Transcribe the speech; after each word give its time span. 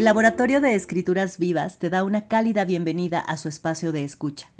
El 0.00 0.06
Laboratorio 0.06 0.60
de 0.62 0.74
Escrituras 0.74 1.36
Vivas 1.36 1.78
te 1.78 1.90
da 1.90 2.04
una 2.04 2.26
cálida 2.26 2.64
bienvenida 2.64 3.20
a 3.20 3.36
su 3.36 3.50
espacio 3.50 3.92
de 3.92 4.02
escucha. 4.02 4.50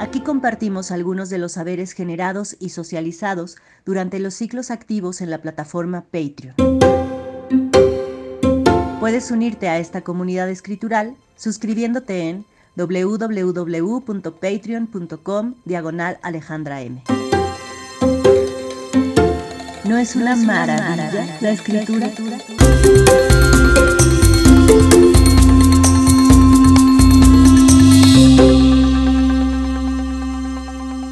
Aquí 0.00 0.20
compartimos 0.20 0.90
algunos 0.90 1.30
de 1.30 1.38
los 1.38 1.52
saberes 1.52 1.92
generados 1.92 2.56
y 2.58 2.70
socializados 2.70 3.56
durante 3.86 4.18
los 4.18 4.34
ciclos 4.34 4.72
activos 4.72 5.20
en 5.20 5.30
la 5.30 5.38
plataforma 5.38 6.06
Patreon. 6.10 6.56
Puedes 8.98 9.30
unirte 9.30 9.68
a 9.68 9.78
esta 9.78 10.00
comunidad 10.00 10.50
escritural 10.50 11.14
suscribiéndote 11.36 12.28
en 12.28 12.44
www.patreon.com 12.74 15.54
diagonal 15.64 16.18
Alejandra 16.20 16.82
M. 16.82 17.04
¿No 19.88 19.96
es 19.96 20.16
una 20.16 20.36
maravilla 20.36 21.38
la 21.40 21.50
escritura? 21.50 22.12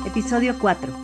Episodio 0.06 0.58
4. 0.58 0.94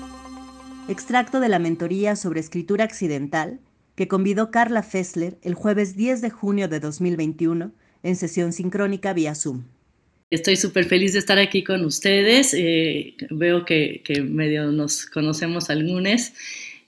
Extracto 0.90 1.40
de 1.40 1.48
la 1.48 1.58
mentoría 1.58 2.14
sobre 2.14 2.40
escritura 2.40 2.84
accidental 2.84 3.58
que 3.94 4.06
convidó 4.06 4.50
Carla 4.50 4.82
Fessler 4.82 5.38
el 5.40 5.54
jueves 5.54 5.96
10 5.96 6.20
de 6.20 6.28
junio 6.28 6.68
de 6.68 6.78
2021 6.78 7.72
en 8.02 8.16
sesión 8.16 8.52
sincrónica 8.52 9.14
vía 9.14 9.34
Zoom. 9.34 9.64
Estoy 10.30 10.56
súper 10.56 10.84
feliz 10.84 11.14
de 11.14 11.20
estar 11.20 11.38
aquí 11.38 11.64
con 11.64 11.86
ustedes. 11.86 12.52
Eh, 12.54 13.14
veo 13.30 13.64
que, 13.64 14.02
que, 14.04 14.20
medio 14.20 14.70
nos 14.72 15.06
conocemos 15.06 15.70
algunos. 15.70 16.32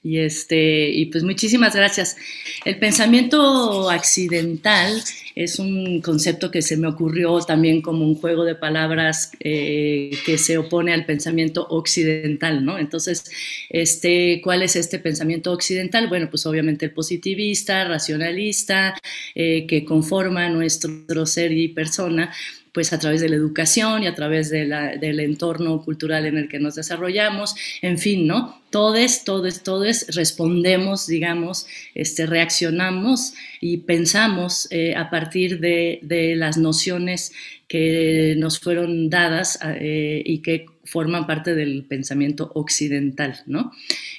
Y, 0.05 0.19
este, 0.19 0.91
y 0.91 1.07
pues 1.07 1.25
muchísimas 1.25 1.75
gracias. 1.75 2.19
El 2.67 2.79
pensamiento 2.79 3.89
accidental 3.89 5.03
es 5.35 5.59
un 5.59 6.03
concepto 6.03 6.51
que 6.51 6.61
se 6.61 6.77
me 6.77 6.87
ocurrió 6.87 7.41
también 7.41 7.81
como 7.81 8.05
un 8.05 8.15
juego 8.15 8.45
de 8.45 8.55
palabras 8.55 9.33
eh, 9.41 10.11
que 10.27 10.37
se 10.37 10.59
opone 10.59 10.93
al 10.93 11.07
pensamiento 11.07 11.67
occidental, 11.71 12.67
¿no? 12.67 12.79
Entonces, 12.79 13.25
este, 13.71 14.43
¿cuál 14.45 14.63
es 14.63 14.77
este 14.77 14.99
pensamiento 14.99 15.51
occidental? 15.53 16.09
Bueno, 16.09 16.29
pues 16.31 16.45
obviamente 16.45 16.85
el 16.85 16.93
positivista, 16.93 17.85
racionalista, 17.89 18.95
eh, 19.35 19.67
que 19.67 19.87
conforma 19.87 20.51
nuestro 20.51 21.25
ser 21.25 21.51
y 21.53 21.69
persona 21.69 22.31
pues 22.75 22.93
a 22.93 22.99
través 22.99 23.21
de 23.21 23.29
la 23.29 23.37
educación 23.37 24.03
y 24.03 24.09
a 24.09 24.17
través 24.17 24.51
del 24.51 25.21
entorno 25.21 25.81
cultural 25.83 26.27
en 26.27 26.37
el 26.37 26.49
que 26.49 26.59
nos 26.59 26.75
desarrollamos, 26.75 27.55
en 27.83 27.99
fin, 27.99 28.27
¿no? 28.27 28.61
Todos, 28.71 29.23
todos, 29.23 29.63
todos 29.63 30.07
respondemos, 30.09 31.07
digamos, 31.07 31.69
este, 31.95 32.27
reaccionamos 32.27 33.35
y 33.61 33.79
pensamos 33.79 34.67
eh, 34.73 34.97
a 34.97 35.09
partir 35.09 35.61
de, 35.61 36.01
las 36.37 36.59
nociones 36.59 37.33
que 37.69 38.35
nos 38.39 38.59
fueron 38.59 39.09
dadas 39.09 39.61
eh, 39.63 40.21
y 40.27 40.43
que 40.43 40.67
forman 40.83 41.29
parte 41.29 41.55
del 41.55 41.85
pensamiento 41.85 42.51
occidental, 42.57 43.41
¿no? 43.47 43.71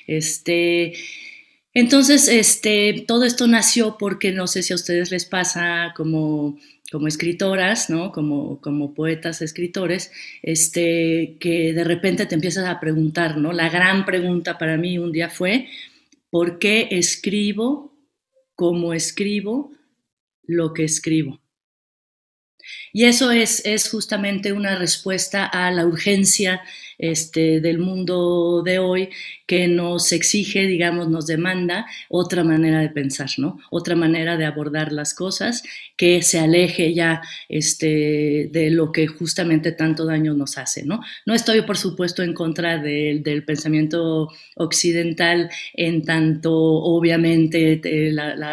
Este, 0.07 0.93
entonces, 1.73 2.29
este, 2.29 3.03
todo 3.05 3.25
esto 3.25 3.47
nació 3.47 3.97
porque 3.99 4.31
no 4.31 4.47
sé 4.47 4.63
si 4.63 4.71
a 4.71 4.77
ustedes 4.77 5.11
les 5.11 5.25
pasa 5.25 5.93
como 5.97 6.57
como 6.95 7.09
escritoras, 7.09 7.89
¿no? 7.89 8.13
Como, 8.13 8.61
como 8.61 8.93
poetas, 8.93 9.41
escritores, 9.41 10.13
este, 10.41 11.35
que 11.41 11.73
de 11.73 11.83
repente 11.83 12.25
te 12.25 12.35
empiezas 12.35 12.65
a 12.69 12.79
preguntar, 12.79 13.35
¿no? 13.35 13.51
La 13.51 13.67
gran 13.67 14.05
pregunta 14.05 14.57
para 14.57 14.77
mí 14.77 14.97
un 14.97 15.11
día 15.11 15.29
fue, 15.29 15.67
¿por 16.29 16.57
qué 16.57 16.88
escribo 16.91 17.93
como 18.55 18.93
escribo 18.93 19.73
lo 20.43 20.73
que 20.73 20.85
escribo? 20.85 21.41
Y 22.93 23.03
eso 23.03 23.29
es, 23.29 23.66
es 23.66 23.89
justamente 23.89 24.53
una 24.53 24.77
respuesta 24.77 25.45
a 25.45 25.69
la 25.72 25.85
urgencia 25.85 26.62
este, 26.97 27.59
del 27.59 27.79
mundo 27.79 28.63
de 28.63 28.79
hoy 28.79 29.09
que 29.45 29.67
nos 29.67 30.11
exige, 30.11 30.66
digamos, 30.66 31.09
nos 31.09 31.28
demanda 31.28 31.85
otra 32.09 32.44
manera 32.44 32.79
de 32.79 32.89
pensar, 32.89 33.29
¿no? 33.38 33.59
Otra 33.69 33.95
manera 33.95 34.38
de 34.38 34.45
abordar 34.45 34.91
las 34.91 35.13
cosas 35.13 35.63
que 35.97 36.22
se 36.23 36.39
aleje 36.39 36.94
ya 36.94 37.22
este, 37.47 38.50
de 38.51 38.69
lo 38.72 38.91
que 38.91 39.07
justamente 39.07 39.72
tanto 39.72 40.06
daño 40.06 40.33
nos 40.33 40.57
hace, 40.57 40.83
¿no? 40.83 41.01
No 41.25 41.33
estoy, 41.33 41.61
por 41.61 41.78
supuesto, 41.78 42.23
en 42.23 42.33
contra 42.33 42.78
del 42.79 43.44
pensamiento 43.45 44.29
occidental 44.56 45.50
en 45.73 46.03
tanto, 46.03 46.53
obviamente, 46.53 47.81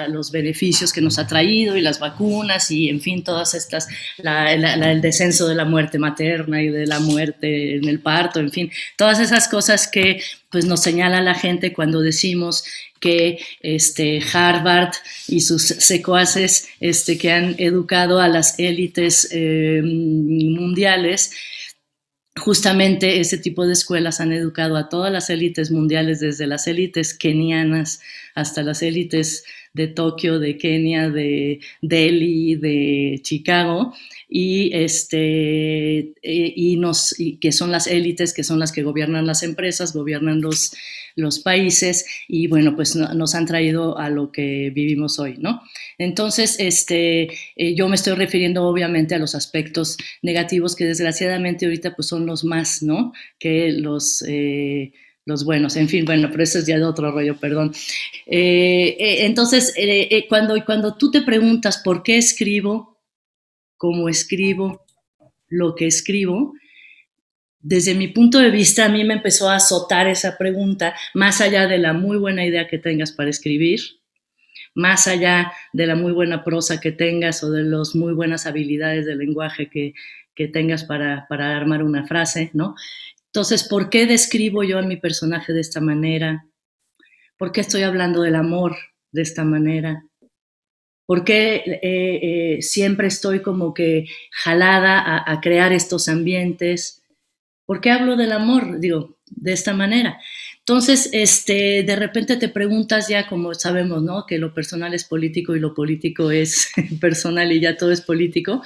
los 0.09 0.31
beneficios 0.31 0.93
que 0.93 1.01
nos 1.01 1.19
ha 1.19 1.27
traído 1.27 1.77
y 1.77 1.81
las 1.81 2.01
vacunas 2.01 2.71
y, 2.71 2.89
en 2.89 3.01
fin, 3.01 3.25
todas 3.25 3.55
estas, 3.55 3.89
el 4.19 5.01
descenso 5.01 5.49
de 5.49 5.55
la 5.55 5.65
muerte 5.65 5.99
materna 5.99 6.63
y 6.63 6.69
de 6.69 6.87
la 6.87 7.01
muerte 7.01 7.77
en 7.77 7.89
el 7.89 8.01
parto, 8.01 8.41
en 8.41 8.51
fin, 8.51 8.71
todas 8.97 9.21
esas 9.21 9.49
cosas 9.49 9.89
que 9.89 10.21
pues 10.53 10.67
nos 10.67 10.83
señala 10.83 11.23
la 11.23 11.35
gente 11.35 11.73
cuando 11.73 12.01
decimos 12.01 12.65
que 13.01 13.41
este, 13.61 14.21
Harvard 14.33 14.93
y 15.27 15.41
sus 15.41 15.63
secuaces 15.63 16.69
este, 16.79 17.19
que 17.19 17.33
han 17.33 17.57
educado 17.59 18.21
a 18.21 18.29
las 18.29 18.59
élites 18.59 19.29
eh, 19.33 19.81
mundiales, 19.83 21.33
justamente 22.37 23.21
ese 23.21 23.39
tipo 23.39 23.67
de 23.67 23.73
escuelas 23.73 24.21
han 24.21 24.33
educado 24.33 24.77
a 24.77 24.89
todas 24.89 25.13
las 25.13 25.31
élites 25.31 25.71
mundiales, 25.71 26.21
desde 26.21 26.47
las 26.47 26.67
élites 26.67 27.15
kenianas 27.15 28.01
hasta 28.35 28.63
las 28.63 28.83
élites 28.83 29.45
de 29.75 29.89
Tokio, 29.89 30.39
de 30.39 30.57
Kenia, 30.59 31.11
de 31.11 31.61
Delhi, 31.81 32.57
de 32.57 33.21
Chicago, 33.23 33.95
y, 34.35 34.71
este, 34.73 35.99
eh, 35.99 36.53
y, 36.57 36.77
nos, 36.79 37.15
que 37.39 37.53
son 37.53 37.71
las 37.71 37.87
élites, 37.87 38.33
que 38.33 38.45
son 38.45 38.59
las 38.59 38.73
que 38.73 38.83
gobiernan 38.83 39.27
las 39.27 39.43
empresas, 39.43 39.93
gobiernan 39.93 40.41
los, 40.41 40.73
los 41.17 41.39
países 41.41 42.07
y 42.29 42.47
bueno, 42.47 42.75
pues 42.75 42.97
nos 42.97 43.35
han 43.35 43.45
traído 43.45 43.99
a 43.99 44.09
lo 44.09 44.33
que 44.33 44.71
vivimos 44.75 45.19
hoy, 45.19 45.37
¿no? 45.39 45.61
Entonces, 45.99 46.57
este, 46.59 47.29
eh, 47.57 47.75
yo 47.75 47.89
me 47.89 47.97
estoy 47.97 48.15
refiriendo 48.15 48.65
obviamente 48.65 49.15
a 49.15 49.19
los 49.19 49.35
aspectos 49.35 49.99
negativos 50.23 50.77
que 50.77 50.87
desgraciadamente 50.87 51.67
ahorita 51.67 51.95
pues 51.95 52.09
son 52.09 52.25
los 52.25 52.43
más, 52.43 52.83
¿no? 52.83 53.13
Que 53.39 53.71
los... 53.73 54.25
Eh, 54.27 54.93
los 55.25 55.45
buenos, 55.45 55.77
en 55.77 55.89
fin, 55.89 56.05
bueno, 56.05 56.31
pero 56.33 56.43
eso 56.43 56.59
es 56.59 56.67
ya 56.67 56.79
de 56.79 56.85
otro 56.85 57.13
rollo, 57.13 57.37
perdón. 57.39 57.73
entonces, 58.27 59.73
cuando, 60.29 60.57
cuando 60.67 60.97
tú 60.97 61.13
te 61.13 61.23
preguntas 61.23 61.79
por 61.79 62.03
qué 62.03 62.17
escribo, 62.17 62.92
cómo 63.83 64.09
escribo, 64.09 64.87
lo 65.49 65.75
que 65.75 65.89
escribo, 65.89 66.55
desde 67.59 67.97
mi 67.97 68.07
punto 68.07 68.39
de 68.39 68.49
vista 68.49 68.85
a 68.85 68.89
mí 68.89 69.03
me 69.03 69.15
empezó 69.15 69.51
a 69.51 69.57
azotar 69.57 70.07
esa 70.07 70.39
pregunta, 70.39 70.95
más 71.15 71.41
allá 71.41 71.67
de 71.67 71.79
la 71.79 71.93
muy 71.93 72.17
buena 72.17 72.47
idea 72.47 72.69
que 72.69 72.79
tengas 72.79 73.11
para 73.11 73.29
escribir, 73.29 73.81
más 74.73 75.09
allá 75.09 75.53
de 75.73 75.89
la 75.89 75.97
muy 75.97 76.13
buena 76.13 76.45
prosa 76.45 76.79
que 76.79 76.93
tengas 76.93 77.43
o 77.43 77.51
de 77.51 77.65
las 77.65 77.97
muy 77.97 78.13
buenas 78.13 78.47
habilidades 78.47 79.05
de 79.05 79.17
lenguaje 79.17 79.69
que, 79.69 79.95
tengas 80.53 80.85
para, 80.85 81.27
para 81.29 81.57
armar 81.57 81.83
una 81.83 82.07
frase, 82.07 82.53
¿no? 82.55 82.77
Entonces, 83.27 83.65
¿por 83.65 83.91
qué 83.91 84.07
describo 84.07 84.63
yo 84.63 84.79
a 84.79 84.83
mi 84.83 84.97
personaje 84.97 85.53
de 85.53 85.61
esta 85.61 85.81
manera? 85.81 86.47
¿Por 87.37 87.51
qué 87.51 87.63
estoy 87.63 87.83
hablando 87.83 88.23
del 88.23 88.37
amor 88.37 88.77
de 89.11 89.23
esta 89.23 89.43
manera? 89.43 90.05
¿Por 91.07 91.25
qué 91.25 91.57
eh, 91.57 91.81
eh, 91.83 92.63
siempre 92.63 93.09
estoy 93.09 93.41
como 93.43 93.75
que 93.75 94.07
jalada 94.31 95.23
a, 95.27 95.41
crear 95.41 95.73
estos 95.73 96.09
ambientes? 96.09 97.03
¿Por 97.67 97.81
qué 97.81 97.91
hablo 97.91 98.17
del 98.17 98.33
amor? 98.33 98.79
Digo, 98.79 99.19
de 99.27 99.53
esta 99.53 99.75
manera. 99.75 100.21
Entonces, 100.61 101.11
este, 101.13 101.83
de 101.83 101.97
repente 101.97 102.37
te 102.37 102.49
preguntas 102.49 103.09
ya, 103.09 103.29
como 103.29 103.53
sabemos, 103.55 104.03
¿no? 104.03 104.27
Que 104.27 104.39
lo 104.39 104.55
personal 104.55 104.95
es 104.95 105.05
político 105.05 105.57
y 105.57 105.61
lo 105.61 105.75
político 105.75 106.31
es 106.31 106.71
personal 107.01 107.51
y 107.51 107.61
ya 107.61 107.77
todo 107.77 107.91
es 107.91 108.01
político. 108.01 108.63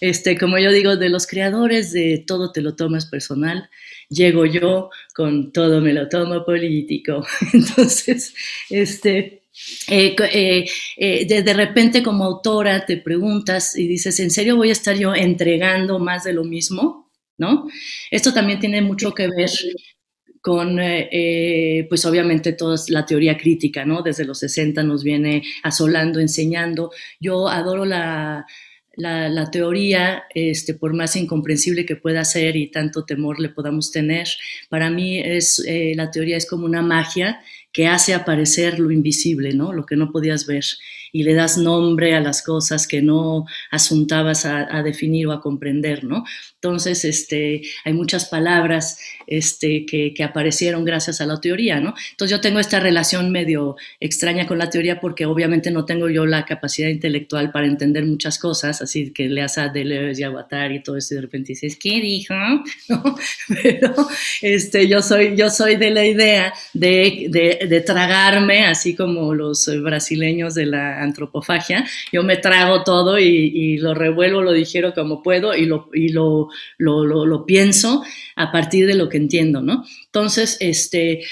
Este, 0.00 0.38
como 0.38 0.58
yo 0.58 0.70
digo, 0.70 0.96
de 0.96 1.08
los 1.08 1.26
creadores 1.26 1.92
de 1.92 2.22
todo 2.26 2.52
te 2.52 2.60
lo 2.60 2.76
tomas 2.76 3.06
personal, 3.06 3.68
llego 4.08 4.46
yo 4.46 4.90
con 5.14 5.52
todo 5.52 5.80
me 5.80 5.92
lo 5.92 6.08
tomo 6.08 6.44
político. 6.44 7.26
Entonces, 7.52 8.34
este, 8.70 9.42
eh, 9.88 10.14
eh, 10.32 10.66
eh, 10.96 11.42
de, 11.42 11.54
repente 11.54 12.02
como 12.02 12.24
autora 12.24 12.84
te 12.84 12.98
preguntas 12.98 13.76
y 13.76 13.86
dices, 13.88 14.20
¿en 14.20 14.30
serio 14.30 14.56
voy 14.56 14.68
a 14.68 14.72
estar 14.72 14.96
yo 14.96 15.14
entregando 15.14 15.98
más 15.98 16.24
de 16.24 16.32
lo 16.32 16.44
mismo? 16.44 17.10
¿No? 17.38 17.68
Esto 18.10 18.34
también 18.34 18.58
tiene 18.58 18.82
mucho 18.82 19.14
que 19.14 19.28
ver 19.28 19.50
con, 20.40 20.78
pues 21.88 22.04
obviamente, 22.04 22.52
toda 22.52 22.76
la 22.88 23.06
teoría 23.06 23.36
crítica, 23.36 23.84
¿no? 23.84 24.02
Desde 24.02 24.24
los 24.24 24.40
60 24.40 24.82
nos 24.82 25.04
viene 25.04 25.42
asolando, 25.62 26.18
enseñando. 26.18 26.90
Yo 27.20 27.48
adoro 27.48 27.84
la, 27.84 28.44
la, 28.96 29.50
teoría, 29.52 30.24
este, 30.34 30.74
por 30.74 30.94
más 30.94 31.14
incomprensible 31.14 31.86
que 31.86 31.94
pueda 31.94 32.24
ser 32.24 32.56
y 32.56 32.72
tanto 32.72 33.04
temor 33.04 33.38
le 33.38 33.50
podamos 33.50 33.92
tener, 33.92 34.26
para 34.68 34.90
mí 34.90 35.20
es, 35.20 35.64
la 35.94 36.10
teoría 36.10 36.36
es 36.36 36.46
como 36.46 36.64
una 36.64 36.82
magia 36.82 37.40
que 37.72 37.86
hace 37.86 38.14
aparecer 38.14 38.78
lo 38.78 38.90
invisible, 38.90 39.52
¿no? 39.54 39.72
Lo 39.72 39.86
que 39.86 39.96
no 39.96 40.10
podías 40.10 40.46
ver. 40.46 40.64
y 41.10 41.22
le 41.22 41.32
das 41.32 41.56
nombre 41.56 42.14
a 42.14 42.20
las 42.20 42.42
cosas 42.42 42.86
que 42.86 43.00
no 43.00 43.46
asuntabas 43.70 44.44
a, 44.44 44.68
a 44.76 44.82
definir 44.82 45.26
o 45.26 45.32
a 45.32 45.40
comprender, 45.40 46.04
¿no? 46.04 46.24
Entonces, 46.60 47.04
este, 47.04 47.62
hay 47.84 47.92
muchas 47.92 48.26
palabras 48.26 48.98
este, 49.28 49.86
que, 49.86 50.12
que, 50.12 50.24
aparecieron 50.24 50.84
gracias 50.84 51.20
a 51.20 51.26
la 51.26 51.40
teoría, 51.40 51.80
¿no? 51.80 51.94
Entonces 52.10 52.36
yo 52.36 52.40
tengo 52.40 52.58
esta 52.58 52.80
relación 52.80 53.30
medio 53.30 53.76
extraña 54.00 54.46
con 54.46 54.58
la 54.58 54.70
teoría 54.70 55.00
porque 55.00 55.26
obviamente 55.26 55.70
no 55.70 55.84
tengo 55.84 56.08
yo 56.08 56.26
la 56.26 56.44
capacidad 56.46 56.88
intelectual 56.88 57.52
para 57.52 57.66
entender 57.66 58.04
muchas 58.06 58.38
cosas, 58.38 58.82
así 58.82 59.12
que 59.12 59.28
le 59.28 59.42
a 59.42 59.68
Deleuze 59.68 60.20
y 60.20 60.24
a 60.24 60.30
Guattari 60.30 60.76
y 60.76 60.82
todo 60.82 60.96
eso 60.96 61.14
y 61.14 61.16
de 61.16 61.20
repente 61.20 61.48
dices, 61.48 61.78
¿qué 61.80 62.00
dijo? 62.00 62.34
¿No? 62.88 63.16
Pero 63.62 63.94
este, 64.42 64.88
yo, 64.88 65.00
soy, 65.00 65.36
yo 65.36 65.50
soy 65.50 65.76
de 65.76 65.90
la 65.90 66.04
idea 66.04 66.52
de, 66.72 67.26
de, 67.28 67.57
de 67.66 67.80
tragarme, 67.80 68.66
así 68.66 68.94
como 68.94 69.34
los 69.34 69.70
brasileños 69.82 70.54
de 70.54 70.66
la 70.66 71.02
antropofagia, 71.02 71.86
yo 72.12 72.22
me 72.22 72.36
trago 72.36 72.84
todo 72.84 73.18
y, 73.18 73.78
lo 73.78 73.94
revuelvo, 73.94 74.42
lo 74.42 74.52
digiero 74.52 74.94
como 74.94 75.22
puedo 75.22 75.54
y 75.54 75.66
lo, 75.66 75.88
y 75.92 76.10
lo, 76.10 76.48
lo, 76.78 77.04
lo, 77.04 77.46
pienso 77.46 78.02
a 78.36 78.50
partir 78.52 78.86
de 78.86 78.94
lo 78.94 79.08
que 79.08 79.16
entiendo, 79.16 79.62
¿no? 79.62 79.84
Entonces, 80.06 80.56
este, 80.60 81.22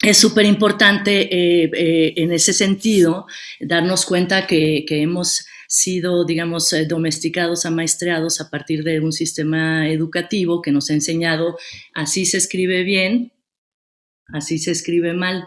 es 0.00 0.18
súper 0.18 0.44
importante 0.46 1.22
eh, 1.22 1.70
eh, 1.74 2.14
en 2.16 2.32
ese 2.32 2.52
sentido 2.52 3.26
darnos 3.60 4.04
cuenta 4.04 4.46
que, 4.46 4.84
que 4.86 5.02
hemos 5.02 5.46
sido, 5.68 6.24
digamos, 6.24 6.72
eh, 6.72 6.86
domesticados, 6.86 7.66
amaestreados 7.66 8.40
a 8.40 8.50
partir 8.50 8.84
de 8.84 9.00
un 9.00 9.12
sistema 9.12 9.88
educativo 9.88 10.62
que 10.62 10.72
nos 10.72 10.90
ha 10.90 10.94
enseñado 10.94 11.56
así 11.94 12.26
se 12.26 12.38
escribe 12.38 12.82
bien, 12.82 13.32
así 14.32 14.58
se 14.58 14.72
escribe 14.72 15.14
mal, 15.14 15.44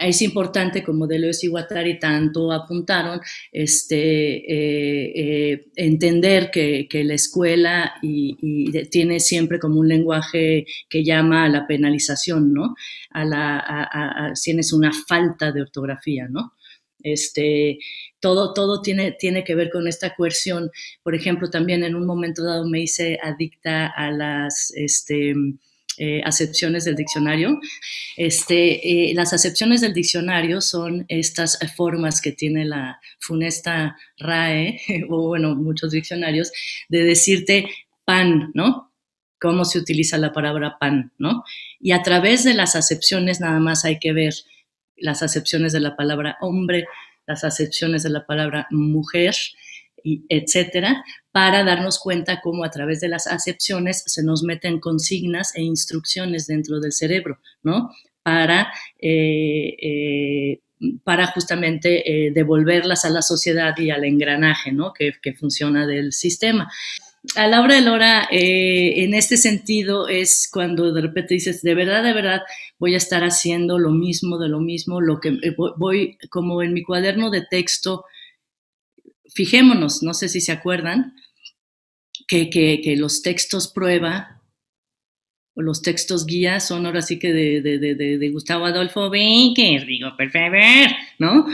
es 0.00 0.22
importante, 0.22 0.82
como 0.82 1.06
Deleuze 1.06 1.46
y 1.46 1.50
Guattari 1.50 1.98
tanto 1.98 2.50
apuntaron, 2.52 3.20
este, 3.52 4.36
eh, 4.36 5.12
eh, 5.14 5.66
entender 5.76 6.50
que, 6.50 6.88
la 7.04 7.14
escuela 7.14 7.94
y, 8.02 8.70
tiene 8.88 9.20
siempre 9.20 9.58
como 9.58 9.80
un 9.80 9.88
lenguaje 9.88 10.64
que 10.88 11.04
llama 11.04 11.44
a 11.44 11.48
la 11.48 11.66
penalización, 11.66 12.52
¿no? 12.52 12.74
A 13.10 13.24
la, 13.24 13.58
a, 13.58 14.32
tienes 14.42 14.72
una 14.72 14.90
falta 14.92 15.52
de 15.52 15.62
ortografía, 15.62 16.28
¿no? 16.28 16.54
Este, 17.02 17.78
todo, 18.20 18.52
todo 18.54 18.82
tiene, 18.82 19.12
tiene 19.12 19.44
que 19.44 19.54
ver 19.54 19.70
con 19.70 19.86
esta 19.88 20.14
coerción. 20.14 20.70
Por 21.02 21.14
ejemplo, 21.14 21.50
también 21.50 21.84
en 21.84 21.94
un 21.94 22.06
momento 22.06 22.44
dado 22.44 22.68
me 22.68 22.80
hice 22.80 23.18
adicta 23.22 23.86
a 23.86 24.10
las, 24.10 24.72
este, 24.76 25.34
eh, 26.02 26.22
acepciones 26.24 26.86
del 26.86 26.96
diccionario. 26.96 27.60
Este, 28.16 29.10
eh, 29.10 29.14
las 29.14 29.34
acepciones 29.34 29.82
del 29.82 29.92
diccionario 29.92 30.62
son 30.62 31.04
estas 31.08 31.58
formas 31.76 32.22
que 32.22 32.32
tiene 32.32 32.64
la 32.64 32.98
funesta 33.18 33.98
RAE, 34.16 34.80
o 35.10 35.28
bueno, 35.28 35.54
muchos 35.54 35.90
diccionarios, 35.90 36.52
de 36.88 37.04
decirte 37.04 37.68
pan, 38.06 38.50
¿no? 38.54 38.94
Cómo 39.38 39.66
se 39.66 39.78
utiliza 39.78 40.16
la 40.16 40.32
palabra 40.32 40.78
pan, 40.80 41.12
¿no? 41.18 41.44
Y 41.78 41.92
a 41.92 42.00
través 42.00 42.44
de 42.44 42.54
las 42.54 42.76
acepciones 42.76 43.38
nada 43.40 43.60
más 43.60 43.84
hay 43.84 43.98
que 43.98 44.14
ver 44.14 44.32
las 44.96 45.22
acepciones 45.22 45.74
de 45.74 45.80
la 45.80 45.96
palabra 45.96 46.38
hombre, 46.40 46.86
las 47.26 47.44
acepciones 47.44 48.02
de 48.04 48.10
la 48.10 48.24
palabra 48.24 48.68
mujer, 48.70 49.34
etcétera, 50.28 51.04
para 51.32 51.64
darnos 51.64 51.98
cuenta 51.98 52.40
cómo 52.40 52.64
a 52.64 52.70
través 52.70 53.00
de 53.00 53.08
las 53.08 53.26
acepciones 53.26 54.02
se 54.06 54.22
nos 54.22 54.42
meten 54.42 54.80
consignas 54.80 55.54
e 55.54 55.62
instrucciones 55.62 56.46
dentro 56.46 56.80
del 56.80 56.92
cerebro, 56.92 57.38
¿no? 57.62 57.90
Para, 58.22 58.72
eh, 58.98 59.76
eh, 59.80 60.60
para 61.04 61.26
justamente 61.26 62.26
eh, 62.26 62.32
devolverlas 62.32 63.04
a 63.04 63.10
la 63.10 63.22
sociedad 63.22 63.76
y 63.78 63.90
al 63.90 64.04
engranaje, 64.04 64.72
¿no? 64.72 64.92
Que, 64.92 65.12
que 65.22 65.34
funciona 65.34 65.86
del 65.86 66.12
sistema. 66.12 66.70
A 67.36 67.46
la 67.46 67.60
hora 67.60 67.74
de 67.74 67.82
la 67.82 67.92
hora, 67.92 68.28
en 68.30 69.12
este 69.12 69.36
sentido, 69.36 70.08
es 70.08 70.48
cuando 70.50 70.90
de 70.90 71.02
repente 71.02 71.34
dices, 71.34 71.60
de 71.60 71.74
verdad, 71.74 72.02
de 72.02 72.14
verdad, 72.14 72.40
voy 72.78 72.94
a 72.94 72.96
estar 72.96 73.22
haciendo 73.24 73.78
lo 73.78 73.90
mismo, 73.90 74.38
de 74.38 74.48
lo 74.48 74.58
mismo, 74.58 75.02
lo 75.02 75.20
que 75.20 75.38
voy, 75.76 76.16
como 76.30 76.62
en 76.62 76.72
mi 76.72 76.82
cuaderno 76.82 77.30
de 77.30 77.42
texto, 77.42 78.06
fijémonos, 79.34 80.02
no 80.02 80.14
sé 80.14 80.28
si 80.28 80.40
se 80.40 80.52
acuerdan, 80.52 81.14
que, 82.26 82.50
que, 82.50 82.80
que 82.82 82.96
los 82.96 83.22
textos 83.22 83.68
prueba 83.68 84.40
o 85.54 85.62
los 85.62 85.82
textos 85.82 86.26
guía 86.26 86.60
son 86.60 86.86
ahora 86.86 87.02
sí 87.02 87.18
que 87.18 87.32
de, 87.32 87.60
de, 87.60 88.28
Gustavo 88.30 88.66
Adolfo 88.66 89.10
Becker, 89.10 89.84
digo, 89.84 90.10
por 90.16 90.30
¿no? 91.18 91.46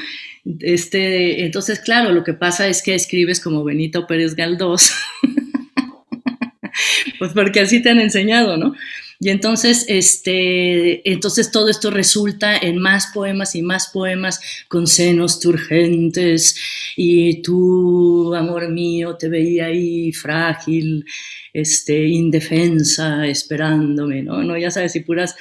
Este, 0.61 1.45
entonces, 1.45 1.81
claro, 1.81 2.13
lo 2.13 2.23
que 2.23 2.35
pasa 2.35 2.69
es 2.69 2.83
que 2.83 2.95
escribes 2.95 3.41
como 3.41 3.65
Benito 3.65 4.07
Pérez 4.07 4.35
Galdós, 4.35 4.93
pues 7.19 7.33
porque 7.33 7.61
así 7.61 7.83
te 7.83 7.91
han 7.91 8.01
enseñado, 8.01 8.57
¿no? 8.57 8.75
Y 9.19 9.31
entonces, 9.31 9.87
este, 9.89 11.09
entonces 11.11 11.51
todo 11.51 11.69
esto 11.69 11.91
resulta 11.91 12.57
en 12.57 12.79
más 12.79 13.09
poemas 13.15 13.55
y 13.55 13.63
más 13.63 13.89
poemas 13.89 14.41
con 14.69 14.87
senos 14.87 15.41
turgentes 15.41 16.57
y 16.97 17.43
tú, 17.43 18.35
amor 18.35 18.71
mío, 18.71 19.17
te 19.17 19.29
veía 19.29 19.67
ahí 19.67 20.13
frágil, 20.13 21.05
este, 21.53 22.07
indefensa, 22.07 23.27
esperándome, 23.27 24.23
¿no? 24.23 24.43
no 24.43 24.59
ya 24.59 24.71
sabes, 24.71 24.95
y 24.97 25.01
puras 25.01 25.35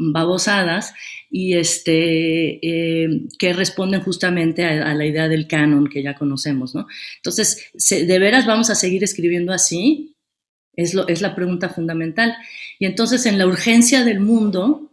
babosadas 0.00 0.94
y 1.30 1.54
este, 1.54 2.58
eh, 2.62 3.22
que 3.38 3.52
responden 3.52 4.00
justamente 4.00 4.64
a, 4.64 4.94
la 4.94 5.06
idea 5.06 5.28
del 5.28 5.46
canon 5.46 5.88
que 5.88 6.02
ya 6.02 6.14
conocemos, 6.14 6.74
¿no? 6.74 6.86
Entonces, 7.16 7.70
¿de 7.90 8.18
veras 8.18 8.46
vamos 8.46 8.70
a 8.70 8.74
seguir 8.74 9.04
escribiendo 9.04 9.52
así? 9.52 10.16
Es, 10.80 11.20
la 11.20 11.34
pregunta 11.34 11.68
fundamental. 11.68 12.36
Y 12.78 12.86
entonces 12.86 13.26
en 13.26 13.38
la 13.38 13.46
urgencia 13.46 14.04
del 14.04 14.20
mundo 14.20 14.90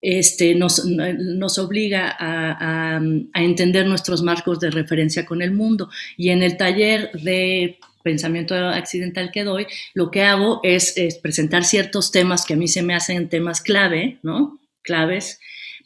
este, 0.00 0.54
nos, 0.54 0.84
nos 0.84 1.58
obliga 1.58 2.16
a, 2.18 3.00
entender 3.34 3.86
nuestros 3.86 4.22
marcos 4.22 4.60
de 4.60 4.70
referencia 4.70 5.24
con 5.24 5.42
el 5.42 5.52
mundo. 5.52 5.90
Y 6.16 6.30
en 6.30 6.42
el 6.42 6.56
taller 6.56 7.10
de 7.12 7.78
pensamiento 8.02 8.54
accidental 8.54 9.30
que 9.32 9.44
doy, 9.44 9.66
lo 9.94 10.10
que 10.10 10.22
hago 10.22 10.60
es, 10.62 10.96
es 10.96 11.18
presentar 11.18 11.64
ciertos 11.64 12.10
temas 12.10 12.46
que 12.46 12.54
a 12.54 12.56
mí 12.56 12.68
se 12.68 12.82
me 12.82 12.94
hacen 12.94 13.28
temas 13.28 13.60
clave, 13.60 14.18
¿no? 14.22 14.58
Claves 14.82 15.40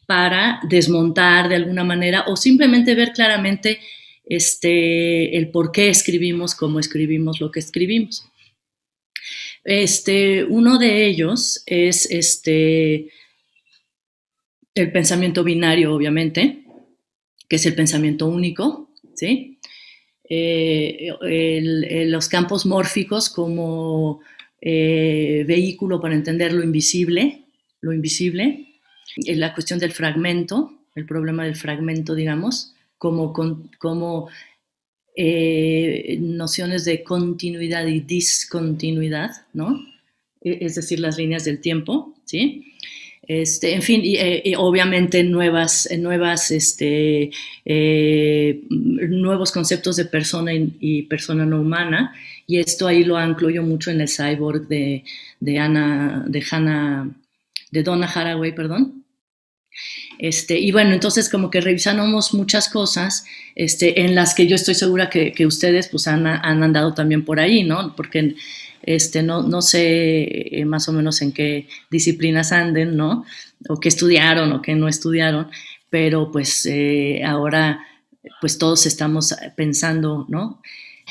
para 0.06 0.61
desmontar 0.69 1.49
de 1.49 1.56
alguna 1.56 1.85
manera 1.85 2.25
o 2.26 2.37
simplemente 2.37 2.94
ver 2.94 3.13
claramente 3.13 3.81
este, 4.25 5.36
el 5.36 5.51
por 5.51 5.72
qué 5.72 5.89
escribimos 5.89 6.55
como 6.55 6.79
escribimos 6.79 7.41
lo 7.41 7.51
que 7.51 7.60
escribimos. 7.60 8.29
Este, 9.64 10.44
uno 10.44 10.78
de 10.78 11.06
ellos 11.06 11.62
es 11.66 12.10
este, 12.10 13.10
el 14.74 14.92
pensamiento 14.92 15.44
binario, 15.44 15.94
obviamente, 15.94 16.64
que 17.48 17.56
es 17.56 17.66
el 17.66 17.74
pensamiento 17.74 18.26
único, 18.26 18.90
¿sí? 19.14 19.58
Eh, 20.28 22.06
los 22.06 22.28
campos 22.28 22.64
mórficos 22.64 23.28
como 23.28 24.20
eh, 24.60 25.44
vehículo 25.46 26.00
para 26.00 26.14
entender 26.14 26.52
lo 26.52 26.64
invisible, 26.64 27.44
lo 27.81 27.92
invisible, 27.92 28.78
la 29.16 29.52
cuestión 29.52 29.78
del 29.78 29.92
fragmento, 29.92 30.72
el 30.94 31.04
problema 31.04 31.44
del 31.44 31.56
fragmento, 31.56 32.14
digamos, 32.14 32.74
como, 32.96 33.34
como 33.78 34.28
eh, 35.14 36.16
nociones 36.20 36.84
de 36.84 37.02
continuidad 37.02 37.86
y 37.86 38.00
discontinuidad, 38.00 39.31
¿no? 39.52 39.81
E, 40.40 40.58
es 40.62 40.74
decir, 40.74 41.00
las 41.00 41.19
líneas 41.19 41.44
del 41.44 41.60
tiempo, 41.60 42.14
¿sí? 42.24 42.72
Este, 43.22 43.74
en 43.74 43.82
fin, 43.82 44.00
y, 44.04 44.16
y 44.19 44.54
obviamente 44.56 45.22
nuevas, 45.22 45.88
nuevas, 45.96 46.50
este, 46.50 47.31
eh, 47.64 48.62
nuevos 48.69 49.52
conceptos 49.52 49.96
de 49.96 50.06
persona 50.06 50.52
y, 50.54 51.02
persona 51.02 51.46
no 51.46 51.60
humana, 51.60 52.14
y 52.46 52.58
esto 52.58 52.88
ahí 52.88 53.04
lo 53.04 53.16
anclo 53.16 53.48
yo 53.48 53.62
mucho 53.62 53.90
en 53.90 54.00
el 54.00 54.08
cyborg 54.08 54.66
de, 54.66 55.04
de 55.38 55.58
Ana, 55.58 56.24
de 56.26 56.44
Hannah, 56.50 57.10
de 57.70 57.82
Donna 57.82 58.06
Haraway, 58.06 58.54
perdón, 58.54 59.02
este, 60.19 60.58
y 60.58 60.72
bueno, 60.72 60.93
entonces 60.93 61.29
como 61.29 61.50
que 61.50 61.60
revisamos 61.60 62.34
muchas 62.34 62.69
cosas 62.69 63.24
este, 63.55 64.02
en 64.02 64.14
las 64.14 64.34
que 64.34 64.46
yo 64.46 64.55
estoy 64.55 64.74
segura 64.74 65.10
que, 65.10 65.32
que 65.32 65.46
ustedes 65.46 65.88
pues 65.88 66.06
han, 66.06 66.26
han, 66.26 66.62
andado 66.62 66.94
también 66.94 67.24
por 67.24 67.41
ahí, 67.41 67.64
¿no? 67.64 67.94
Porque 67.96 68.34
este, 68.82 69.22
no, 69.22 69.43
no 69.43 69.62
sé 69.62 70.58
eh, 70.58 70.64
más 70.64 70.88
o 70.88 70.93
menos 70.93 71.22
en 71.22 71.32
qué 71.32 71.69
disciplinas 71.91 72.52
anden, 72.52 72.96
¿no? 72.96 73.24
O 73.69 73.81
qué 73.81 73.88
estudiaron 73.88 74.52
o 74.52 74.62
qué 74.62 74.74
no 74.74 74.88
estudiaron, 74.88 75.50
pero 75.91 76.31
pues 76.31 76.67
eh, 76.67 77.22
ahora 77.24 77.86
pues 78.41 78.58
todos 78.58 78.86
estamos 78.86 79.34
pensando, 79.56 80.26
¿no? 80.29 80.60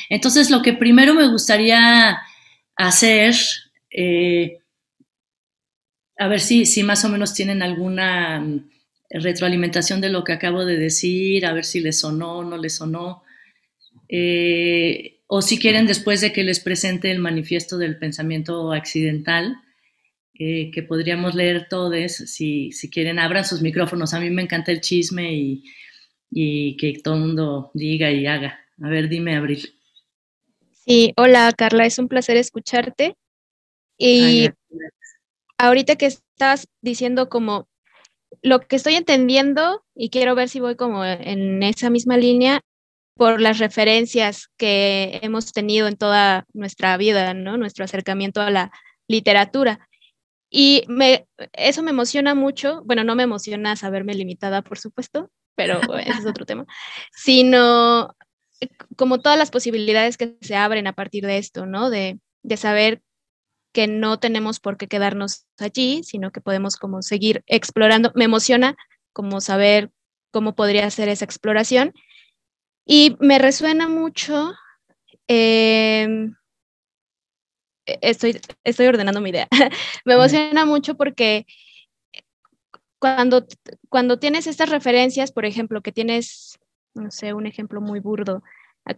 Entonces 0.10 0.50
lo 0.50 0.62
que 0.62 0.74
primero 0.74 1.14
me 1.14 1.30
gustaría 1.30 2.20
hacer... 2.76 3.36
Eh, 3.90 4.61
a 6.22 6.28
ver 6.28 6.40
si, 6.40 6.68
si 6.68 6.84
más 6.84 7.04
o 7.04 7.10
menos 7.10 7.34
tienen 7.34 7.64
alguna 7.64 8.46
retroalimentación 9.10 10.02
de 10.02 10.10
lo 10.10 10.24
que 10.24 10.34
acabo 10.34 10.66
de 10.66 10.78
decir, 10.78 11.48
a 11.48 11.54
ver 11.54 11.66
si 11.66 11.80
les 11.80 12.00
sonó, 12.00 12.44
no 12.44 12.58
les 12.58 12.76
sonó. 12.76 13.24
Eh, 14.08 15.22
o 15.26 15.42
si 15.42 15.58
quieren, 15.58 15.88
después 15.88 16.22
de 16.22 16.32
que 16.32 16.44
les 16.44 16.60
presente 16.60 17.10
el 17.10 17.18
manifiesto 17.18 17.80
del 17.80 17.98
pensamiento 17.98 18.72
accidental, 18.72 19.58
eh, 20.36 20.70
que 20.72 20.84
podríamos 20.84 21.34
leer 21.34 21.66
todos, 21.68 22.12
si, 22.12 22.72
si, 22.72 22.92
quieren, 22.92 23.18
abran 23.18 23.44
sus 23.44 23.64
micrófonos. 23.64 24.14
A 24.14 24.20
mí 24.20 24.30
me 24.30 24.44
encanta 24.44 24.72
el 24.72 24.82
chisme 24.82 25.34
y, 25.34 25.64
y 26.30 26.78
que 26.78 27.00
todo 27.04 27.16
el 27.16 27.22
mundo 27.22 27.72
diga 27.74 28.12
y 28.12 28.28
haga. 28.28 28.60
A 28.80 28.90
ver, 28.90 29.10
dime, 29.10 29.36
Abril. 29.36 29.74
Sí, 30.86 31.14
hola 31.18 31.52
Carla, 31.58 31.88
es 31.88 31.98
un 31.98 32.08
placer 32.08 32.38
escucharte. 32.38 33.16
Y 33.98 34.50
ahorita 35.62 35.96
que 35.96 36.08
estás 36.08 36.68
diciendo 36.82 37.30
como 37.30 37.68
lo 38.42 38.62
que 38.62 38.76
estoy 38.76 38.96
entendiendo 38.96 39.84
y 39.96 40.10
quiero 40.10 40.34
ver 40.36 40.50
si 40.50 40.60
voy 40.60 40.76
como 40.76 41.06
en 41.06 41.62
esa 41.64 41.90
misma 41.90 42.18
línea 42.18 42.62
por 43.16 43.40
las 43.40 43.60
referencias 43.60 44.50
que 44.58 45.20
hemos 45.22 45.52
tenido 45.52 45.88
en 45.88 45.98
toda 45.98 46.46
nuestra 46.54 46.98
vida, 46.98 47.34
¿no? 47.34 47.58
Nuestro 47.58 47.86
acercamiento 47.86 48.42
a 48.42 48.50
la 48.50 48.72
literatura. 49.08 49.88
Y 50.50 50.84
me, 50.88 51.28
eso 51.54 51.84
me 51.84 51.92
emociona 51.92 52.34
mucho, 52.34 52.82
bueno, 52.84 53.04
no 53.04 53.16
me 53.16 53.24
emociona 53.24 53.76
saberme 53.76 54.16
limitada, 54.16 54.64
por 54.64 54.80
supuesto, 54.80 55.30
pero 55.56 55.80
ese 56.00 56.20
es 56.20 56.26
otro 56.26 56.46
tema, 56.46 56.66
sino 57.12 58.16
como 58.96 59.20
todas 59.20 59.38
las 59.38 59.52
posibilidades 59.52 60.18
que 60.18 60.38
se 60.42 60.56
abren 60.56 60.88
a 60.88 60.94
partir 60.94 61.26
de 61.26 61.38
esto, 61.38 61.66
¿no? 61.68 61.90
De, 61.92 62.20
de 62.44 62.58
saber 62.58 63.02
que 63.72 63.88
no 63.88 64.20
tenemos 64.20 64.60
por 64.60 64.78
qué 64.78 64.88
quedarnos 64.88 65.46
allí, 65.58 66.04
sino 66.04 66.32
que 66.32 66.42
podemos 66.42 66.76
como 66.76 67.02
seguir 67.02 67.44
explorando. 67.48 68.12
Me 68.16 68.26
emociona 68.26 68.76
como 69.14 69.42
saber 69.42 69.92
cómo 70.32 70.56
podría 70.56 70.90
ser 70.90 71.10
esa 71.10 71.26
exploración. 71.26 71.94
Y 72.86 73.16
me 73.20 73.40
resuena 73.40 73.88
mucho, 73.88 74.54
em, 75.28 76.36
e-, 77.86 78.00
estoy, 78.02 78.40
estoy 78.64 78.88
ordenando 78.88 79.22
mi 79.22 79.30
idea, 79.30 79.48
me 80.06 80.14
emociona 80.16 80.66
mucho 80.66 80.96
porque 80.96 81.46
cuando, 83.00 83.46
cuando 83.90 84.20
tienes 84.20 84.48
estas 84.48 84.70
referencias, 84.70 85.32
por 85.32 85.46
ejemplo, 85.46 85.82
que 85.82 85.92
tienes, 85.92 86.60
no 86.94 87.12
sé, 87.12 87.34
un 87.34 87.48
ejemplo 87.48 87.82
muy 87.82 88.00
burdo, 88.00 88.44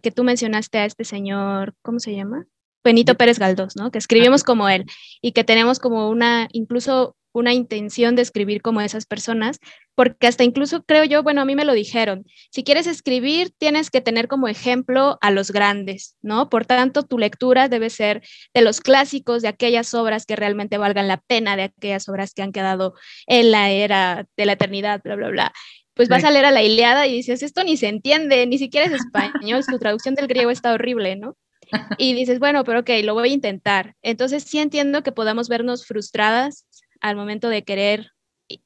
que 0.02 0.10
tú 0.10 0.24
mencionaste 0.24 0.78
a 0.78 0.84
este 0.84 1.04
señor, 1.04 1.74
¿cómo 1.82 2.00
se 2.00 2.14
llama? 2.14 2.46
Benito 2.84 3.14
Pérez 3.16 3.38
Galdós, 3.38 3.76
¿no? 3.76 3.90
Que 3.90 3.98
escribimos 3.98 4.44
como 4.44 4.68
él 4.68 4.84
y 5.22 5.32
que 5.32 5.42
tenemos 5.42 5.78
como 5.78 6.10
una, 6.10 6.48
incluso 6.52 7.16
una 7.34 7.52
intención 7.52 8.14
de 8.14 8.22
escribir 8.22 8.62
como 8.62 8.80
esas 8.80 9.06
personas, 9.06 9.58
porque 9.96 10.28
hasta 10.28 10.44
incluso 10.44 10.84
creo 10.84 11.02
yo, 11.04 11.22
bueno, 11.24 11.42
a 11.42 11.44
mí 11.44 11.56
me 11.56 11.64
lo 11.64 11.72
dijeron, 11.72 12.24
si 12.50 12.62
quieres 12.62 12.86
escribir 12.86 13.52
tienes 13.58 13.90
que 13.90 14.00
tener 14.00 14.28
como 14.28 14.46
ejemplo 14.46 15.18
a 15.20 15.32
los 15.32 15.50
grandes, 15.50 16.16
¿no? 16.22 16.48
Por 16.48 16.64
tanto, 16.64 17.02
tu 17.02 17.18
lectura 17.18 17.68
debe 17.68 17.90
ser 17.90 18.22
de 18.54 18.62
los 18.62 18.80
clásicos, 18.80 19.42
de 19.42 19.48
aquellas 19.48 19.94
obras 19.94 20.26
que 20.26 20.36
realmente 20.36 20.78
valgan 20.78 21.08
la 21.08 21.16
pena, 21.16 21.56
de 21.56 21.64
aquellas 21.64 22.08
obras 22.08 22.34
que 22.34 22.42
han 22.42 22.52
quedado 22.52 22.94
en 23.26 23.50
la 23.50 23.70
era 23.70 24.26
de 24.36 24.46
la 24.46 24.52
eternidad, 24.52 25.00
bla, 25.02 25.16
bla, 25.16 25.28
bla. 25.28 25.52
Pues 25.94 26.08
vas 26.08 26.24
a 26.24 26.30
leer 26.30 26.44
a 26.44 26.50
la 26.50 26.62
Iliada 26.62 27.06
y 27.06 27.14
dices, 27.14 27.42
esto 27.42 27.62
ni 27.62 27.76
se 27.76 27.88
entiende, 27.88 28.46
ni 28.46 28.58
siquiera 28.58 28.86
es 28.86 28.92
español, 28.92 29.62
su 29.62 29.78
traducción 29.78 30.14
del 30.14 30.26
griego 30.26 30.50
está 30.50 30.72
horrible, 30.72 31.16
¿no? 31.16 31.36
Y 31.98 32.14
dices, 32.14 32.38
bueno, 32.38 32.64
pero 32.64 32.80
ok, 32.80 32.90
lo 33.02 33.14
voy 33.14 33.30
a 33.30 33.32
intentar. 33.32 33.94
Entonces 34.02 34.44
sí 34.44 34.58
entiendo 34.58 35.02
que 35.02 35.12
podamos 35.12 35.48
vernos 35.48 35.86
frustradas 35.86 36.66
al 37.00 37.16
momento 37.16 37.48
de 37.48 37.64
querer 37.64 38.10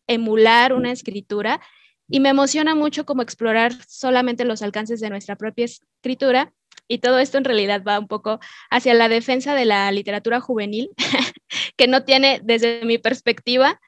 emular 0.06 0.72
una 0.72 0.92
escritura 0.92 1.60
y 2.08 2.20
me 2.20 2.30
emociona 2.30 2.74
mucho 2.74 3.04
como 3.04 3.22
explorar 3.22 3.72
solamente 3.86 4.44
los 4.44 4.62
alcances 4.62 5.00
de 5.00 5.10
nuestra 5.10 5.36
propia 5.36 5.66
escritura 5.66 6.52
y 6.88 6.98
todo 6.98 7.18
esto 7.18 7.38
en 7.38 7.44
realidad 7.44 7.82
va 7.86 7.98
un 7.98 8.08
poco 8.08 8.40
hacia 8.70 8.94
la 8.94 9.08
defensa 9.08 9.54
de 9.54 9.66
la 9.66 9.92
literatura 9.92 10.40
juvenil, 10.40 10.90
que 11.76 11.86
no 11.86 12.04
tiene, 12.04 12.40
desde 12.42 12.84
mi 12.84 12.96
perspectiva, 12.96 13.78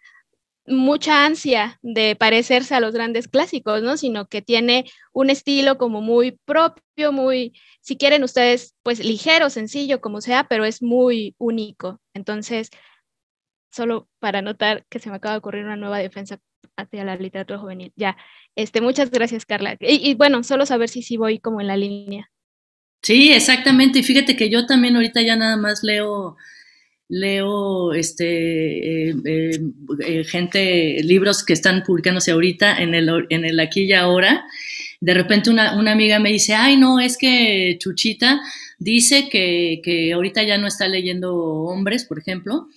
mucha 0.70 1.26
ansia 1.26 1.78
de 1.82 2.16
parecerse 2.16 2.74
a 2.74 2.80
los 2.80 2.94
grandes 2.94 3.28
clásicos, 3.28 3.82
¿no? 3.82 3.96
Sino 3.96 4.26
que 4.26 4.42
tiene 4.42 4.86
un 5.12 5.30
estilo 5.30 5.78
como 5.78 6.00
muy 6.00 6.38
propio, 6.44 7.12
muy, 7.12 7.52
si 7.80 7.96
quieren 7.96 8.24
ustedes, 8.24 8.74
pues 8.82 9.04
ligero, 9.04 9.50
sencillo, 9.50 10.00
como 10.00 10.20
sea, 10.20 10.46
pero 10.48 10.64
es 10.64 10.82
muy 10.82 11.34
único. 11.38 12.00
Entonces, 12.14 12.70
solo 13.70 14.08
para 14.18 14.42
notar 14.42 14.84
que 14.88 14.98
se 14.98 15.10
me 15.10 15.16
acaba 15.16 15.34
de 15.34 15.38
ocurrir 15.38 15.64
una 15.64 15.76
nueva 15.76 15.98
defensa 15.98 16.38
hacia 16.76 17.04
la 17.04 17.16
literatura 17.16 17.58
juvenil. 17.58 17.92
Ya, 17.96 18.16
este, 18.56 18.80
muchas 18.80 19.10
gracias, 19.10 19.46
Carla. 19.46 19.76
Y, 19.80 20.14
bueno, 20.14 20.42
solo 20.42 20.66
saber 20.66 20.88
si 20.88 21.02
sí 21.02 21.16
voy 21.16 21.38
como 21.38 21.60
en 21.60 21.66
la 21.66 21.76
línea. 21.76 22.30
Sí, 23.02 23.32
exactamente. 23.32 24.00
Y 24.00 24.02
fíjate 24.02 24.36
que 24.36 24.50
yo 24.50 24.66
también 24.66 24.96
ahorita 24.96 25.22
ya 25.22 25.36
nada 25.36 25.56
más 25.56 25.82
leo 25.82 26.36
leo 27.10 27.92
este, 27.92 29.10
eh, 29.10 29.14
eh, 29.24 29.60
eh, 30.06 30.24
gente, 30.24 31.02
libros 31.02 31.44
que 31.44 31.52
están 31.52 31.82
publicándose 31.82 32.30
ahorita 32.30 32.80
en 32.80 32.94
el, 32.94 33.26
en 33.28 33.44
el 33.44 33.60
aquí 33.60 33.82
y 33.82 33.92
ahora. 33.92 34.44
De 35.00 35.14
repente 35.14 35.50
una, 35.50 35.76
una, 35.76 35.92
amiga 35.92 36.20
me 36.20 36.30
dice, 36.30 36.54
ay, 36.54 36.76
no, 36.76 37.00
es 37.00 37.18
que 37.18 37.76
Chuchita 37.80 38.40
dice 38.78 39.28
que, 39.28 39.80
que 39.82 40.12
ahorita 40.12 40.42
ya 40.44 40.56
no 40.56 40.68
está 40.68 40.86
leyendo 40.86 41.34
hombres, 41.34 42.04
por 42.04 42.18
ejemplo. 42.18 42.68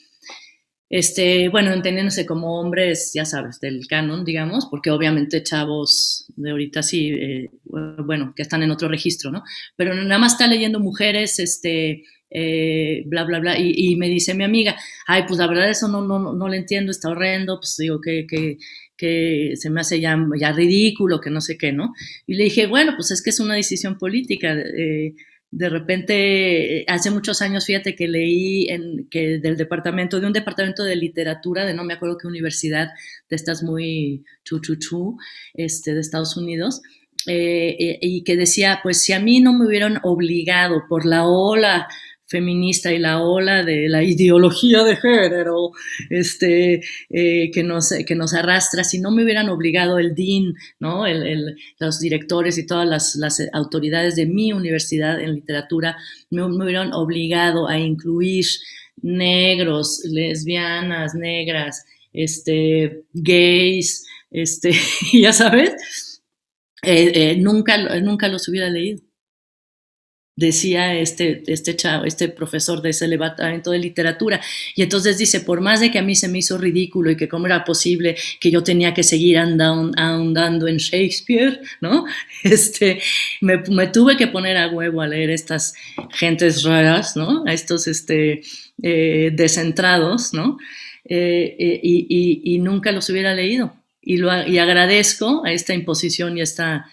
Este, 0.90 1.50
bueno, 1.50 1.72
entendiéndose 1.72 2.26
como 2.26 2.60
hombres, 2.60 3.12
ya 3.14 3.26
sabes, 3.26 3.60
del 3.60 3.88
canon, 3.88 4.26
digamos, 4.26 4.68
porque 4.70 4.92
obviamente 4.92 5.44
chavos 5.44 6.32
de 6.36 6.52
ahorita 6.52 6.84
sí, 6.84 7.50
bueno, 7.66 8.34
que 8.36 8.44
están 8.44 8.62
en 8.62 8.70
otro 8.70 8.88
registro, 8.90 9.32
¿no? 9.32 9.44
Pero 9.76 9.96
nada 9.96 10.20
más 10.20 10.34
está 10.34 10.46
leyendo 10.46 10.80
mujeres, 10.80 11.40
este, 11.40 12.04
eh, 12.34 13.04
bla, 13.06 13.24
bla, 13.24 13.40
bla. 13.40 13.58
Y, 13.58 13.96
me 13.96 14.10
dice 14.10 14.34
mi 14.34 14.44
amiga, 14.44 14.76
ay, 15.06 15.24
pues 15.28 15.40
la 15.40 15.48
verdad 15.48 15.70
eso 15.70 15.88
no, 15.88 16.02
no, 16.02 16.34
no 16.34 16.48
lo 16.48 16.54
entiendo, 16.54 16.92
está 16.92 17.10
horrendo, 17.10 17.60
pues 17.60 17.78
digo 17.78 18.02
que, 18.02 18.26
que, 18.28 18.58
que 18.98 19.54
se 19.56 19.70
me 19.70 19.82
hace 19.82 20.00
ya, 20.00 20.18
ya, 20.40 20.52
ridículo, 20.52 21.22
que 21.22 21.30
no 21.30 21.42
sé 21.42 21.58
qué, 21.58 21.72
¿no? 21.72 21.94
Y 22.26 22.36
le 22.36 22.46
dije, 22.46 22.68
bueno, 22.68 22.94
pues 22.96 23.12
es 23.12 23.22
que 23.22 23.30
es 23.30 23.40
una 23.40 23.56
decisión 23.56 23.98
política. 23.98 24.54
Eh, 24.54 25.14
de 25.52 25.70
repente, 25.70 26.84
hace 26.88 27.12
muchos 27.12 27.44
años, 27.44 27.68
fíjate 27.68 27.96
que 27.96 28.08
leí 28.08 28.68
en, 28.70 29.08
que 29.10 29.38
del 29.38 29.56
departamento, 29.56 30.20
de 30.20 30.26
un 30.26 30.34
departamento 30.34 30.84
de 30.84 30.96
literatura, 30.96 31.64
de 31.64 31.76
no 31.76 31.84
me 31.84 31.94
acuerdo 31.94 32.18
qué 32.18 32.28
universidad, 32.28 32.90
de 33.30 33.36
estas 33.36 33.62
muy 33.62 34.26
chuchuchu, 34.44 35.18
este, 35.54 35.94
de 35.94 36.00
Estados 36.00 36.38
Unidos, 36.38 36.82
eh, 37.28 38.00
y 38.02 38.24
que 38.24 38.36
decía, 38.36 38.80
pues 38.84 39.02
si 39.02 39.14
a 39.14 39.20
mí 39.20 39.40
no 39.40 39.54
me 39.54 39.68
hubieran 39.68 40.00
obligado 40.04 40.84
por 40.90 41.06
la 41.06 41.26
ola 41.26 41.88
feminista 42.34 42.92
y 42.92 42.98
la 42.98 43.22
ola 43.22 43.64
de 43.64 43.88
la 43.88 44.02
ideología 44.02 44.84
de 44.84 44.96
género 44.96 45.70
este, 46.10 46.82
eh, 47.12 47.52
que, 47.52 47.64
nos, 47.64 47.94
que 48.08 48.16
nos 48.16 48.34
arrastra, 48.34 48.84
si 48.84 49.00
no 49.00 49.12
me 49.12 49.24
hubieran 49.24 49.50
obligado 49.50 50.00
el 50.00 50.16
DIN, 50.16 50.56
¿no? 50.80 51.06
El, 51.06 51.56
los 51.80 52.00
directores 52.00 52.58
y 52.58 52.66
todas 52.66 53.16
las, 53.16 53.40
autoridades 53.54 54.16
de 54.16 54.26
mi 54.26 54.52
universidad 54.52 55.22
en 55.22 55.36
literatura, 55.36 55.96
me, 56.32 56.42
me 56.48 56.66
hubieran 56.66 56.92
obligado 56.94 57.68
a 57.68 57.78
incluir 57.78 58.46
negros, 59.04 60.02
lesbianas, 60.04 61.14
negras, 61.14 61.86
este, 62.14 63.04
gays, 63.14 64.08
este, 64.32 64.72
ya 65.14 65.34
sabes, 65.34 66.22
eh, 66.82 67.12
eh, 67.14 67.36
nunca, 67.38 67.78
nunca 68.00 68.28
los 68.28 68.50
hubiera 68.50 68.70
leído 68.70 69.13
decía 70.36 70.96
este, 70.96 71.44
este 71.48 71.76
chavo, 71.76 72.06
este 72.06 72.28
profesor 72.28 72.82
de 72.82 72.90
ese 72.90 73.08
levantamiento 73.08 73.72
de 73.72 73.80
literatura. 73.80 74.42
Y 74.76 74.82
entonces 74.82 75.18
dice, 75.18 75.42
por 75.42 75.62
más 75.62 75.80
de 75.80 75.92
que 75.92 76.00
a 76.00 76.04
mí 76.04 76.16
se 76.16 76.28
me 76.28 76.40
hizo 76.40 76.58
ridículo 76.58 77.12
y 77.12 77.18
que 77.18 77.28
cómo 77.28 77.46
era 77.46 77.64
posible 77.64 78.16
que 78.40 78.50
yo 78.50 78.64
tenía 78.64 78.94
que 78.94 79.04
seguir 79.04 79.38
andando, 79.38 80.68
en 80.68 80.78
Shakespeare, 80.78 81.62
¿no? 81.82 82.06
Este, 82.44 83.02
me, 83.42 83.88
tuve 83.88 84.18
que 84.18 84.28
poner 84.28 84.58
a 84.58 84.68
huevo 84.68 85.02
a 85.02 85.08
leer 85.08 85.30
estas 85.30 85.74
gentes 86.12 86.64
raras, 86.64 87.16
¿no? 87.16 87.44
A 87.46 87.54
estos 87.54 87.88
este, 87.88 88.42
eh, 88.82 89.32
descentrados, 89.34 90.34
¿no? 90.34 90.58
Eh, 91.06 91.56
eh, 91.60 91.80
y, 91.84 92.60
nunca 92.60 92.92
los 92.92 93.10
hubiera 93.10 93.34
leído. 93.34 93.74
Y, 94.02 94.18
lo, 94.18 94.48
y 94.48 94.58
agradezco 94.58 95.46
a 95.46 95.52
esta 95.52 95.74
imposición 95.74 96.38
y 96.38 96.42
a 96.42 96.44
esta 96.44 96.86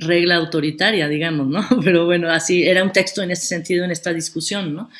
regla 0.00 0.36
autoritaria, 0.36 1.08
digamos, 1.08 1.46
¿no? 1.46 1.66
Pero 1.84 2.06
bueno, 2.06 2.30
así 2.30 2.64
era 2.64 2.82
un 2.82 2.92
texto 2.92 3.22
en 3.22 3.30
ese 3.30 3.46
sentido, 3.46 3.84
en 3.84 3.90
esta 3.90 4.12
discusión, 4.12 4.74
¿no? 4.74 4.90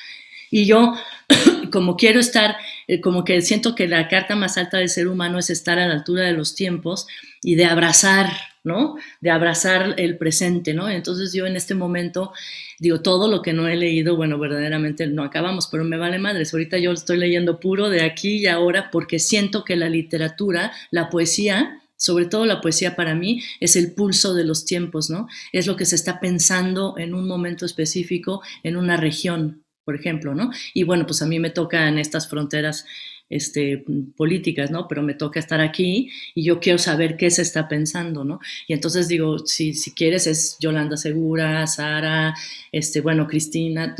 Y 0.51 0.67
yo, 0.67 0.95
como 1.73 1.97
quiero 1.97 2.21
estar, 2.21 2.57
eh, 2.87 3.01
como 3.01 3.25
que 3.25 3.41
siento 3.43 3.75
que 3.75 3.89
la 3.89 4.09
carta 4.09 4.37
más 4.37 4.59
alta 4.59 4.79
del 4.79 4.89
ser 4.89 5.09
humano 5.09 5.39
es 5.39 5.51
estar 5.51 5.79
a 5.79 5.87
la 5.87 5.95
altura 5.95 6.25
de 6.25 6.33
los 6.33 6.55
tiempos 6.55 7.07
y 7.43 7.55
de 7.55 7.65
abrazar, 7.65 8.31
¿no? 8.65 8.97
De 9.21 9.31
abrazar 9.31 9.95
el 9.97 10.19
presente, 10.19 10.75
¿no? 10.75 10.89
Entonces 10.89 11.33
yo 11.33 11.47
en 11.47 11.57
este 11.57 11.75
momento 11.75 12.33
digo, 12.79 13.01
todo 13.01 13.29
lo 13.29 13.43
que 13.43 13.53
no 13.53 13.69
he 13.69 13.77
leído, 13.77 14.17
bueno, 14.17 14.39
verdaderamente 14.39 15.07
no 15.07 15.23
acabamos, 15.23 15.69
pero 15.71 15.85
me 15.85 15.99
vale 15.99 16.19
madres. 16.19 16.53
Ahorita 16.53 16.79
yo 16.79 16.93
estoy 16.93 17.19
leyendo 17.19 17.61
puro 17.61 17.89
de 17.89 18.03
aquí 18.03 18.39
y 18.39 18.47
ahora 18.47 18.91
porque 18.91 19.19
siento 19.19 19.65
que 19.65 19.77
la 19.77 19.89
literatura, 19.89 20.73
la 20.91 21.11
poesía, 21.11 21.80
sobre 22.01 22.25
todo 22.25 22.47
la 22.47 22.63
poesía 22.63 22.97
para 22.97 23.15
mí 23.15 23.43
es 23.61 23.77
el 23.77 23.93
pulso 23.93 24.33
de 24.33 24.45
los 24.45 24.65
tiempos, 24.65 25.11
¿no? 25.11 25.29
Es 25.53 25.67
lo 25.67 25.77
que 25.77 25.85
se 25.85 25.97
está 25.97 26.19
pensando 26.19 26.95
en 26.97 27.13
un 27.13 27.29
momento 27.29 27.67
específico, 27.67 28.41
en 28.63 28.79
una 28.79 28.97
región, 28.97 29.65
por 29.85 29.97
ejemplo, 29.97 30.35
¿no? 30.35 30.51
Y 30.73 30.85
bueno, 30.85 31.05
pues 31.07 31.21
a 31.21 31.27
mí 31.27 31.39
me 31.39 31.51
toca 31.51 31.89
en 31.89 31.99
estas 31.99 32.27
fronteras 32.27 32.87
este, 33.29 33.85
políticas, 34.17 34.71
¿no? 34.71 34.89
Pero 34.89 35.03
me 35.03 35.13
toca 35.13 35.39
estar 35.39 35.61
aquí 35.61 36.11
y 36.35 36.43
yo 36.43 36.59
quiero 36.59 36.79
saber 36.79 37.19
qué 37.19 37.31
se 37.31 37.43
está 37.43 37.69
pensando, 37.69 38.25
¿no? 38.25 38.41
Y 38.67 38.73
entonces 38.73 39.07
digo, 39.07 39.39
si, 39.41 39.75
si 39.75 39.93
quieres 39.93 40.27
es 40.27 40.57
Yolanda 40.59 40.97
Segura, 40.97 41.67
Sara, 41.67 42.35
este, 42.73 43.03
bueno, 43.03 43.27
Cristina, 43.27 43.95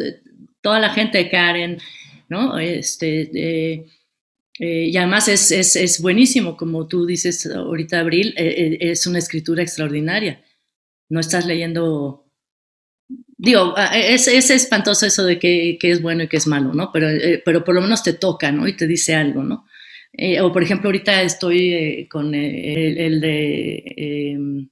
toda 0.63 0.81
la 0.81 0.89
gente, 0.89 1.29
Karen, 1.29 1.77
¿no? 2.31 2.59
Este, 2.59 3.31
eh, 3.35 3.85
eh, 4.63 4.89
y 4.93 4.97
además 4.99 5.27
es, 5.29 5.51
es, 5.53 5.75
es, 5.75 6.03
buenísimo, 6.03 6.55
como 6.55 6.87
tú 6.87 7.07
dices 7.07 7.47
ahorita, 7.47 8.01
Abril, 8.01 8.35
eh, 8.37 8.79
eh, 8.81 8.91
es 8.91 9.07
una 9.07 9.19
escritura 9.19 9.63
extraordinaria. 9.63 10.45
No 11.09 11.19
estás 11.19 11.47
leyendo, 11.47 12.27
digo, 13.39 13.73
ah, 13.75 13.97
es, 13.97 14.29
es 14.29 14.51
espantoso 14.51 15.07
eso 15.07 15.25
de 15.25 15.39
que, 15.39 15.79
que, 15.81 15.91
es 15.91 16.03
bueno 16.03 16.25
y 16.25 16.29
que 16.29 16.37
es 16.37 16.47
malo, 16.47 16.75
¿no? 16.75 16.93
Pero, 16.93 17.09
pero 17.43 17.65
por 17.65 17.75
lo 17.75 17.81
menos 17.81 18.03
te 18.03 18.13
toca, 18.13 18.53
¿no? 18.53 18.69
Y 18.69 18.77
te 18.77 18.87
dice 18.87 19.15
algo, 19.15 19.43
¿no? 19.43 19.67
o 20.43 20.53
por 20.53 20.63
ejemplo, 20.63 20.89
ahorita 20.89 21.23
estoy 21.23 22.09
con 22.11 22.35
el, 22.35 23.21
de 23.21 24.69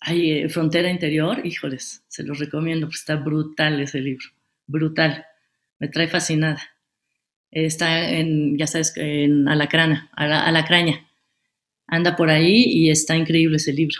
ay, 0.00 0.48
Frontera 0.50 0.90
Interior, 0.90 1.44
híjoles, 1.44 2.04
se 2.08 2.22
los 2.22 2.38
recomiendo, 2.38 2.86
porque 2.86 2.98
está 2.98 3.16
brutal 3.16 3.80
ese 3.80 4.00
libro, 4.00 4.26
brutal, 4.66 5.24
me 5.78 5.88
trae 5.88 6.08
fascinada 6.08 6.71
está 7.52 8.10
en, 8.10 8.56
ya 8.58 8.66
sabes, 8.66 8.94
en 8.96 9.48
Alacrana, 9.48 10.10
Alacraña. 10.16 11.06
Anda 11.86 12.16
por 12.16 12.30
ahí 12.30 12.64
y 12.64 12.90
está 12.90 13.16
increíble 13.16 13.58
ese 13.58 13.72
libro. 13.72 13.98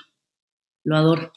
Lo 0.82 0.97
adoro. 0.97 1.32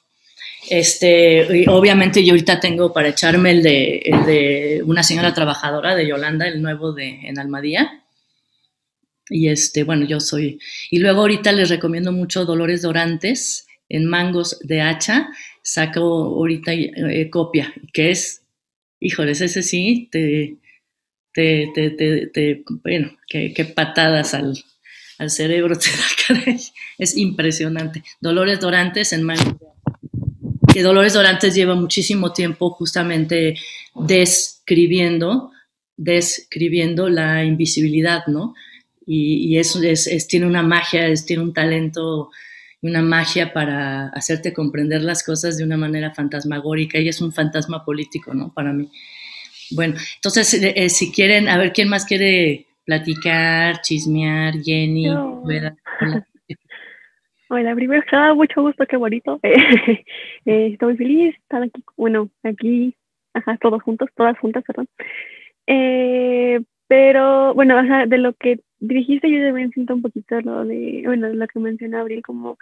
Este, 0.70 1.68
obviamente 1.68 2.26
yo 2.26 2.32
ahorita 2.32 2.60
tengo 2.60 2.92
para 2.92 3.10
echarme 3.10 3.52
el 3.52 3.62
de, 3.62 3.98
el 4.06 4.26
de 4.26 4.82
una 4.86 5.04
señora 5.04 5.34
trabajadora 5.34 5.96
de 5.96 6.08
Yolanda, 6.08 6.48
el 6.48 6.62
nuevo 6.62 6.94
de 6.94 7.20
en 7.24 7.38
Almadía. 7.38 8.04
Y 9.30 9.50
este, 9.50 9.84
bueno, 9.84 10.06
yo 10.06 10.20
soy. 10.20 10.60
Y 10.90 11.00
luego 11.00 11.22
ahorita 11.22 11.52
les 11.52 11.70
recomiendo 11.70 12.12
mucho 12.12 12.46
Dolores 12.46 12.82
Dorantes 12.82 13.68
en 13.90 14.06
Mangos 14.06 14.60
de 14.62 14.82
Hacha. 14.82 15.30
Saco 15.62 16.02
ahorita 16.02 16.74
eh, 16.74 17.30
copia, 17.30 17.74
que 17.92 18.12
es, 18.12 18.44
híjoles, 19.00 19.42
ese 19.42 19.64
sí, 19.64 20.10
te, 20.12 20.58
te, 21.36 21.70
te, 21.76 22.28
te, 22.28 22.64
bueno, 22.82 23.12
qué, 23.28 23.74
patadas 23.76 24.34
al, 24.34 24.58
al, 25.20 25.30
cerebro 25.30 25.76
te 25.80 25.90
da, 25.90 26.38
caray. 26.40 26.60
Es 26.98 27.18
impresionante. 27.18 28.04
Dolores 28.22 28.62
Dorantes 28.62 29.12
en 29.12 29.24
Mango. 29.24 29.76
Que 30.74 30.82
Dolores 30.82 31.14
Dorantes 31.14 31.54
lleva 31.54 31.76
muchísimo 31.76 32.32
tiempo 32.32 32.70
justamente 32.70 33.56
describiendo, 33.94 35.52
describiendo 35.98 37.10
la 37.10 37.44
invisibilidad, 37.44 38.26
¿no? 38.28 38.56
Y, 39.06 39.58
eso 39.58 39.82
es, 39.84 40.28
tiene 40.28 40.48
una 40.48 40.64
magia, 40.64 41.14
tiene 41.16 41.44
un 41.44 41.54
talento, 41.54 42.32
una 42.82 43.02
magia 43.02 43.54
para 43.54 44.08
hacerte 44.08 44.54
comprender 44.54 45.02
las 45.02 45.22
cosas 45.24 45.58
de 45.58 45.64
una 45.64 45.78
manera 45.78 46.14
fantasmagórica. 46.14 46.98
Ella 46.98 47.12
es 47.12 47.22
un 47.22 47.32
fantasma 47.32 47.84
político, 47.86 48.34
¿no? 48.34 48.54
Para 48.54 48.74
mí. 48.74 48.90
Bueno, 49.72 49.96
entonces, 50.16 50.54
eh, 50.62 50.74
eh, 50.76 50.90
si 50.90 51.12
quieren, 51.12 51.48
a 51.48 51.58
ver, 51.58 51.72
¿quién 51.74 51.90
más 51.90 52.06
quiere 52.06 52.66
platicar, 52.86 53.82
chismear? 53.82 54.56
Jenny, 54.62 55.08
Hola. 55.10 55.76
Hola, 57.50 57.76
primero 57.76 58.02
que 58.02 58.16
nada, 58.16 58.34
mucho 58.34 58.62
gusto, 58.62 58.86
qué 58.86 58.98
bonito. 58.98 59.40
Eh, 60.48 60.68
estoy 60.74 60.96
feliz 60.96 61.18
de 61.18 61.30
estar 61.30 61.64
aquí, 61.64 61.84
bueno, 61.98 62.30
aquí, 62.44 62.96
ajá, 63.34 63.58
todos 63.58 63.82
juntos, 63.82 64.10
todas 64.16 64.38
juntas, 64.38 64.64
perdón. 64.64 64.88
pero, 66.88 67.56
bueno, 67.56 67.80
o 67.80 68.08
de 68.08 68.18
lo 68.20 68.34
que 68.34 68.60
dijiste, 68.80 69.32
yo 69.32 69.44
también 69.44 69.72
siento 69.72 69.96
un 69.96 70.04
poquito 70.04 70.40
lo 70.42 70.66
de, 70.66 71.02
bueno, 71.04 71.30
lo 71.30 71.48
que 71.48 71.60
mencionó 71.60 72.00
Abril, 72.00 72.22
como 72.22 72.60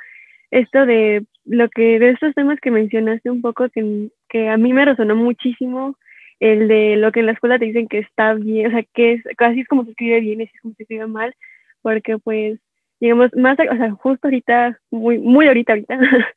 esto 0.50 0.86
de 0.86 1.26
lo 1.44 1.68
que, 1.70 2.00
de 2.00 2.12
estos 2.12 2.34
temas 2.36 2.60
que 2.62 2.72
mencionaste 2.72 3.30
un 3.30 3.42
poco, 3.42 3.68
que, 3.70 4.10
que 4.30 4.48
a 4.48 4.56
mí 4.56 4.72
me 4.72 4.86
resonó 4.86 5.16
muchísimo, 5.16 5.98
el 6.44 6.68
de 6.68 6.98
lo 6.98 7.12
que 7.14 7.22
en 7.22 7.28
la 7.28 7.32
escuela 7.32 7.58
te 7.58 7.66
dicen 7.66 7.88
que 7.88 8.00
está 8.00 8.34
bien, 8.34 8.68
o 8.68 8.72
sea, 8.72 8.84
que 8.94 9.14
es, 9.14 9.24
casi 9.38 9.62
es 9.62 9.68
como 9.68 9.86
se 9.86 9.92
escribe 9.92 10.20
bien 10.20 10.42
así 10.42 10.52
es 10.54 10.62
como 10.62 10.74
se 10.76 10.84
escribe 10.84 11.08
mal, 11.08 11.34
porque 11.82 12.18
pues, 12.18 12.60
digamos, 13.00 13.32
más, 13.36 13.58
o 13.60 13.78
sea, 13.78 13.92
justo 13.92 14.28
ahorita, 14.28 14.78
muy, 14.92 15.20
muy 15.20 15.48
ahorita, 15.48 15.74
ahorita, 15.74 15.98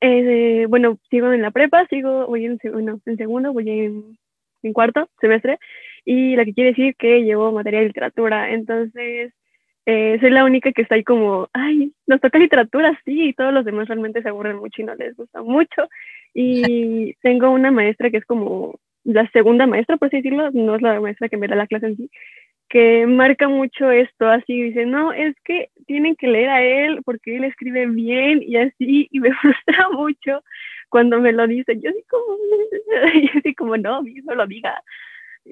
eh, 0.00 0.66
bueno, 0.68 0.98
sigo 1.10 1.32
en 1.32 1.42
la 1.42 1.50
prepa, 1.50 1.84
sigo, 1.88 2.26
voy 2.28 2.44
en, 2.46 2.58
bueno, 2.72 3.00
en 3.06 3.16
segundo, 3.16 3.52
voy 3.52 3.68
en, 3.70 4.18
en 4.62 4.72
cuarto 4.72 5.08
semestre, 5.20 5.58
y 6.04 6.36
lo 6.36 6.44
que 6.44 6.54
quiere 6.54 6.70
decir 6.70 6.94
que 6.96 7.22
llevo 7.24 7.50
materia 7.50 7.80
de 7.80 7.86
literatura, 7.86 8.52
entonces, 8.52 9.32
eh, 9.86 10.18
soy 10.20 10.30
la 10.30 10.44
única 10.44 10.72
que 10.72 10.82
está 10.82 10.94
ahí 10.94 11.04
como, 11.04 11.48
ay, 11.52 11.92
nos 12.06 12.20
toca 12.20 12.38
literatura, 12.38 12.98
sí, 13.04 13.28
y 13.28 13.32
todos 13.32 13.52
los 13.52 13.64
demás 13.64 13.88
realmente 13.88 14.22
se 14.22 14.28
aburren 14.28 14.56
mucho 14.56 14.82
y 14.82 14.84
no 14.84 14.94
les 14.94 15.16
gusta 15.16 15.42
mucho. 15.42 15.88
Y 16.34 17.14
tengo 17.22 17.50
una 17.50 17.70
maestra 17.70 18.10
que 18.10 18.18
es 18.18 18.24
como 18.24 18.78
la 19.04 19.28
segunda 19.30 19.66
maestra, 19.66 19.96
por 19.96 20.08
así 20.08 20.16
decirlo, 20.16 20.50
no 20.52 20.76
es 20.76 20.82
la 20.82 21.00
maestra 21.00 21.28
que 21.28 21.36
me 21.36 21.48
da 21.48 21.56
la 21.56 21.66
clase 21.66 21.86
en 21.86 21.96
sí, 21.96 22.10
que 22.68 23.06
marca 23.06 23.48
mucho 23.48 23.90
esto, 23.90 24.28
así 24.28 24.62
dice, 24.62 24.86
no, 24.86 25.12
es 25.12 25.34
que 25.44 25.70
tienen 25.86 26.14
que 26.14 26.28
leer 26.28 26.48
a 26.50 26.62
él 26.62 27.00
porque 27.04 27.36
él 27.36 27.44
escribe 27.44 27.86
bien 27.86 28.42
y 28.42 28.56
así, 28.56 29.08
y 29.10 29.20
me 29.20 29.32
frustra 29.40 29.88
mucho 29.90 30.42
cuando 30.88 31.20
me 31.20 31.32
lo 31.32 31.46
dice, 31.46 31.78
yo 31.80 31.90
así 31.90 32.04
como, 32.08 32.36
yo 33.14 33.38
así 33.38 33.54
como, 33.54 33.76
no, 33.76 34.02
no 34.02 34.34
lo 34.34 34.46
diga, 34.46 34.82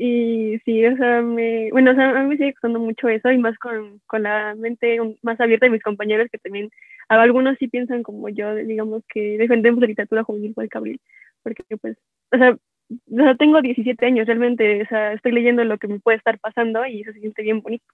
y 0.00 0.60
sí, 0.64 0.86
o 0.86 0.96
sea, 0.96 1.22
me, 1.22 1.70
bueno, 1.72 1.90
o 1.90 1.94
sea, 1.94 2.10
a 2.10 2.22
mí 2.22 2.28
me 2.28 2.36
sigue 2.36 2.52
costando 2.52 2.78
mucho 2.78 3.08
eso 3.08 3.32
y 3.32 3.38
más 3.38 3.58
con, 3.58 4.00
con 4.06 4.22
la 4.22 4.54
mente 4.54 4.98
más 5.22 5.40
abierta 5.40 5.66
de 5.66 5.72
mis 5.72 5.82
compañeros 5.82 6.28
que 6.30 6.38
también, 6.38 6.70
algunos 7.08 7.58
sí 7.58 7.66
piensan 7.66 8.04
como 8.04 8.28
yo, 8.28 8.54
digamos 8.54 9.02
que 9.12 9.36
defendemos 9.38 9.80
la 9.80 9.88
literatura 9.88 10.22
juvenil 10.22 10.54
por 10.54 10.62
el 10.62 10.70
cabril, 10.70 11.00
porque 11.42 11.64
pues, 11.80 11.98
o 12.32 12.38
sea, 12.38 12.52
o 12.52 13.16
sea, 13.16 13.34
tengo 13.34 13.60
17 13.60 14.06
años 14.06 14.28
realmente, 14.28 14.82
o 14.82 14.86
sea, 14.86 15.14
estoy 15.14 15.32
leyendo 15.32 15.64
lo 15.64 15.78
que 15.78 15.88
me 15.88 15.98
puede 15.98 16.18
estar 16.18 16.38
pasando 16.38 16.86
y 16.86 17.00
eso 17.00 17.12
se 17.12 17.20
siente 17.20 17.42
bien 17.42 17.60
bonito. 17.60 17.84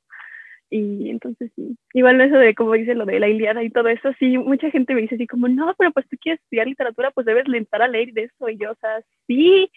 Y 0.70 1.08
entonces 1.08 1.52
sí, 1.56 1.78
igual 1.94 2.20
eso 2.20 2.36
de 2.36 2.54
como 2.54 2.74
dice 2.74 2.94
lo 2.94 3.06
de 3.06 3.18
la 3.18 3.28
Iliada 3.28 3.62
y 3.62 3.70
todo 3.70 3.88
eso, 3.88 4.12
sí, 4.18 4.36
mucha 4.36 4.70
gente 4.70 4.94
me 4.94 5.02
dice 5.02 5.14
así 5.14 5.26
como, 5.26 5.48
no, 5.48 5.74
pero 5.78 5.90
pues 5.92 6.06
tú 6.10 6.18
quieres 6.20 6.42
estudiar 6.42 6.66
literatura, 6.66 7.12
pues 7.12 7.26
debes 7.26 7.48
lentar 7.48 7.80
a 7.82 7.88
leer 7.88 8.12
de 8.12 8.24
eso. 8.24 8.48
Y 8.50 8.58
yo, 8.58 8.72
o 8.72 8.76
sea, 8.76 9.00
sí, 9.26 9.70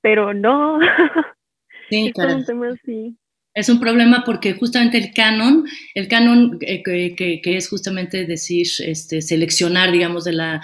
pero 0.00 0.34
no. 0.34 0.80
Sí, 1.92 3.16
es 3.54 3.68
un 3.68 3.80
problema 3.80 4.22
porque 4.24 4.54
justamente 4.54 4.98
el 4.98 5.12
canon, 5.12 5.66
el 5.94 6.08
canon 6.08 6.58
eh, 6.62 6.82
que, 6.82 7.40
que, 7.42 7.56
es 7.56 7.68
justamente 7.68 8.24
decir, 8.24 8.66
este, 8.84 9.20
seleccionar, 9.20 9.92
digamos, 9.92 10.24
de 10.24 10.32
la 10.32 10.62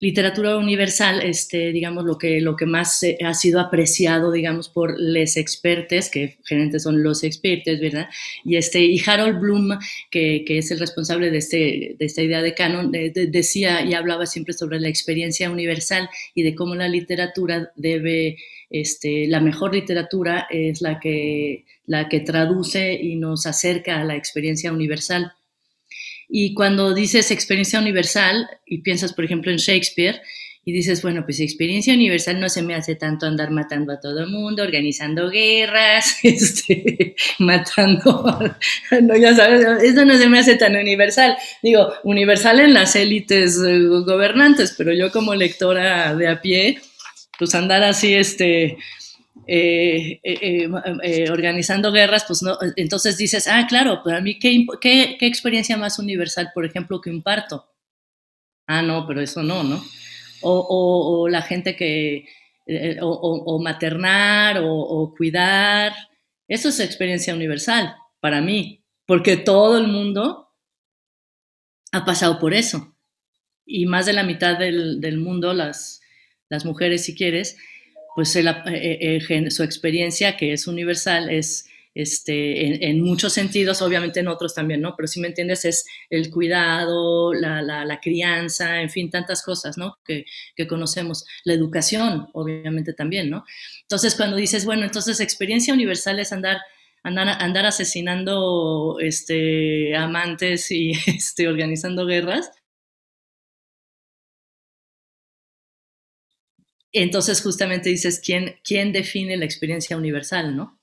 literatura 0.00 0.56
universal, 0.56 1.20
este, 1.22 1.72
digamos, 1.72 2.04
lo 2.04 2.18
que, 2.18 2.40
lo 2.40 2.56
que 2.56 2.66
más 2.66 3.04
ha 3.24 3.34
sido 3.34 3.60
apreciado, 3.60 4.30
digamos, 4.30 4.68
por 4.68 4.98
les 4.98 5.36
expertos, 5.36 6.08
que 6.08 6.38
generalmente 6.44 6.80
son 6.80 7.02
los 7.02 7.24
expertos, 7.24 7.80
¿verdad? 7.80 8.08
Y, 8.44 8.56
este, 8.56 8.80
y 8.80 9.00
Harold 9.04 9.40
Bloom, 9.40 9.78
que, 10.10 10.44
que 10.46 10.58
es 10.58 10.70
el 10.70 10.78
responsable 10.78 11.30
de, 11.30 11.38
este, 11.38 11.96
de 11.98 12.04
esta 12.04 12.22
idea 12.22 12.42
de 12.42 12.54
canon, 12.54 12.92
decía 12.92 13.84
y 13.84 13.94
hablaba 13.94 14.26
siempre 14.26 14.54
sobre 14.54 14.80
la 14.80 14.88
experiencia 14.88 15.50
universal 15.50 16.08
y 16.34 16.42
de 16.42 16.54
cómo 16.54 16.74
la 16.74 16.88
literatura 16.88 17.72
debe 17.76 18.36
este, 18.70 19.26
la 19.28 19.40
mejor 19.40 19.74
literatura 19.74 20.46
es 20.50 20.82
la 20.82 21.00
que, 21.00 21.64
la 21.86 22.08
que 22.08 22.20
traduce 22.20 22.94
y 22.94 23.16
nos 23.16 23.46
acerca 23.46 24.00
a 24.00 24.04
la 24.04 24.16
experiencia 24.16 24.72
universal. 24.72 25.32
Y 26.28 26.54
cuando 26.54 26.94
dices 26.94 27.30
experiencia 27.30 27.80
universal 27.80 28.48
y 28.66 28.78
piensas, 28.82 29.12
por 29.12 29.24
ejemplo, 29.24 29.50
en 29.50 29.56
Shakespeare, 29.56 30.20
y 30.68 30.72
dices, 30.72 31.00
bueno, 31.00 31.24
pues 31.24 31.40
experiencia 31.40 31.94
universal 31.94 32.38
no 32.38 32.50
se 32.50 32.60
me 32.60 32.74
hace 32.74 32.94
tanto 32.94 33.24
andar 33.24 33.50
matando 33.50 33.90
a 33.90 34.00
todo 34.00 34.20
el 34.20 34.26
mundo, 34.26 34.62
organizando 34.62 35.30
guerras, 35.30 36.18
este, 36.22 37.16
matando, 37.38 38.52
no, 39.02 39.16
ya 39.16 39.34
sabes, 39.34 39.64
eso 39.82 40.04
no 40.04 40.18
se 40.18 40.28
me 40.28 40.38
hace 40.38 40.56
tan 40.56 40.76
universal. 40.76 41.38
Digo, 41.62 41.94
universal 42.04 42.60
en 42.60 42.74
las 42.74 42.96
élites 42.96 43.58
eh, 43.66 43.78
gobernantes, 44.04 44.74
pero 44.76 44.92
yo 44.92 45.10
como 45.10 45.34
lectora 45.34 46.14
de 46.14 46.28
a 46.28 46.42
pie, 46.42 46.78
pues 47.38 47.54
andar 47.54 47.82
así, 47.82 48.12
este, 48.12 48.76
eh, 49.46 50.20
eh, 50.22 50.68
eh, 51.02 51.30
organizando 51.30 51.90
guerras, 51.90 52.24
pues 52.26 52.42
no, 52.42 52.58
entonces 52.76 53.16
dices, 53.16 53.48
ah, 53.48 53.66
claro, 53.68 54.02
para 54.02 54.20
mí, 54.20 54.38
¿qué, 54.38 54.66
¿qué, 54.80 55.16
experiencia 55.20 55.76
más 55.76 55.98
universal, 55.98 56.50
por 56.54 56.66
ejemplo, 56.66 57.00
que 57.00 57.10
un 57.10 57.22
parto? 57.22 57.66
Ah, 58.66 58.82
no, 58.82 59.06
pero 59.06 59.22
eso 59.22 59.42
no, 59.42 59.62
¿no? 59.62 59.82
O, 60.42 61.28
la 61.30 61.42
gente 61.42 61.74
que, 61.76 62.26
o, 63.00 63.58
maternar, 63.62 64.60
o, 64.62 65.14
cuidar, 65.16 65.94
eso 66.46 66.68
es 66.68 66.80
experiencia 66.80 67.34
universal 67.34 67.96
para 68.20 68.40
mí, 68.40 68.84
porque 69.06 69.36
todo 69.36 69.78
el 69.78 69.88
mundo 69.88 70.50
ha 71.92 72.04
pasado 72.04 72.38
por 72.38 72.52
eso. 72.52 72.94
Y 73.64 73.86
más 73.86 74.06
de 74.06 74.12
la 74.12 74.22
mitad 74.22 74.58
del, 74.58 75.18
mundo, 75.18 75.54
las, 75.54 76.00
las 76.48 76.64
mujeres, 76.64 77.04
si 77.04 77.14
quieres, 77.14 77.56
pues 78.18 78.32
su 78.32 79.62
experiencia, 79.62 80.36
que 80.36 80.52
es 80.52 80.66
universal, 80.66 81.30
es 81.30 81.68
este, 81.94 82.88
en, 82.90 83.00
muchos 83.00 83.32
sentidos, 83.32 83.80
obviamente 83.80 84.18
en 84.18 84.26
otros 84.26 84.54
también, 84.54 84.80
¿no? 84.80 84.96
Pero 84.96 85.06
si 85.06 85.20
me 85.20 85.28
entiendes, 85.28 85.64
es 85.64 85.86
el 86.10 86.28
cuidado, 86.28 87.32
la, 87.32 87.62
la, 87.62 88.00
crianza, 88.00 88.80
en 88.80 88.90
fin, 88.90 89.08
tantas 89.08 89.44
cosas, 89.44 89.78
¿no? 89.78 89.98
Que, 90.04 90.24
que, 90.56 90.66
conocemos. 90.66 91.26
La 91.44 91.52
educación, 91.52 92.26
obviamente 92.32 92.92
también, 92.92 93.30
¿no? 93.30 93.44
Entonces, 93.82 94.16
cuando 94.16 94.36
dices, 94.36 94.64
bueno, 94.64 94.82
entonces 94.82 95.20
experiencia 95.20 95.72
universal 95.72 96.18
es 96.18 96.32
andar, 96.32 96.58
andar, 97.04 97.28
andar 97.40 97.66
asesinando 97.66 98.96
este, 99.00 99.94
amantes 99.94 100.72
y 100.72 100.90
este, 101.06 101.46
organizando 101.46 102.04
guerras. 102.04 102.50
Entonces, 106.92 107.42
justamente 107.42 107.90
dices, 107.90 108.20
¿quién, 108.24 108.56
¿quién 108.64 108.92
define 108.92 109.36
la 109.36 109.44
experiencia 109.44 109.96
universal, 109.96 110.56
no? 110.56 110.78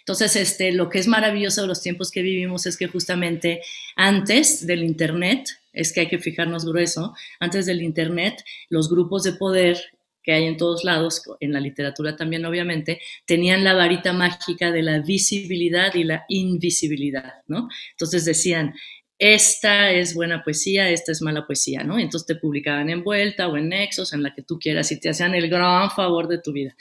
Entonces, 0.00 0.36
este, 0.36 0.72
lo 0.72 0.88
que 0.88 0.98
es 0.98 1.06
maravilloso 1.06 1.62
de 1.62 1.68
los 1.68 1.82
tiempos 1.82 2.10
que 2.10 2.22
vivimos 2.22 2.66
es 2.66 2.76
que 2.76 2.86
justamente 2.86 3.62
antes 3.96 4.66
del 4.66 4.82
Internet, 4.82 5.48
es 5.72 5.92
que 5.92 6.00
hay 6.00 6.08
que 6.08 6.18
fijarnos 6.18 6.64
grueso, 6.64 7.14
antes 7.38 7.66
del 7.66 7.82
Internet, 7.82 8.44
los 8.68 8.90
grupos 8.90 9.22
de 9.22 9.32
poder 9.32 9.78
que 10.22 10.32
hay 10.32 10.44
en 10.44 10.56
todos 10.56 10.84
lados, 10.84 11.22
en 11.40 11.52
la 11.52 11.60
literatura 11.60 12.16
también 12.16 12.44
obviamente, 12.44 13.00
tenían 13.24 13.64
la 13.64 13.74
varita 13.74 14.12
mágica 14.12 14.70
de 14.70 14.82
la 14.82 14.98
visibilidad 14.98 15.94
y 15.94 16.04
la 16.04 16.24
invisibilidad, 16.28 17.36
¿no? 17.46 17.68
Entonces 17.92 18.24
decían, 18.26 18.74
esta 19.20 19.92
es 19.92 20.14
buena 20.14 20.42
poesía, 20.42 20.88
esta 20.88 21.12
es 21.12 21.20
mala 21.20 21.46
poesía, 21.46 21.84
¿no? 21.84 21.98
Entonces 21.98 22.26
te 22.26 22.36
publicaban 22.36 22.88
en 22.88 23.04
Vuelta 23.04 23.48
o 23.48 23.56
en 23.58 23.68
Nexos, 23.68 24.14
en 24.14 24.22
la 24.22 24.34
que 24.34 24.42
tú 24.42 24.58
quieras, 24.58 24.90
y 24.92 24.98
te 24.98 25.10
hacían 25.10 25.34
el 25.34 25.50
gran 25.50 25.90
favor 25.90 26.26
de 26.26 26.38
tu 26.38 26.52
vida. 26.52 26.74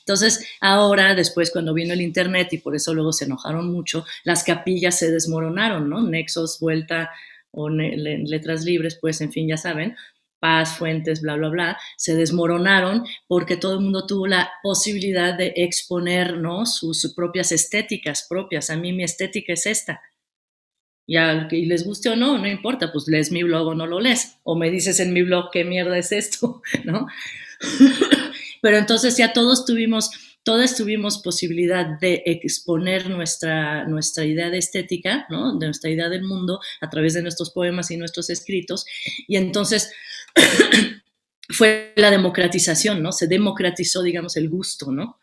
Entonces, 0.00 0.46
ahora, 0.60 1.14
después, 1.14 1.50
cuando 1.50 1.72
vino 1.72 1.94
el 1.94 2.02
Internet, 2.02 2.52
y 2.52 2.58
por 2.58 2.76
eso 2.76 2.92
luego 2.92 3.14
se 3.14 3.24
enojaron 3.24 3.72
mucho, 3.72 4.04
las 4.24 4.44
capillas 4.44 4.98
se 4.98 5.10
desmoronaron, 5.10 5.88
¿no? 5.88 6.02
Nexos, 6.02 6.60
vuelta 6.60 7.10
o 7.50 7.70
letras 7.70 8.64
libres, 8.64 8.98
pues, 9.00 9.22
en 9.22 9.32
fin, 9.32 9.48
ya 9.48 9.56
saben, 9.56 9.96
paz, 10.38 10.76
fuentes, 10.76 11.22
bla, 11.22 11.36
bla, 11.36 11.48
bla, 11.48 11.78
se 11.96 12.14
desmoronaron 12.14 13.04
porque 13.26 13.56
todo 13.56 13.72
el 13.72 13.80
mundo 13.80 14.06
tuvo 14.06 14.26
la 14.26 14.50
posibilidad 14.62 15.36
de 15.36 15.54
exponer, 15.56 16.36
¿no? 16.36 16.66
Sus, 16.66 17.14
propias 17.14 17.52
estéticas 17.52 18.26
propias. 18.28 18.68
A 18.68 18.76
mí 18.76 18.92
mi 18.92 19.02
estética 19.02 19.54
es 19.54 19.64
esta. 19.64 20.02
Y, 21.06 21.16
a, 21.16 21.48
y 21.50 21.66
les 21.66 21.84
guste 21.84 22.08
o 22.08 22.16
no, 22.16 22.38
no 22.38 22.48
importa, 22.48 22.92
pues 22.92 23.06
lees 23.06 23.30
mi 23.30 23.42
blog 23.42 23.68
o 23.68 23.74
no 23.74 23.86
lo 23.86 24.00
lees. 24.00 24.38
O 24.42 24.56
me 24.56 24.70
dices 24.70 24.98
en 25.00 25.12
mi 25.12 25.22
blog 25.22 25.50
qué 25.52 25.64
mierda 25.64 25.96
es 25.96 26.12
esto, 26.12 26.62
¿no? 26.84 27.06
Pero 28.62 28.78
entonces 28.78 29.16
ya 29.16 29.32
todos 29.32 29.64
tuvimos, 29.64 30.10
todas 30.42 30.76
tuvimos 30.76 31.18
posibilidad 31.18 31.86
de 32.00 32.22
exponer 32.26 33.08
nuestra, 33.08 33.86
nuestra 33.86 34.24
idea 34.24 34.50
de 34.50 34.58
estética, 34.58 35.26
¿no? 35.30 35.56
de 35.58 35.66
nuestra 35.66 35.90
idea 35.90 36.08
del 36.08 36.24
mundo 36.24 36.60
a 36.80 36.90
través 36.90 37.14
de 37.14 37.22
nuestros 37.22 37.50
poemas 37.50 37.90
y 37.90 37.96
nuestros 37.96 38.30
escritos. 38.30 38.84
Y 39.28 39.36
entonces 39.36 39.92
fue 41.48 41.92
la 41.96 42.10
democratización, 42.10 43.02
¿no? 43.02 43.12
Se 43.12 43.26
democratizó, 43.26 44.02
digamos, 44.02 44.36
el 44.36 44.48
gusto, 44.48 44.90
¿no? 44.90 45.18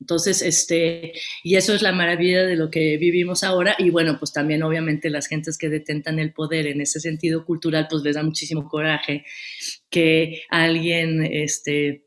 Entonces, 0.00 0.42
este, 0.42 1.12
y 1.42 1.56
eso 1.56 1.74
es 1.74 1.82
la 1.82 1.92
maravilla 1.92 2.44
de 2.44 2.56
lo 2.56 2.70
que 2.70 2.98
vivimos 2.98 3.44
ahora. 3.44 3.74
Y 3.78 3.90
bueno, 3.90 4.18
pues 4.18 4.32
también 4.32 4.62
obviamente 4.62 5.08
las 5.10 5.26
gentes 5.28 5.56
que 5.56 5.68
detentan 5.68 6.18
el 6.18 6.32
poder 6.32 6.66
en 6.66 6.80
ese 6.80 7.00
sentido 7.00 7.44
cultural, 7.44 7.86
pues 7.88 8.02
les 8.02 8.14
da 8.16 8.22
muchísimo 8.22 8.68
coraje 8.68 9.24
que 9.88 10.42
alguien, 10.50 11.24
este, 11.24 12.04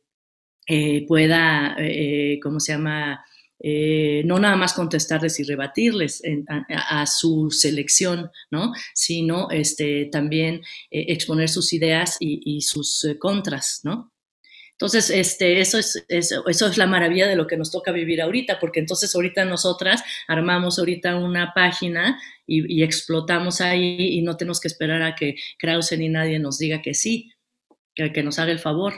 eh, 0.68 1.06
pueda, 1.08 1.78
eh, 1.80 2.40
¿cómo 2.44 2.60
se 2.60 2.74
llama? 2.74 3.24
Eh, 3.60 4.22
no 4.26 4.38
nada 4.38 4.58
más 4.58 4.74
contestarles 4.74 5.40
y 5.40 5.44
rebatirles 5.44 6.22
a, 6.68 7.06
su 7.08 7.50
selección, 7.50 8.30
¿no? 8.52 8.72
sino 8.94 9.50
este, 9.50 10.10
también 10.12 10.62
exponer 10.92 11.50
sus 11.50 11.74
ideas 11.74 12.18
y, 12.20 12.62
sus 12.62 13.08
contras, 13.18 13.80
¿no? 13.84 14.12
Entonces, 14.78 15.10
este, 15.10 15.60
eso, 15.60 15.80
es, 15.80 16.06
eso, 16.08 16.46
es 16.48 16.78
la 16.78 16.86
maravilla 16.86 17.28
de 17.28 17.36
lo 17.36 17.48
que 17.48 17.58
nos 17.58 17.72
toca 17.72 17.92
vivir 17.92 18.22
ahorita, 18.22 18.60
porque 18.60 18.80
entonces 18.80 19.14
ahorita 19.16 19.44
nosotras 19.44 20.04
armamos 20.28 20.78
ahorita 20.78 21.16
una 21.16 21.52
página 21.56 22.22
y, 22.46 22.84
explotamos 22.84 23.60
ahí 23.60 23.98
y 24.00 24.22
no 24.22 24.38
tenemos 24.38 24.60
que 24.60 24.68
esperar 24.68 25.02
a 25.02 25.16
que 25.16 25.36
Krause 25.58 25.98
ni 25.98 26.10
nadie 26.10 26.38
nos 26.38 26.60
diga 26.60 26.84
que 26.84 26.94
sí, 26.94 27.34
que 27.96 28.22
nos 28.22 28.38
haga 28.38 28.52
el 28.52 28.60
favor. 28.60 28.94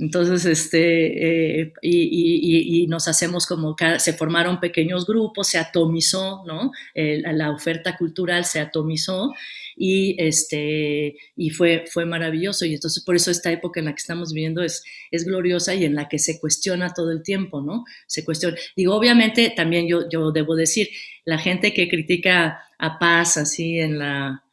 Entonces, 0.00 0.46
este, 0.46 1.60
eh, 1.60 1.72
y, 1.82 2.86
nos 2.88 3.06
hacemos 3.06 3.46
como, 3.46 3.76
se 3.98 4.14
formaron 4.14 4.58
pequeños 4.58 5.06
grupos, 5.06 5.48
se 5.48 5.58
atomizó, 5.58 6.42
¿no? 6.46 6.72
la 6.94 7.50
oferta 7.50 7.96
cultural 7.96 8.44
se 8.46 8.60
atomizó 8.60 9.32
y, 9.76 10.16
este, 10.18 11.16
y 11.36 11.50
fue, 11.50 11.84
fue 11.86 12.06
maravilloso. 12.06 12.64
Y 12.64 12.74
entonces, 12.74 13.04
por 13.04 13.14
eso 13.14 13.30
esta 13.30 13.52
época 13.52 13.80
en 13.80 13.86
la 13.86 13.92
que 13.92 14.00
estamos 14.00 14.32
viviendo 14.32 14.62
es, 14.62 14.82
es 15.10 15.24
gloriosa 15.24 15.74
y 15.74 15.84
en 15.84 15.94
la 15.94 16.08
que 16.08 16.18
se 16.18 16.40
cuestiona 16.40 16.94
todo 16.94 17.12
el 17.12 17.22
tiempo, 17.22 17.60
¿no? 17.60 17.84
Se 18.06 18.24
cuestiona. 18.24 18.56
Digo, 18.76 18.94
obviamente, 18.94 19.52
también 19.54 19.86
yo, 19.86 20.08
yo 20.08 20.32
debo 20.32 20.56
decir, 20.56 20.88
la 21.24 21.38
gente 21.38 21.74
que 21.74 21.88
critica 21.88 22.60
a 22.78 22.98
Paz 22.98 23.36
así 23.36 23.78
en 23.78 23.98
la, 23.98 24.44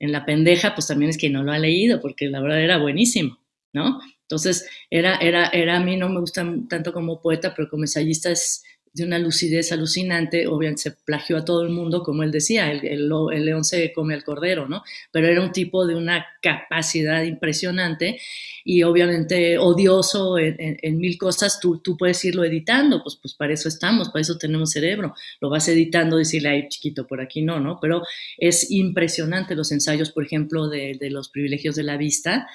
en 0.00 0.12
la 0.12 0.24
pendeja, 0.24 0.74
pues 0.74 0.88
también 0.88 1.10
es 1.10 1.18
que 1.18 1.30
no 1.30 1.44
lo 1.44 1.52
ha 1.52 1.58
leído, 1.58 2.00
porque 2.00 2.28
la 2.28 2.40
verdad 2.40 2.60
era 2.62 2.78
buenísimo, 2.78 3.38
¿no? 3.72 4.00
Entonces, 4.28 4.68
era, 4.90 5.16
era, 5.16 5.48
era, 5.48 5.78
a 5.78 5.80
mí 5.80 5.96
no 5.96 6.10
me 6.10 6.20
gusta 6.20 6.46
tanto 6.68 6.92
como 6.92 7.22
poeta, 7.22 7.54
pero 7.56 7.70
como 7.70 7.84
ensayista 7.84 8.30
es 8.30 8.62
de 8.92 9.04
una 9.04 9.18
lucidez 9.18 9.72
alucinante, 9.72 10.46
obviamente 10.46 10.82
se 10.82 10.90
plagió 10.90 11.38
a 11.38 11.44
todo 11.44 11.62
el 11.62 11.70
mundo, 11.70 12.02
como 12.02 12.22
él 12.24 12.30
decía, 12.30 12.70
el, 12.70 12.84
el, 12.84 13.44
león 13.44 13.64
se 13.64 13.92
come 13.92 14.12
al 14.12 14.24
cordero, 14.24 14.68
¿no? 14.68 14.82
Pero 15.12 15.28
era 15.28 15.40
un 15.40 15.52
tipo 15.52 15.86
de 15.86 15.94
una 15.94 16.26
capacidad 16.42 17.22
impresionante 17.22 18.20
y 18.64 18.82
obviamente 18.82 19.56
odioso 19.56 20.36
en, 20.38 20.98
mil 20.98 21.16
cosas, 21.16 21.58
tú, 21.60 21.78
tú, 21.78 21.96
puedes 21.96 22.22
irlo 22.24 22.44
editando, 22.44 23.02
pues, 23.02 23.16
pues 23.16 23.34
para 23.34 23.54
eso 23.54 23.68
estamos, 23.68 24.10
para 24.10 24.20
eso 24.20 24.36
tenemos 24.36 24.72
cerebro, 24.72 25.14
lo 25.40 25.48
vas 25.48 25.68
editando, 25.68 26.18
decirle, 26.18 26.50
ay, 26.50 26.68
chiquito, 26.68 27.06
por 27.06 27.22
aquí 27.22 27.40
no, 27.40 27.60
¿no? 27.60 27.78
Pero 27.80 28.02
es 28.36 28.70
impresionante 28.70 29.54
los 29.54 29.72
ensayos, 29.72 30.10
por 30.10 30.24
ejemplo, 30.24 30.68
de, 30.68 30.98
de 31.00 31.10
los 31.10 31.30
privilegios 31.30 31.76
de 31.76 31.84
la 31.84 31.96
vista, 31.96 32.46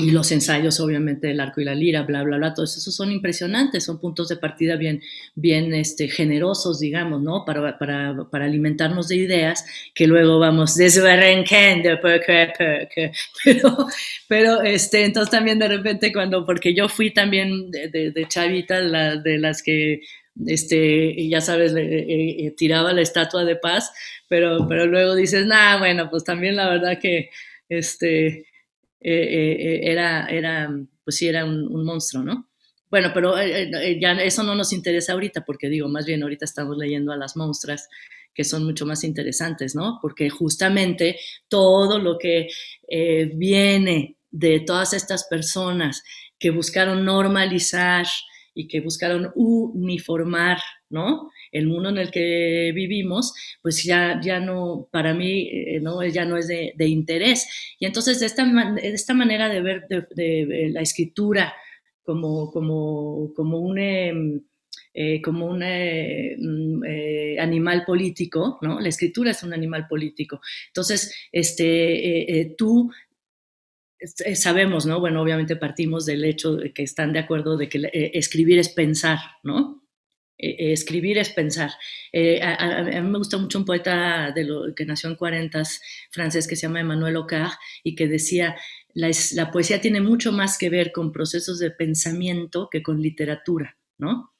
y 0.00 0.12
los 0.12 0.30
ensayos, 0.30 0.78
obviamente, 0.78 1.26
del 1.26 1.40
arco 1.40 1.60
y 1.60 1.64
la 1.64 1.74
lira, 1.74 2.02
bla, 2.02 2.22
bla, 2.22 2.36
bla, 2.36 2.54
todos 2.54 2.76
esos 2.76 2.94
son 2.94 3.10
impresionantes, 3.10 3.82
son 3.82 3.98
puntos 3.98 4.28
de 4.28 4.36
partida 4.36 4.76
bien, 4.76 5.02
bien 5.34 5.74
este, 5.74 6.06
generosos, 6.06 6.78
digamos, 6.78 7.20
¿no? 7.20 7.44
Para, 7.44 7.76
para, 7.78 8.14
para 8.30 8.44
alimentarnos 8.44 9.08
de 9.08 9.16
ideas 9.16 9.66
que 9.96 10.06
luego 10.06 10.38
vamos 10.38 10.76
desbarrancando, 10.76 11.98
pero, 13.44 13.88
pero, 14.28 14.62
este, 14.62 15.04
entonces 15.04 15.32
también 15.32 15.58
de 15.58 15.66
repente 15.66 16.12
cuando, 16.12 16.46
porque 16.46 16.74
yo 16.74 16.88
fui 16.88 17.10
también 17.10 17.68
de, 17.72 18.12
de, 18.12 18.28
chavita, 18.28 18.78
la, 18.78 19.16
de 19.16 19.38
las 19.38 19.64
que, 19.64 20.02
este, 20.46 21.28
ya 21.28 21.40
sabes, 21.40 21.72
le, 21.72 22.54
tiraba 22.56 22.92
la 22.92 23.02
estatua 23.02 23.44
de 23.44 23.56
paz, 23.56 23.92
pero, 24.28 24.64
pero 24.68 24.86
luego 24.86 25.16
dices, 25.16 25.44
nah, 25.44 25.76
bueno, 25.78 26.08
pues 26.08 26.22
también 26.22 26.54
la 26.54 26.68
verdad 26.68 27.00
que, 27.00 27.30
este, 27.68 28.44
eh, 29.00 29.12
eh, 29.12 29.52
eh, 29.52 29.80
era, 29.92 30.26
era, 30.26 30.70
pues 31.04 31.16
sí, 31.16 31.28
era 31.28 31.44
un, 31.44 31.84
monstruo, 31.84 32.22
¿no? 32.22 32.48
Bueno, 32.90 33.10
pero 33.12 33.34
ya 34.00 34.12
eso 34.12 34.42
no 34.42 34.54
nos 34.54 34.72
interesa 34.72 35.12
ahorita, 35.12 35.44
porque 35.44 35.68
digo, 35.68 35.88
más 35.88 36.06
bien 36.06 36.22
ahorita 36.22 36.46
estamos 36.46 36.76
leyendo 36.78 37.12
a 37.12 37.16
las 37.16 37.36
monstruas 37.36 37.88
que 38.34 38.44
son 38.44 38.64
mucho 38.64 38.86
más 38.86 39.04
interesantes, 39.04 39.74
¿no? 39.74 39.98
Porque 40.00 40.30
justamente 40.30 41.18
todo 41.48 41.98
lo 41.98 42.16
que 42.18 42.48
viene 43.34 44.16
de 44.30 44.60
todas 44.60 44.94
estas 44.94 45.24
personas 45.28 46.02
que 46.38 46.50
buscaron 46.50 47.04
normalizar 47.04 48.06
y 48.54 48.68
que 48.68 48.80
buscaron 48.80 49.32
uniformar, 49.34 50.58
¿no? 50.88 51.30
El 51.52 51.66
mundo 51.66 51.88
en 51.90 51.98
el 51.98 52.10
que 52.10 52.72
vivimos, 52.74 53.34
pues 53.62 53.82
ya, 53.84 54.20
ya 54.22 54.40
no, 54.40 54.88
para 54.90 55.14
mí, 55.14 55.48
eh, 55.50 55.80
no, 55.80 56.04
ya 56.06 56.24
no 56.24 56.36
es 56.36 56.48
de, 56.48 56.74
interés. 56.86 57.76
Y 57.78 57.86
entonces 57.86 58.20
de 58.20 58.26
esta, 58.26 58.46
esta 58.82 59.14
manera 59.14 59.48
de 59.48 59.60
ver 59.60 59.86
de, 59.88 60.70
la 60.72 60.80
escritura 60.80 61.54
como, 62.02 62.50
como, 62.50 63.32
como 63.34 63.58
un... 63.58 63.78
Em, 63.78 64.40
eh, 64.94 65.22
como 65.22 65.46
un 65.46 65.60
mm, 65.60 66.82
animal 67.38 67.84
político, 67.84 68.58
¿no? 68.62 68.80
La 68.80 68.88
escritura 68.88 69.30
es 69.30 69.44
un 69.44 69.52
animal 69.52 69.86
político. 69.86 70.40
Entonces, 70.68 71.14
este, 71.30 72.54
tú 72.56 72.90
sabemos, 74.34 74.86
¿no? 74.86 75.00
Bueno, 75.00 75.22
obviamente 75.22 75.56
partimos 75.56 76.06
del 76.06 76.24
hecho 76.24 76.56
de 76.56 76.72
que 76.72 76.82
están 76.82 77.12
de 77.12 77.20
acuerdo 77.20 77.56
de 77.56 77.68
que 77.68 77.90
escribir 78.14 78.58
es 78.58 78.68
pensar, 78.70 79.18
¿no? 79.42 79.77
Eh, 80.38 80.72
escribir 80.72 81.18
es 81.18 81.30
pensar. 81.30 81.72
Eh, 82.12 82.40
a, 82.40 82.82
mí 82.84 83.10
me 83.10 83.18
gusta 83.18 83.38
mucho 83.38 83.58
un 83.58 83.64
poeta 83.64 84.30
de 84.32 84.44
lo, 84.44 84.74
que 84.74 84.86
nació 84.86 85.10
en 85.10 85.16
40 85.16 85.62
francés 86.10 86.46
que 86.46 86.54
se 86.54 86.62
llama 86.62 86.80
Emmanuel 86.80 87.16
Ocard 87.16 87.52
y 87.82 87.96
que 87.96 88.06
decía, 88.06 88.56
la, 88.94 89.10
la, 89.34 89.50
poesía 89.50 89.80
tiene 89.80 90.00
mucho 90.00 90.30
más 90.30 90.56
que 90.56 90.70
ver 90.70 90.92
con 90.92 91.12
procesos 91.12 91.58
de 91.58 91.72
pensamiento 91.72 92.68
que 92.70 92.82
con 92.82 93.02
literatura, 93.02 93.76
¿no? 93.98 94.32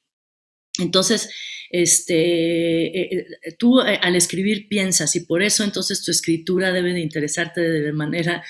Entonces, 0.79 1.29
este, 1.69 3.27
tú 3.57 3.81
al 3.81 4.15
escribir 4.15 4.69
piensas 4.69 5.15
y 5.17 5.25
por 5.25 5.43
eso 5.43 5.65
entonces 5.65 6.01
tu 6.03 6.11
escritura 6.11 6.71
debe 6.71 6.93
de 6.93 7.01
interesarte 7.01 7.59
de 7.59 7.91
manera 7.91 8.43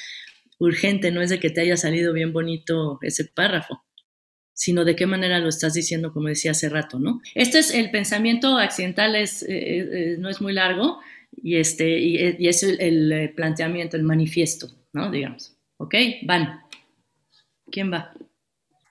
urgente, 0.60 1.12
no 1.12 1.22
es 1.22 1.32
de 1.32 1.40
que 1.40 1.50
te 1.50 1.62
haya 1.62 1.78
salido 1.78 2.14
bien 2.14 2.32
bonito 2.32 3.00
ese 3.02 3.26
párrafo 3.26 3.84
sino 4.60 4.84
de 4.84 4.94
qué 4.94 5.06
manera 5.06 5.40
lo 5.40 5.48
estás 5.48 5.74
diciendo, 5.74 6.12
como 6.12 6.28
decía 6.28 6.52
hace 6.52 6.68
rato, 6.68 7.00
¿no? 7.00 7.22
Este 7.34 7.60
es 7.60 7.74
el 7.74 7.92
pensamiento 7.92 8.58
accidental, 8.58 9.16
es, 9.16 9.42
eh, 9.44 9.48
eh, 9.54 10.16
no 10.20 10.28
es 10.28 10.42
muy 10.42 10.52
largo 10.52 11.00
y, 11.42 11.56
este, 11.56 11.98
y, 11.98 12.18
eh, 12.18 12.36
es 12.40 12.64
el, 12.64 13.32
planteamiento, 13.38 13.96
el 13.96 14.04
manifiesto, 14.04 14.68
¿no? 14.92 15.10
Digamos. 15.12 15.56
¿Ok? 15.78 15.96
Van. 16.24 16.60
¿Quién 17.72 17.90
va? 17.90 18.12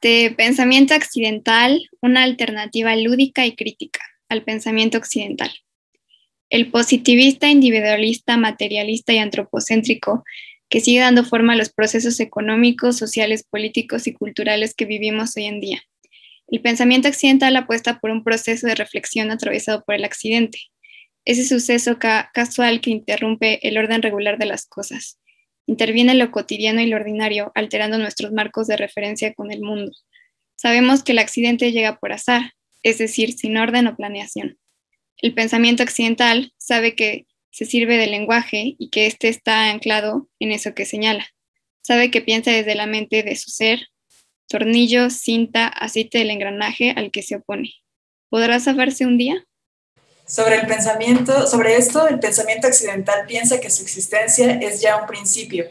De 0.00 0.32
pensamiento 0.34 0.94
accidental, 0.94 1.78
una 2.00 2.22
alternativa 2.22 2.96
lúdica 2.96 3.44
y 3.44 3.54
crítica 3.54 4.00
al 4.30 4.44
pensamiento 4.44 4.96
occidental. 4.96 5.50
El 6.48 6.70
positivista, 6.70 7.50
individualista, 7.50 8.38
materialista 8.38 9.12
y 9.12 9.18
antropocéntrico 9.18 10.24
que 10.68 10.80
sigue 10.80 11.00
dando 11.00 11.24
forma 11.24 11.54
a 11.54 11.56
los 11.56 11.70
procesos 11.70 12.20
económicos, 12.20 12.96
sociales, 12.96 13.44
políticos 13.48 14.06
y 14.06 14.12
culturales 14.12 14.74
que 14.74 14.84
vivimos 14.84 15.36
hoy 15.36 15.46
en 15.46 15.60
día. 15.60 15.82
El 16.48 16.60
pensamiento 16.60 17.08
accidental 17.08 17.56
apuesta 17.56 17.98
por 18.00 18.10
un 18.10 18.24
proceso 18.24 18.66
de 18.66 18.74
reflexión 18.74 19.30
atravesado 19.30 19.84
por 19.84 19.94
el 19.94 20.04
accidente, 20.04 20.58
ese 21.24 21.44
suceso 21.44 21.98
casual 21.98 22.80
que 22.80 22.90
interrumpe 22.90 23.66
el 23.66 23.76
orden 23.76 24.00
regular 24.00 24.38
de 24.38 24.46
las 24.46 24.66
cosas. 24.66 25.18
Interviene 25.66 26.14
lo 26.14 26.30
cotidiano 26.30 26.80
y 26.80 26.86
lo 26.86 26.96
ordinario, 26.96 27.52
alterando 27.54 27.98
nuestros 27.98 28.32
marcos 28.32 28.66
de 28.66 28.78
referencia 28.78 29.34
con 29.34 29.52
el 29.52 29.60
mundo. 29.60 29.92
Sabemos 30.56 31.02
que 31.02 31.12
el 31.12 31.18
accidente 31.18 31.70
llega 31.70 31.98
por 31.98 32.12
azar, 32.12 32.54
es 32.82 32.96
decir, 32.96 33.34
sin 33.34 33.58
orden 33.58 33.86
o 33.86 33.96
planeación. 33.96 34.58
El 35.18 35.34
pensamiento 35.34 35.82
accidental 35.82 36.52
sabe 36.56 36.94
que 36.94 37.26
se 37.50 37.64
sirve 37.64 37.96
del 37.96 38.10
lenguaje 38.10 38.76
y 38.78 38.90
que 38.90 39.06
éste 39.06 39.28
está 39.28 39.70
anclado 39.70 40.28
en 40.38 40.52
eso 40.52 40.74
que 40.74 40.86
señala. 40.86 41.26
Sabe 41.82 42.10
que 42.10 42.20
piensa 42.20 42.50
desde 42.50 42.74
la 42.74 42.86
mente 42.86 43.22
de 43.22 43.36
su 43.36 43.50
ser, 43.50 43.88
tornillo, 44.48 45.10
cinta, 45.10 45.68
aceite 45.68 46.18
del 46.18 46.30
engranaje 46.30 46.92
al 46.96 47.10
que 47.10 47.22
se 47.22 47.36
opone. 47.36 47.72
¿Podrá 48.28 48.60
saberse 48.60 49.06
un 49.06 49.18
día? 49.18 49.46
Sobre 50.26 50.56
el 50.56 50.66
pensamiento, 50.66 51.46
sobre 51.46 51.76
esto, 51.76 52.06
el 52.06 52.18
pensamiento 52.18 52.66
accidental 52.66 53.24
piensa 53.26 53.60
que 53.60 53.70
su 53.70 53.82
existencia 53.82 54.52
es 54.60 54.82
ya 54.82 54.96
un 54.96 55.06
principio, 55.06 55.66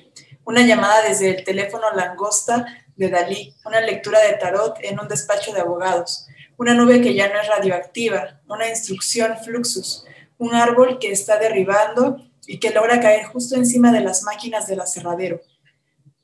una 0.46 0.66
llamada 0.66 1.08
desde 1.08 1.30
el 1.30 1.44
teléfono 1.44 1.86
langosta 1.96 2.66
de 2.96 3.10
Dalí, 3.10 3.54
una 3.66 3.82
lectura 3.82 4.20
de 4.22 4.34
tarot 4.34 4.78
en 4.82 5.00
un 5.00 5.08
despacho 5.08 5.54
de 5.54 5.60
abogados, 5.60 6.26
una 6.58 6.74
nube 6.74 7.02
que 7.02 7.14
ya 7.14 7.32
no 7.32 7.40
es 7.40 7.48
radioactiva, 7.48 8.42
una 8.48 8.68
instrucción 8.68 9.38
fluxus, 9.44 10.04
un 10.38 10.54
árbol 10.54 11.00
que 11.00 11.12
está 11.12 11.38
derribando 11.38 12.18
y 12.46 12.60
que 12.60 12.72
logra 12.72 13.00
caer 13.00 13.26
justo 13.26 13.56
encima 13.56 13.92
de 13.92 14.02
las 14.02 14.24
máquinas 14.24 14.68
del 14.68 14.82
aserradero, 14.82 15.42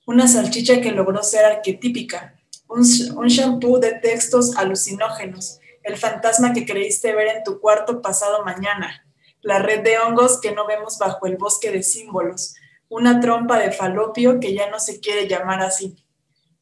una 0.05 0.27
salchicha 0.27 0.81
que 0.81 0.91
logró 0.91 1.21
ser 1.23 1.45
arquetípica, 1.45 2.35
un, 2.67 2.83
un 3.15 3.27
shampoo 3.27 3.79
de 3.79 3.93
textos 3.93 4.55
alucinógenos, 4.57 5.59
el 5.83 5.97
fantasma 5.97 6.53
que 6.53 6.65
creíste 6.65 7.13
ver 7.13 7.27
en 7.27 7.43
tu 7.43 7.59
cuarto 7.59 8.01
pasado 8.01 8.43
mañana, 8.43 9.05
la 9.41 9.59
red 9.59 9.83
de 9.83 9.99
hongos 9.99 10.39
que 10.39 10.53
no 10.53 10.65
vemos 10.65 10.97
bajo 10.97 11.25
el 11.27 11.37
bosque 11.37 11.71
de 11.71 11.83
símbolos, 11.83 12.55
una 12.89 13.19
trompa 13.19 13.59
de 13.59 13.71
falopio 13.71 14.39
que 14.39 14.53
ya 14.53 14.69
no 14.69 14.79
se 14.79 14.99
quiere 14.99 15.27
llamar 15.27 15.61
así. 15.61 15.95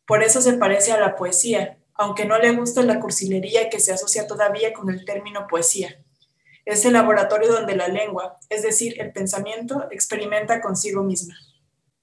Por 0.08 0.24
eso 0.24 0.42
se 0.42 0.54
parece 0.54 0.92
a 0.92 1.00
la 1.00 1.16
poesía, 1.16 1.78
aunque 1.94 2.26
no 2.26 2.38
le 2.40 2.52
gusta 2.52 2.82
la 2.82 3.00
cursilería 3.00 3.70
que 3.70 3.80
se 3.80 3.94
asocia 3.94 4.26
todavía 4.28 4.74
con 4.74 4.90
el 4.90 5.06
término 5.06 5.46
poesía. 5.48 6.01
Es 6.65 6.86
el 6.86 6.93
laboratorio 6.93 7.52
donde 7.52 7.76
la 7.76 7.88
lengua, 7.88 8.38
es 8.50 8.63
decir, 8.63 9.00
el 9.02 9.12
pensamiento, 9.12 9.88
experimenta 9.91 10.62
consigo 10.62 11.04
misma. 11.04 11.36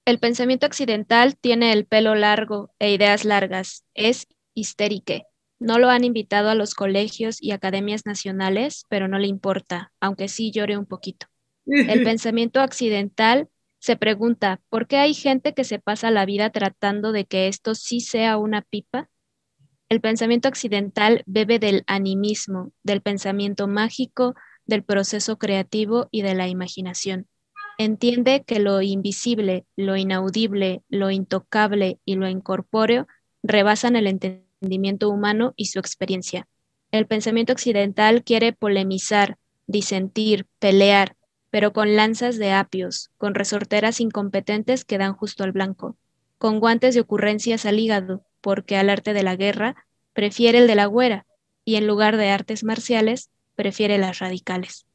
El 0.05 0.19
pensamiento 0.19 0.65
accidental 0.65 1.37
tiene 1.37 1.71
el 1.71 1.85
pelo 1.85 2.15
largo 2.15 2.73
e 2.79 2.91
ideas 2.91 3.25
largas. 3.25 3.85
Es 3.93 4.27
histérique. 4.53 5.25
No 5.59 5.77
lo 5.77 5.89
han 5.89 6.03
invitado 6.03 6.49
a 6.49 6.55
los 6.55 6.73
colegios 6.73 7.41
y 7.41 7.51
academias 7.51 8.05
nacionales, 8.05 8.85
pero 8.89 9.07
no 9.07 9.19
le 9.19 9.27
importa, 9.27 9.91
aunque 9.99 10.27
sí 10.27 10.51
llore 10.51 10.77
un 10.77 10.85
poquito. 10.85 11.27
El 11.65 12.03
pensamiento 12.03 12.61
accidental 12.61 13.49
se 13.79 13.95
pregunta, 13.95 14.61
¿por 14.69 14.87
qué 14.87 14.97
hay 14.97 15.13
gente 15.13 15.53
que 15.53 15.63
se 15.63 15.79
pasa 15.79 16.11
la 16.11 16.25
vida 16.25 16.49
tratando 16.49 17.11
de 17.11 17.25
que 17.25 17.47
esto 17.47 17.75
sí 17.75 17.99
sea 18.01 18.37
una 18.37 18.61
pipa? 18.61 19.09
El 19.89 20.01
pensamiento 20.01 20.47
accidental 20.47 21.23
bebe 21.25 21.59
del 21.59 21.83
animismo, 21.87 22.71
del 22.83 23.01
pensamiento 23.01 23.67
mágico, 23.67 24.35
del 24.69 24.83
proceso 24.83 25.37
creativo 25.37 26.07
y 26.11 26.21
de 26.21 26.35
la 26.35 26.47
imaginación. 26.47 27.27
Entiende 27.77 28.43
que 28.45 28.59
lo 28.59 28.81
invisible, 28.81 29.65
lo 29.75 29.95
inaudible, 29.97 30.83
lo 30.89 31.11
intocable 31.11 31.99
y 32.05 32.15
lo 32.15 32.29
incorpóreo 32.29 33.07
rebasan 33.41 33.95
el 33.95 34.07
entendimiento 34.07 35.09
humano 35.09 35.53
y 35.55 35.65
su 35.65 35.79
experiencia. 35.79 36.47
El 36.91 37.07
pensamiento 37.07 37.53
occidental 37.53 38.23
quiere 38.23 38.53
polemizar, 38.53 39.37
disentir, 39.67 40.45
pelear, 40.59 41.15
pero 41.49 41.73
con 41.73 41.95
lanzas 41.95 42.37
de 42.37 42.51
apios, 42.51 43.11
con 43.17 43.33
resorteras 43.33 43.99
incompetentes 43.99 44.85
que 44.85 44.97
dan 44.97 45.13
justo 45.13 45.43
al 45.43 45.51
blanco, 45.51 45.97
con 46.37 46.59
guantes 46.59 46.95
de 46.95 47.01
ocurrencias 47.01 47.65
al 47.65 47.79
hígado, 47.79 48.23
porque 48.41 48.77
al 48.77 48.89
arte 48.89 49.13
de 49.13 49.23
la 49.23 49.35
guerra 49.35 49.87
prefiere 50.13 50.59
el 50.59 50.67
de 50.67 50.75
la 50.75 50.85
güera, 50.85 51.25
y 51.65 51.75
en 51.75 51.87
lugar 51.87 52.17
de 52.17 52.29
artes 52.29 52.63
marciales, 52.63 53.29
prefiere 53.59 53.97
las 53.97 54.19
radicales. 54.19 54.85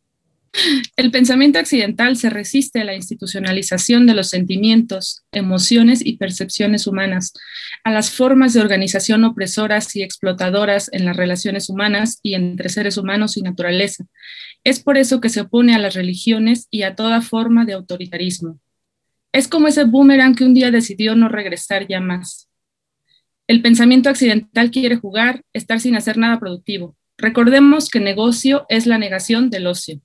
El 0.96 1.11
pensamiento 1.11 1.59
accidental 1.59 2.16
se 2.16 2.31
resiste 2.31 2.81
a 2.81 2.85
la 2.85 2.94
institucionalización 2.94 4.07
de 4.07 4.14
los 4.14 4.31
sentimientos, 4.31 5.22
emociones 5.33 6.00
y 6.03 6.16
percepciones 6.16 6.87
humanas, 6.87 7.35
a 7.83 7.90
las 7.90 8.11
formas 8.11 8.55
de 8.55 8.62
organización 8.62 9.24
opresoras 9.24 9.94
y 9.96 10.03
explotadoras 10.03 10.88
en 10.94 11.05
las 11.05 11.14
relaciones 11.14 11.68
humanas 11.68 12.20
y 12.22 12.33
entre 12.37 12.70
seres 12.70 12.96
humanos 12.96 13.37
y 13.37 13.42
naturaleza. 13.42 14.07
Es 14.64 14.81
por 14.81 14.96
eso 14.96 15.20
que 15.20 15.29
se 15.29 15.42
opone 15.42 15.74
a 15.74 15.79
las 15.79 15.92
religiones 15.92 16.66
y 16.70 16.85
a 16.85 16.94
toda 16.94 17.20
forma 17.20 17.66
de 17.66 17.74
autoritarismo. 17.74 18.59
Es 19.31 19.46
como 19.46 19.68
ese 19.68 19.85
boomerang 19.85 20.35
que 20.35 20.44
un 20.44 20.55
día 20.55 20.70
decidió 20.70 21.16
no 21.16 21.29
regresar 21.29 21.87
ya 21.87 22.00
más. 22.00 22.48
El 23.46 23.61
pensamiento 23.61 24.09
accidental 24.09 24.70
quiere 24.70 24.96
jugar, 24.96 25.42
estar 25.53 25.81
sin 25.81 25.96
hacer 25.96 26.16
nada 26.16 26.40
productivo, 26.40 26.96
Recordemos 27.16 27.90
que 27.90 28.00
negocio 28.00 28.66
es 28.68 28.87
la 28.87 28.98
negación 28.98 29.50
del 29.50 29.66
ocio. 29.66 30.00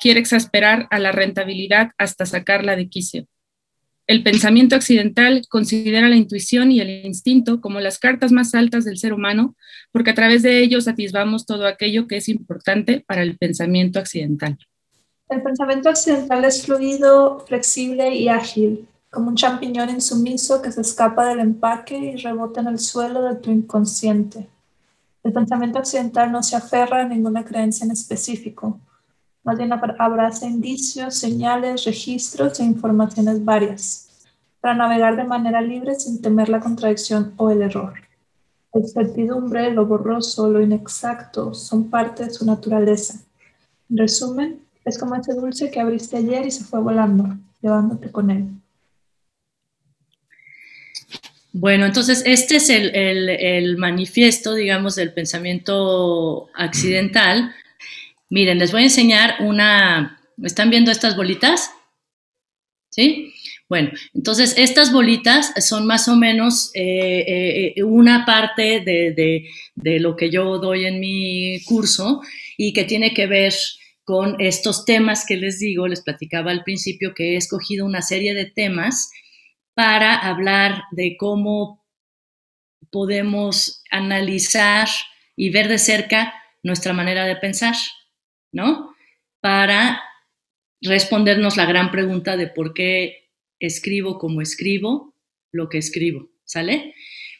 Quiere 0.00 0.20
exasperar 0.20 0.86
a 0.90 0.98
la 0.98 1.12
rentabilidad 1.12 1.90
hasta 1.98 2.26
sacarla 2.26 2.76
de 2.76 2.88
quicio. 2.88 3.26
El 4.06 4.22
pensamiento 4.22 4.76
accidental 4.76 5.42
considera 5.48 6.08
la 6.08 6.14
intuición 6.14 6.70
y 6.70 6.80
el 6.80 7.04
instinto 7.04 7.60
como 7.60 7.80
las 7.80 7.98
cartas 7.98 8.30
más 8.30 8.54
altas 8.54 8.84
del 8.84 8.98
ser 8.98 9.12
humano, 9.12 9.56
porque 9.90 10.10
a 10.10 10.14
través 10.14 10.42
de 10.42 10.60
ellos 10.60 10.86
atisbamos 10.86 11.44
todo 11.44 11.66
aquello 11.66 12.06
que 12.06 12.18
es 12.18 12.28
importante 12.28 13.04
para 13.06 13.22
el 13.22 13.36
pensamiento 13.36 13.98
accidental. 13.98 14.56
El 15.28 15.42
pensamiento 15.42 15.88
accidental 15.88 16.44
es 16.44 16.64
fluido, 16.64 17.40
flexible 17.48 18.14
y 18.14 18.28
ágil, 18.28 18.86
como 19.10 19.30
un 19.30 19.34
champiñón 19.34 19.90
insumiso 19.90 20.62
que 20.62 20.70
se 20.70 20.82
escapa 20.82 21.28
del 21.28 21.40
empaque 21.40 21.98
y 21.98 22.16
rebota 22.16 22.60
en 22.60 22.68
el 22.68 22.78
suelo 22.78 23.22
de 23.22 23.34
tu 23.34 23.50
inconsciente. 23.50 24.46
El 25.26 25.32
pensamiento 25.32 25.80
occidental 25.80 26.30
no 26.30 26.40
se 26.40 26.54
aferra 26.54 27.00
a 27.00 27.04
ninguna 27.04 27.44
creencia 27.44 27.84
en 27.84 27.90
específico, 27.90 28.78
más 29.42 29.58
bien 29.58 29.72
abraza 29.72 30.46
indicios, 30.46 31.16
señales, 31.16 31.82
registros 31.84 32.60
e 32.60 32.64
informaciones 32.64 33.44
varias, 33.44 34.08
para 34.60 34.74
navegar 34.74 35.16
de 35.16 35.24
manera 35.24 35.60
libre 35.60 35.96
sin 35.96 36.22
temer 36.22 36.48
la 36.48 36.60
contradicción 36.60 37.34
o 37.38 37.50
el 37.50 37.62
error. 37.62 37.94
La 38.72 38.82
incertidumbre, 38.82 39.72
lo 39.72 39.84
borroso, 39.84 40.48
lo 40.48 40.60
inexacto 40.60 41.52
son 41.54 41.90
parte 41.90 42.26
de 42.26 42.30
su 42.30 42.46
naturaleza. 42.46 43.18
En 43.90 43.96
resumen, 43.96 44.60
es 44.84 44.96
como 44.96 45.16
ese 45.16 45.34
dulce 45.34 45.72
que 45.72 45.80
abriste 45.80 46.18
ayer 46.18 46.46
y 46.46 46.52
se 46.52 46.62
fue 46.62 46.78
volando, 46.78 47.36
llevándote 47.60 48.12
con 48.12 48.30
él. 48.30 48.48
Bueno, 51.58 51.86
entonces 51.86 52.22
este 52.26 52.56
es 52.56 52.68
el, 52.68 53.78
manifiesto, 53.78 54.54
digamos, 54.54 54.94
del 54.94 55.14
pensamiento 55.14 56.50
accidental. 56.54 57.54
Miren, 58.28 58.58
les 58.58 58.72
voy 58.72 58.82
a 58.82 58.84
enseñar 58.84 59.36
una, 59.40 60.20
¿están 60.42 60.68
viendo 60.68 60.90
estas 60.90 61.16
bolitas? 61.16 61.70
¿Sí? 62.90 63.32
Bueno, 63.70 63.90
entonces 64.12 64.54
estas 64.58 64.92
bolitas 64.92 65.54
son 65.66 65.86
más 65.86 66.08
o 66.08 66.16
menos 66.16 66.72
eh, 66.74 67.72
eh, 67.74 67.82
una 67.84 68.26
parte 68.26 68.80
de, 68.80 69.98
lo 69.98 70.14
que 70.14 70.28
yo 70.28 70.58
doy 70.58 70.84
en 70.84 71.00
mi 71.00 71.62
curso 71.64 72.20
y 72.58 72.74
que 72.74 72.84
tiene 72.84 73.14
que 73.14 73.26
ver 73.26 73.54
con 74.04 74.38
estos 74.42 74.84
temas 74.84 75.24
que 75.26 75.38
les 75.38 75.58
digo, 75.58 75.88
les 75.88 76.02
platicaba 76.02 76.50
al 76.50 76.64
principio 76.64 77.14
que 77.14 77.32
he 77.32 77.36
escogido 77.38 77.86
una 77.86 78.02
serie 78.02 78.34
de 78.34 78.44
temas 78.44 79.10
para 79.76 80.16
hablar 80.16 80.84
de 80.90 81.18
cómo 81.18 81.84
podemos 82.90 83.82
analizar 83.90 84.88
y 85.36 85.50
ver 85.50 85.68
de 85.68 85.76
cerca 85.76 86.32
nuestra 86.62 86.94
manera 86.94 87.26
de 87.26 87.36
pensar, 87.36 87.74
¿no? 88.52 88.96
Para 89.40 90.02
respondernos 90.80 91.58
la 91.58 91.66
gran 91.66 91.90
pregunta 91.90 92.38
de 92.38 92.46
por 92.46 92.72
qué 92.72 93.28
escribo 93.60 94.18
como 94.18 94.40
escribo 94.40 95.14
lo 95.52 95.68
que 95.68 95.76
escribo, 95.76 96.30
¿sale? 96.44 96.94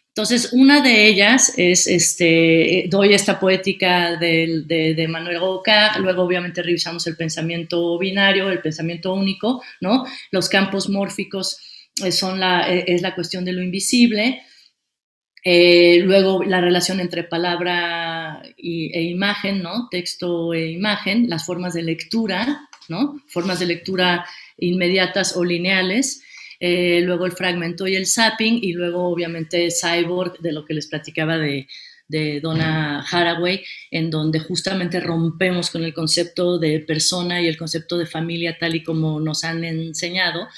Entonces, 0.09 0.51
una 0.53 0.83
de 0.83 1.09
ellas 1.09 1.55
es, 1.57 1.87
este, 1.87 2.85
doy 2.89 3.15
esta 3.15 3.41
poética 3.41 4.17
de, 4.17 5.07
Manuel 5.09 5.41
Rocard, 5.41 6.01
luego 6.03 6.23
obviamente 6.23 6.63
revisamos 6.63 7.07
el 7.07 7.17
pensamiento 7.17 7.99
binario, 7.99 8.51
el 8.51 8.61
pensamiento 8.61 9.15
único, 9.15 9.63
¿no? 9.81 10.05
Los 10.31 10.51
campos 10.51 10.91
mórficos 10.91 11.59
son 12.11 12.41
la, 12.41 12.73
eh, 12.73 12.85
es 12.89 13.03
la 13.03 13.15
cuestión 13.15 13.45
de 13.45 13.53
lo 13.53 13.63
invisible, 13.63 14.43
eh, 15.45 16.01
luego 16.03 16.43
la 16.43 16.61
relación 16.61 16.99
entre 16.99 17.23
palabra 17.23 18.43
e 18.59 19.03
imagen, 19.03 19.63
¿no? 19.63 19.89
Texto 19.91 20.53
e 20.53 20.73
imagen, 20.73 21.29
las 21.29 21.47
formas 21.47 21.75
de 21.75 21.85
lectura, 21.85 22.69
¿no? 22.89 23.23
Formas 23.29 23.61
de 23.61 23.67
lectura 23.67 24.27
inmediatas 24.59 25.37
o 25.37 25.45
lineales, 25.45 26.23
eh, 26.59 27.01
luego 27.05 27.27
el 27.27 27.33
fragmento 27.33 27.87
y 27.87 27.95
el 27.95 28.07
zapping, 28.07 28.59
y 28.63 28.73
luego 28.73 29.09
obviamente 29.09 29.69
Cyborg, 29.71 30.39
de 30.41 30.53
lo 30.53 30.65
que 30.65 30.75
les 30.75 30.89
platicaba 30.89 31.39
de, 31.39 31.69
de 32.09 32.41
Donna 32.41 33.05
Haraway, 33.09 33.63
en 33.91 34.11
donde 34.11 34.41
justamente 34.41 35.01
rompemos 35.01 35.71
con 35.71 35.85
el 35.85 35.95
concepto 35.95 36.59
de 36.59 36.81
persona 36.81 37.41
y 37.41 37.47
el 37.47 37.57
concepto 37.57 37.99
de 37.99 38.07
familia 38.07 38.57
tal 38.59 38.75
y 38.75 38.83
como 38.83 39.21
nos 39.21 39.45
han 39.45 39.65
enseñado, 39.65 40.49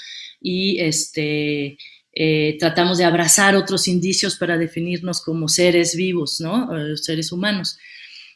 y 0.41 0.79
este, 0.79 1.77
eh, 2.13 2.57
tratamos 2.59 2.97
de 2.97 3.05
abrazar 3.05 3.55
otros 3.55 3.87
indicios 3.87 4.37
para 4.37 4.57
definirnos 4.57 5.21
como 5.21 5.47
seres 5.47 5.95
vivos, 5.95 6.39
¿no? 6.41 6.75
Eh, 6.75 6.97
seres 6.97 7.31
humanos. 7.31 7.77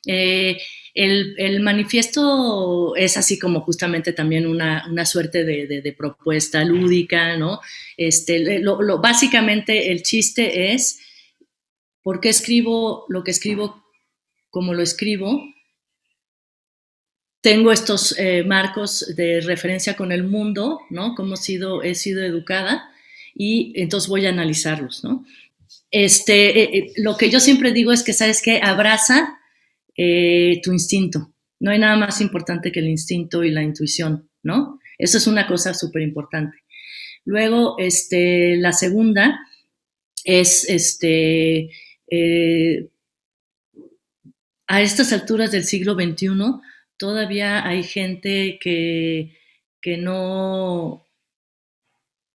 El, 0.05 1.61
manifiesto 1.61 2.95
es 2.95 3.17
así 3.17 3.39
como 3.39 3.61
justamente 3.61 4.13
también 4.13 4.45
una, 4.45 5.05
suerte 5.05 5.43
de, 5.43 5.95
propuesta 5.97 6.63
lúdica, 6.63 7.35
¿no? 7.37 7.61
Este, 7.97 8.59
lo, 8.59 9.01
básicamente 9.01 9.91
el 9.91 10.03
chiste 10.03 10.73
es, 10.73 10.99
¿por 12.03 12.19
qué 12.19 12.29
escribo 12.29 13.05
lo 13.09 13.23
que 13.23 13.31
escribo 13.31 13.83
como 14.49 14.73
lo 14.73 14.83
escribo? 14.83 15.41
Tengo 17.43 17.73
estos 17.73 18.17
eh, 18.17 18.45
marcos 18.45 19.05
de 19.17 19.41
referencia 19.41 19.97
con 19.97 20.13
el 20.13 20.23
mundo, 20.23 20.79
¿no? 20.89 21.13
Cómo 21.13 21.33
he 21.33 21.37
sido, 21.37 21.83
educada 21.83 22.89
y 23.35 23.73
entonces 23.75 24.07
voy 24.07 24.25
a 24.25 24.29
analizarlos, 24.29 25.03
¿no? 25.03 25.25
Este, 25.91 26.61
eh, 26.61 26.69
eh, 26.73 26.93
lo 26.95 27.17
que 27.17 27.29
yo 27.29 27.41
siempre 27.41 27.73
digo 27.73 27.91
es 27.91 28.01
que, 28.01 28.13
¿sabes 28.13 28.41
qué? 28.41 28.61
Abraza 28.63 29.39
tu 29.93 30.71
instinto. 30.71 31.33
No 31.59 31.71
hay 31.71 31.79
nada 31.79 31.97
más 31.97 32.21
importante 32.21 32.71
que 32.71 32.79
el 32.79 32.87
instinto 32.87 33.43
y 33.43 33.51
la 33.51 33.61
intuición, 33.61 34.29
¿no? 34.41 34.79
Eso 34.97 35.17
es 35.17 35.27
una 35.27 35.45
cosa 35.45 35.73
súper 35.73 36.01
importante. 36.01 36.63
Luego, 37.25 37.75
este, 37.77 38.55
la 38.55 38.71
segunda 38.71 39.37
es, 40.23 40.69
este, 40.69 41.71
a 44.65 44.81
estas 44.81 45.11
alturas 45.11 45.51
del 45.51 45.65
siglo 45.65 45.95
XXI, 45.95 46.29
todavía 47.03 47.67
hay 47.67 47.83
gente 47.83 48.57
que, 48.61 49.37
que 49.81 49.97
no, 49.97 51.05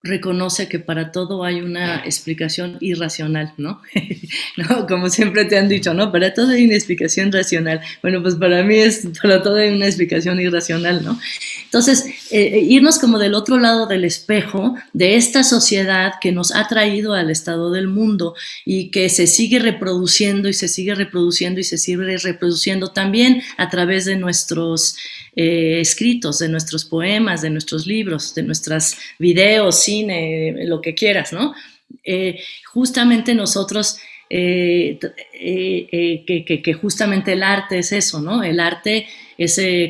reconoce 0.02 0.68
que 0.68 0.78
para 0.78 1.10
todo 1.10 1.42
hay 1.42 1.60
una 1.60 2.04
explicación 2.04 2.78
irracional, 2.80 3.52
¿no? 3.56 3.82
¿no? 4.56 4.86
Como 4.86 5.10
siempre 5.10 5.44
te 5.44 5.58
han 5.58 5.68
dicho, 5.68 5.92
¿no? 5.92 6.12
Para 6.12 6.34
todo 6.34 6.50
hay 6.50 6.64
una 6.64 6.74
explicación 6.74 7.32
racional. 7.32 7.80
Bueno, 8.00 8.22
pues 8.22 8.36
para 8.36 8.62
mí 8.62 8.76
es, 8.76 9.08
para 9.20 9.42
todo 9.42 9.56
hay 9.56 9.70
una 9.70 9.86
explicación 9.86 10.40
irracional, 10.40 11.04
¿no? 11.04 11.18
Entonces, 11.64 12.06
eh, 12.30 12.52
eh, 12.54 12.60
irnos 12.60 13.00
como 13.00 13.18
del 13.18 13.34
otro 13.34 13.58
lado 13.58 13.86
del 13.86 14.04
espejo 14.04 14.76
de 14.92 15.16
esta 15.16 15.42
sociedad 15.42 16.14
que 16.20 16.30
nos 16.30 16.54
ha 16.54 16.68
traído 16.68 17.14
al 17.14 17.30
estado 17.30 17.72
del 17.72 17.88
mundo 17.88 18.34
y 18.64 18.90
que 18.90 19.08
se 19.08 19.26
sigue 19.26 19.58
reproduciendo 19.58 20.48
y 20.48 20.54
se 20.54 20.68
sigue 20.68 20.94
reproduciendo 20.94 21.58
y 21.58 21.64
se 21.64 21.76
sigue 21.76 22.16
reproduciendo 22.18 22.92
también 22.92 23.42
a 23.56 23.68
través 23.68 24.04
de 24.04 24.16
nuestros 24.16 24.96
eh, 25.40 25.80
escritos, 25.80 26.40
de 26.40 26.48
nuestros 26.48 26.84
poemas, 26.84 27.42
de 27.42 27.50
nuestros 27.50 27.86
libros, 27.86 28.34
de 28.34 28.42
nuestros 28.42 28.96
videos, 29.20 29.80
cine, 29.80 30.66
lo 30.66 30.80
que 30.80 30.96
quieras, 30.96 31.32
¿no? 31.32 31.54
Eh, 32.02 32.40
justamente 32.66 33.36
nosotros, 33.36 33.98
eh, 34.28 34.98
que, 34.98 36.78
justamente 36.82 37.34
el 37.34 37.44
arte 37.44 37.78
es 37.78 37.92
eso, 37.92 38.20
¿no? 38.20 38.42
El 38.42 38.58
arte 38.58 39.06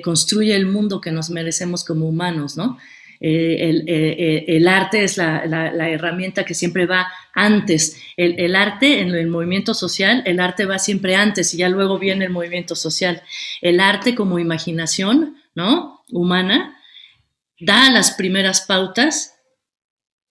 construye 0.05 0.55
el 0.55 0.67
mundo 0.67 1.01
que 1.01 1.13
nos 1.13 1.31
merecemos 1.31 1.83
como 1.83 2.07
humanos, 2.07 2.59
¿no? 2.59 2.77
El, 3.19 4.69
arte 4.69 5.03
es 5.05 5.17
la, 5.17 5.89
herramienta 5.89 6.45
que 6.45 6.53
siempre 6.53 6.85
va 6.85 7.09
antes. 7.45 8.01
El, 8.17 8.57
arte 8.57 9.01
en 9.01 9.15
el 9.15 9.29
movimiento 9.29 9.75
social, 9.75 10.23
el 10.27 10.41
arte 10.41 10.67
va 10.67 10.79
siempre 10.79 11.15
antes 11.15 11.55
y 11.55 11.59
ya 11.59 11.69
luego 11.69 11.99
viene 11.99 12.25
el 12.25 12.33
movimiento 12.33 12.75
social. 12.75 13.23
El 13.61 13.81
arte 13.81 14.15
como 14.15 14.39
imaginación 14.39 15.37
¿no? 15.59 16.05
Humana, 16.13 16.79
da 17.59 17.91
las 17.91 18.13
primeras 18.13 18.61
pautas 18.63 19.35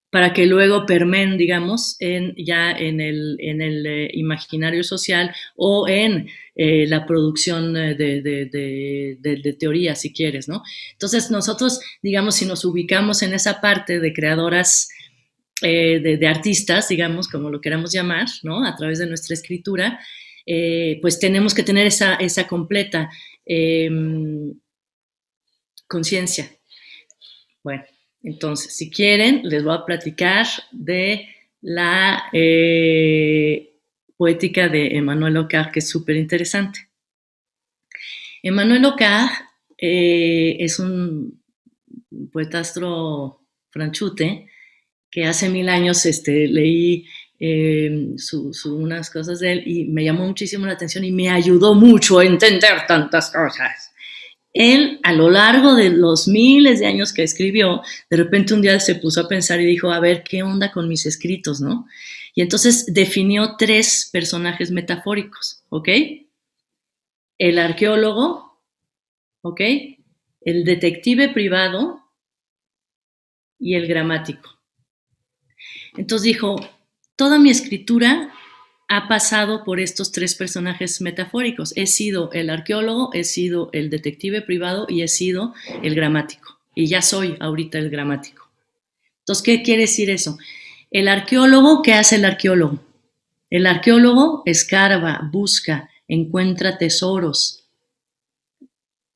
para 0.09 0.31
que 0.31 0.45
luego 0.45 0.85
permen, 0.85 1.37
digamos, 1.37 1.97
en, 1.99 2.33
ya 2.37 2.71
en 2.71 3.01
el, 3.01 3.35
en 3.39 3.61
el 3.61 3.85
eh, 3.85 4.09
imaginario 4.13 4.85
social 4.85 5.35
o 5.57 5.85
en 5.89 6.29
eh, 6.55 6.87
la 6.87 7.05
producción 7.05 7.73
de, 7.73 7.93
de, 7.95 9.55
teoría, 9.59 9.95
si 9.95 10.13
quieres, 10.13 10.47
¿no? 10.47 10.63
Entonces, 10.93 11.29
nosotros, 11.29 11.81
digamos, 12.01 12.35
si 12.35 12.45
nos 12.45 12.63
ubicamos 12.63 13.21
en 13.21 13.33
esa 13.33 13.59
parte 13.59 13.99
de 13.99 14.13
creadoras, 14.13 14.87
eh, 15.61 15.99
de, 15.99 16.27
artistas, 16.27 16.89
digamos, 16.89 17.27
como 17.27 17.49
lo 17.49 17.61
queramos 17.61 17.91
llamar, 17.91 18.27
¿no? 18.43 18.65
A 18.65 18.75
través 18.75 18.99
de 18.99 19.07
nuestra 19.07 19.33
escritura, 19.33 19.99
pues 21.01 21.19
tenemos 21.19 21.53
que 21.53 21.63
tener 21.63 21.85
esa, 21.87 22.15
esa 22.15 22.47
completa 22.47 23.09
em, 23.45 24.53
conciencia. 25.87 26.49
Bueno, 27.63 27.83
entonces, 28.23 28.75
si 28.75 28.89
quieren, 28.89 29.41
les 29.43 29.63
voy 29.63 29.75
a 29.75 29.85
platicar 29.85 30.45
de 30.71 31.27
la 31.61 32.25
eh, 32.33 33.73
poética 34.15 34.69
de 34.69 34.95
Emmanuel 34.95 35.37
Ocar, 35.37 35.71
que 35.71 35.79
es 35.79 35.89
súper 35.89 36.15
interesante. 36.15 36.89
Emmanuel 38.43 38.85
Ocar 38.85 39.29
eh, 39.77 40.57
es 40.59 40.79
un 40.79 41.41
poetastro 42.31 43.45
franchute 43.69 44.47
que 45.09 45.25
hace 45.25 45.49
mil 45.49 45.69
años 45.69 46.05
este, 46.05 46.47
leí 46.47 47.05
eh, 47.39 48.15
unas 48.65 49.09
cosas 49.09 49.39
de 49.39 49.51
él 49.51 49.63
y 49.65 49.85
me 49.85 50.03
llamó 50.03 50.25
muchísimo 50.25 50.65
la 50.65 50.73
atención 50.73 51.03
y 51.03 51.11
me 51.11 51.29
ayudó 51.29 51.75
mucho 51.75 52.19
a 52.19 52.25
entender 52.25 52.85
tantas 52.87 53.31
cosas 53.31 53.87
él 54.57 54.99
a 55.03 55.13
lo 55.13 55.29
largo 55.29 55.75
de 55.75 55.91
los 55.91 56.27
miles 56.27 56.79
de 56.79 56.87
años 56.87 57.13
que 57.13 57.21
escribió, 57.21 57.81
de 58.09 58.17
repente 58.17 58.55
un 58.55 58.61
día 58.61 58.79
se 58.79 58.95
puso 58.95 59.21
a 59.21 59.27
pensar 59.27 59.61
y 59.61 59.65
dijo, 59.65 59.91
a 59.91 59.99
ver, 59.99 60.23
¿qué 60.23 60.41
onda 60.41 60.71
con 60.71 60.87
mis 60.87 61.05
escritos, 61.05 61.61
no? 61.61 61.85
Y 62.33 62.41
entonces 62.41 62.85
definió 62.87 63.55
tres 63.55 64.09
personajes 64.11 64.71
metafóricos, 64.71 65.63
¿ok? 65.69 65.89
El 67.37 67.59
arqueólogo, 67.59 68.59
¿ok? 69.41 69.61
El 70.41 70.63
detective 70.63 71.29
privado 71.29 72.01
y 73.59 73.75
el 73.75 73.87
gramático. 73.87 74.56
Entonces 75.97 76.23
dijo, 76.23 76.55
toda 77.15 77.39
mi 77.39 77.49
escritura 77.49 78.31
ha 78.87 79.07
pasado 79.07 79.63
por 79.63 79.79
estos 79.79 80.11
tres 80.11 80.35
personajes 80.35 81.01
metafóricos. 81.01 81.73
He 81.75 81.87
sido 81.87 82.31
el 82.31 82.49
arqueólogo, 82.49 83.11
he 83.13 83.23
sido 83.23 83.69
el 83.73 83.89
detective 83.89 84.41
privado 84.41 84.85
y 84.87 85.01
he 85.01 85.07
sido 85.07 85.53
el 85.83 85.95
gramático. 85.95 86.59
Y 86.73 86.87
ya 86.87 87.01
soy 87.01 87.35
ahorita 87.39 87.79
el 87.79 87.89
gramático. 87.89 88.49
Entonces, 89.19 89.43
¿qué 89.43 89.63
quiere 89.63 89.81
decir 89.81 90.09
eso? 90.09 90.37
El 90.89 91.09
arqueólogo, 91.09 91.81
¿qué 91.81 91.93
hace 91.93 92.15
el 92.15 92.23
arqueólogo? 92.23 92.79
El 93.49 93.65
arqueólogo 93.65 94.43
escarba, 94.45 95.29
busca, 95.31 95.89
encuentra 96.07 96.77
tesoros, 96.77 97.65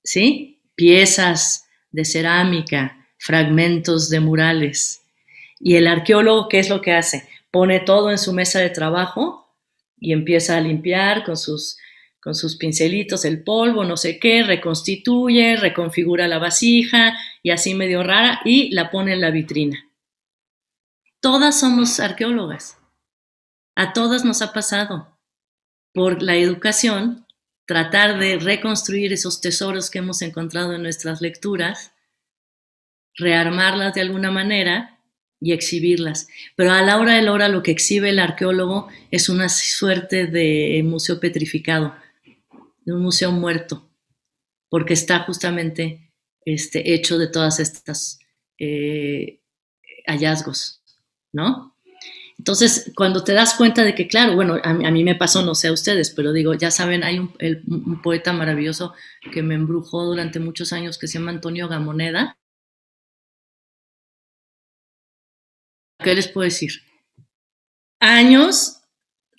¿sí? 0.03 0.59
Piezas 0.75 1.65
de 1.91 2.03
cerámica, 2.03 3.07
fragmentos 3.17 4.09
de 4.09 4.19
murales. 4.19 5.00
Y 5.63 5.75
el 5.75 5.87
arqueólogo, 5.87 6.49
¿qué 6.49 6.59
es 6.59 6.69
lo 6.69 6.81
que 6.81 6.91
hace? 6.93 7.29
Pone 7.51 7.79
todo 7.79 8.09
en 8.09 8.17
su 8.17 8.33
mesa 8.33 8.59
de 8.59 8.71
trabajo 8.71 9.55
y 9.99 10.11
empieza 10.11 10.57
a 10.57 10.61
limpiar 10.61 11.23
con 11.23 11.37
sus, 11.37 11.77
con 12.19 12.33
sus 12.33 12.55
pincelitos 12.57 13.25
el 13.25 13.43
polvo, 13.43 13.85
no 13.85 13.95
sé 13.95 14.17
qué, 14.17 14.41
reconstituye, 14.41 15.57
reconfigura 15.57 16.27
la 16.27 16.39
vasija 16.39 17.15
y 17.43 17.51
así 17.51 17.75
medio 17.75 18.01
rara 18.01 18.41
y 18.43 18.71
la 18.73 18.89
pone 18.89 19.13
en 19.13 19.21
la 19.21 19.29
vitrina. 19.29 19.87
Todas 21.19 21.59
somos 21.59 21.99
arqueólogas. 21.99 22.79
A 23.75 23.93
todas 23.93 24.25
nos 24.25 24.41
ha 24.41 24.53
pasado 24.53 25.19
por 25.93 26.23
la 26.23 26.35
educación 26.35 27.27
tratar 27.67 28.17
de 28.17 28.39
reconstruir 28.39 29.13
esos 29.13 29.39
tesoros 29.41 29.91
que 29.91 29.99
hemos 29.99 30.23
encontrado 30.23 30.73
en 30.73 30.81
nuestras 30.81 31.21
lecturas, 31.21 31.93
rearmarlas 33.15 33.93
de 33.93 34.01
alguna 34.01 34.31
manera 34.31 35.00
y 35.41 35.51
exhibirlas. 35.51 36.27
Pero 36.55 36.71
a 36.71 36.81
la 36.81 36.97
hora 36.97 37.15
de 37.15 37.23
la 37.23 37.33
hora 37.33 37.49
lo 37.49 37.63
que 37.63 37.71
exhibe 37.71 38.09
el 38.09 38.19
arqueólogo 38.19 38.87
es 39.09 39.27
una 39.27 39.49
suerte 39.49 40.27
de 40.27 40.81
museo 40.85 41.19
petrificado, 41.19 41.95
de 42.85 42.93
un 42.93 43.01
museo 43.01 43.31
muerto, 43.31 43.89
porque 44.69 44.93
está 44.93 45.19
justamente 45.19 46.11
este, 46.45 46.93
hecho 46.93 47.17
de 47.17 47.27
todas 47.27 47.59
estas 47.59 48.19
eh, 48.57 49.41
hallazgos, 50.05 50.81
¿no? 51.33 51.75
Entonces, 52.37 52.91
cuando 52.95 53.23
te 53.23 53.33
das 53.33 53.53
cuenta 53.53 53.83
de 53.83 53.93
que, 53.93 54.07
claro, 54.07 54.33
bueno, 54.33 54.57
a, 54.63 54.73
mí 54.73 55.03
me 55.03 55.13
pasó, 55.13 55.43
no 55.43 55.53
sé 55.53 55.67
a 55.67 55.73
ustedes, 55.73 56.09
pero 56.09 56.33
digo, 56.33 56.55
ya 56.55 56.71
saben, 56.71 57.03
hay 57.03 57.19
un, 57.19 58.01
poeta 58.01 58.33
maravilloso 58.33 58.95
que 59.31 59.43
me 59.43 59.53
embrujó 59.53 60.05
durante 60.05 60.39
muchos 60.39 60.73
años 60.73 60.97
que 60.97 61.07
se 61.07 61.19
llama 61.19 61.29
Antonio 61.29 61.67
Gamoneda. 61.67 62.39
¿Qué 66.03 66.15
les 66.15 66.27
puedo 66.27 66.45
decir? 66.45 66.71
Años 67.99 68.81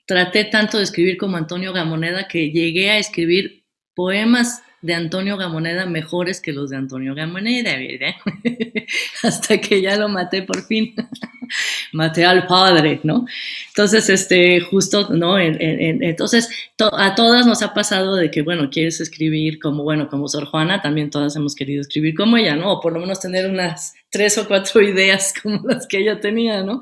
traté 0.06 0.44
tanto 0.44 0.78
de 0.78 0.84
escribir 0.84 1.16
como 1.16 1.36
Antonio 1.36 1.72
Gamoneda 1.72 2.28
que 2.28 2.50
llegué 2.50 2.90
a 2.90 2.98
escribir 2.98 3.64
poemas 3.94 4.62
de 4.80 4.94
Antonio 4.94 5.36
Gamoneda 5.36 5.86
mejores 5.86 6.40
que 6.40 6.52
los 6.52 6.70
de 6.70 6.76
Antonio 6.76 7.14
Gamoneda. 7.14 7.70
Hasta 9.22 9.58
que 9.58 9.80
ya 9.80 9.96
lo 9.96 10.08
maté 10.08 10.42
por 10.42 10.62
fin. 10.66 10.94
maté 11.92 12.24
al 12.24 12.46
padre, 12.46 13.00
¿no? 13.04 13.26
Entonces, 13.68 14.08
este, 14.08 14.60
justo, 14.60 15.08
¿no? 15.10 15.38
entonces, 15.38 16.48
a 16.78 17.14
todas 17.14 17.46
nos 17.46 17.62
ha 17.62 17.74
pasado 17.74 18.16
de 18.16 18.30
que, 18.30 18.42
bueno, 18.42 18.70
quieres 18.70 19.00
escribir 19.00 19.58
como, 19.58 19.82
bueno, 19.82 20.08
como 20.08 20.28
Sor 20.28 20.46
Juana, 20.46 20.80
también 20.80 21.10
todas 21.10 21.36
hemos 21.36 21.54
querido 21.54 21.80
escribir 21.80 22.14
como 22.14 22.36
ella, 22.36 22.56
¿no? 22.56 22.72
O 22.72 22.80
por 22.80 22.92
lo 22.92 23.00
menos 23.00 23.20
tener 23.20 23.48
unas 23.48 23.94
tres 24.12 24.38
o 24.38 24.46
cuatro 24.46 24.80
ideas 24.88 25.34
como 25.42 25.66
las 25.66 25.88
que 25.88 25.98
ella 25.98 26.20
tenía, 26.20 26.62
¿no? 26.62 26.80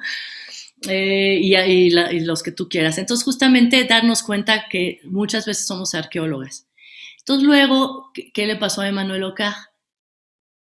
Eh, 0.89 1.39
y, 1.41 1.57
y, 1.57 2.21
los 2.21 2.43
que 2.43 2.53
tú 2.53 2.69
quieras. 2.69 2.99
Entonces, 2.99 3.25
justamente 3.25 3.85
darnos 3.85 4.23
cuenta 4.23 4.67
que 4.71 5.01
muchas 5.05 5.47
veces 5.47 5.67
somos 5.67 5.95
arqueólogas 5.95 6.67
entonces 7.31 7.47
luego, 7.47 8.11
¿qué, 8.13 8.47
le 8.47 8.57
pasó 8.57 8.81
a 8.81 8.89
Emanuel 8.89 9.23
Ocaj? 9.23 9.55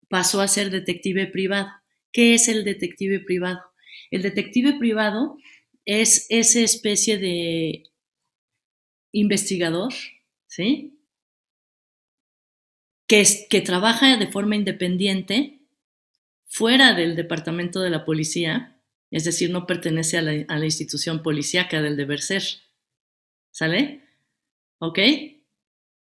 Pasó 0.09 0.41
a 0.41 0.49
ser 0.49 0.71
detective 0.71 1.27
privado. 1.27 1.71
¿Qué 2.13 2.35
es 2.35 2.49
el 2.49 2.65
detective 2.65 3.21
privado? 3.21 3.61
El 4.11 4.21
detective 4.21 4.75
privado 4.79 5.39
es 5.85 6.27
esa 6.29 6.61
especie 6.61 7.17
de 7.17 7.85
investigador, 9.13 9.95
¿sí? 10.47 10.99
Que 13.07 13.63
trabaja 13.65 14.19
de 14.19 14.27
forma 14.27 14.57
independiente 14.57 15.58
fuera 16.59 16.93
del 16.93 17.15
departamento 17.15 17.81
de 17.81 17.91
la 17.91 18.05
policía, 18.05 18.83
es 19.13 19.23
decir, 19.23 19.49
no 19.49 19.65
pertenece 19.65 20.19
a 20.19 20.23
la, 20.23 20.65
institución 20.65 21.23
policíaca 21.23 21.81
del 21.81 21.97
deber 21.97 22.21
ser. 22.21 22.43
¿Sale? 23.53 24.03
¿Ok? 24.81 24.99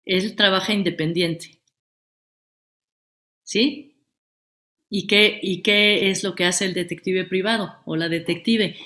él 0.06 0.34
trabaja 0.34 0.72
independiente. 0.72 1.60
¿Sí? 3.42 4.00
¿Y 4.88 5.06
qué, 5.06 5.38
¿Y 5.42 5.62
qué 5.62 6.10
es 6.10 6.24
lo 6.24 6.34
que 6.34 6.46
hace 6.46 6.64
el 6.64 6.72
detective 6.72 7.24
privado 7.24 7.82
o 7.84 7.96
la 7.96 8.08
detective? 8.08 8.76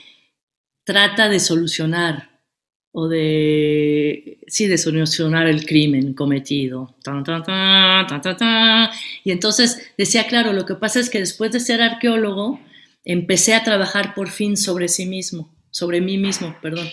Trata 0.83 1.29
de 1.29 1.39
solucionar 1.39 2.30
o 2.93 3.09
de, 3.09 4.39
sí, 4.47 4.67
de 4.67 4.79
solucionar 4.79 5.47
el 5.47 5.65
crimen 5.65 6.15
cometido. 6.15 6.97
y 9.25 9.31
entonces 9.31 9.93
decía, 9.97 10.27
claro, 10.27 10.53
lo 10.53 10.67
que 10.67 10.75
pasa 10.75 10.99
es 11.01 11.09
que 11.09 11.21
después 11.21 11.53
de 11.53 11.61
ser 11.61 11.83
arqueólogo, 11.83 12.61
empecé 13.05 13.55
a 13.55 13.65
trabajar 13.65 14.15
por 14.15 14.29
fin 14.29 14.57
sobre 14.57 14.89
sí 14.89 15.07
mismo, 15.07 15.55
sobre 15.71 16.01
mí 16.01 16.19
mismo, 16.19 16.57
perdón. 16.61 16.89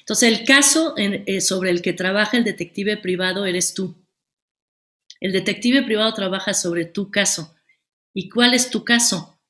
Entonces, 0.00 0.38
el 0.38 0.44
caso 0.44 0.94
eh, 0.96 1.40
sobre 1.40 1.70
el 1.70 1.80
que 1.80 1.92
trabaja 1.92 2.36
el 2.36 2.44
detective 2.44 2.96
privado 2.96 3.46
eres 3.46 3.72
tú. 3.72 3.94
El 5.20 5.32
detective 5.32 5.82
privado 5.82 6.12
trabaja 6.12 6.52
sobre 6.52 6.84
tu 6.84 7.10
caso. 7.10 7.54
¿Y 8.12 8.28
cuál 8.28 8.52
es 8.52 8.70
tu 8.70 8.84
caso? 8.84 9.40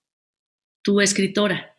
Tu 0.83 1.01
escritora. 1.01 1.77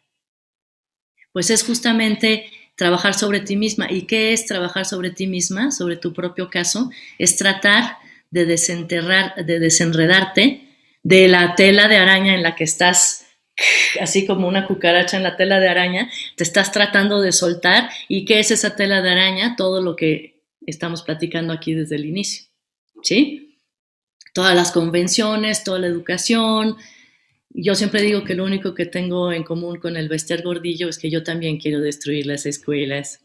Pues 1.31 1.49
es 1.49 1.63
justamente 1.63 2.49
trabajar 2.75 3.13
sobre 3.13 3.39
ti 3.39 3.55
misma. 3.55 3.91
¿Y 3.91 4.03
qué 4.03 4.33
es 4.33 4.45
trabajar 4.45 4.85
sobre 4.85 5.09
ti 5.09 5.27
misma, 5.27 5.71
sobre 5.71 5.97
tu 5.97 6.13
propio 6.13 6.49
caso? 6.49 6.89
Es 7.17 7.37
tratar 7.37 7.97
de 8.31 8.45
desenterrar, 8.45 9.45
de 9.45 9.59
desenredarte 9.59 10.61
de 11.03 11.27
la 11.27 11.55
tela 11.55 11.87
de 11.87 11.97
araña 11.97 12.35
en 12.35 12.43
la 12.43 12.55
que 12.55 12.63
estás 12.63 13.25
así 14.01 14.25
como 14.25 14.47
una 14.47 14.67
cucaracha 14.67 15.17
en 15.17 15.23
la 15.23 15.37
tela 15.37 15.59
de 15.59 15.69
araña, 15.69 16.09
te 16.35 16.43
estás 16.43 16.71
tratando 16.71 17.21
de 17.21 17.31
soltar. 17.31 17.89
¿Y 18.07 18.25
qué 18.25 18.39
es 18.39 18.51
esa 18.51 18.75
tela 18.75 19.01
de 19.01 19.11
araña? 19.11 19.55
Todo 19.55 19.81
lo 19.81 19.95
que 19.95 20.41
estamos 20.65 21.03
platicando 21.03 21.53
aquí 21.53 21.73
desde 21.73 21.95
el 21.95 22.05
inicio. 22.05 22.45
¿Sí? 23.03 23.59
Todas 24.33 24.55
las 24.55 24.71
convenciones, 24.71 25.63
toda 25.63 25.79
la 25.79 25.87
educación. 25.87 26.75
Yo 27.57 27.73
siempre 27.73 28.01
digo 28.01 28.25
que 28.25 28.35
lo 28.35 28.43
único 28.43 28.73
que 28.73 28.85
tengo 28.85 29.31
en 29.31 29.43
común 29.43 29.77
con 29.79 29.95
el 29.95 30.09
Bester 30.09 30.43
Gordillo 30.43 30.89
es 30.89 30.97
que 30.97 31.09
yo 31.09 31.23
también 31.23 31.57
quiero 31.57 31.79
destruir 31.79 32.25
las 32.25 32.45
escuelas. 32.45 33.21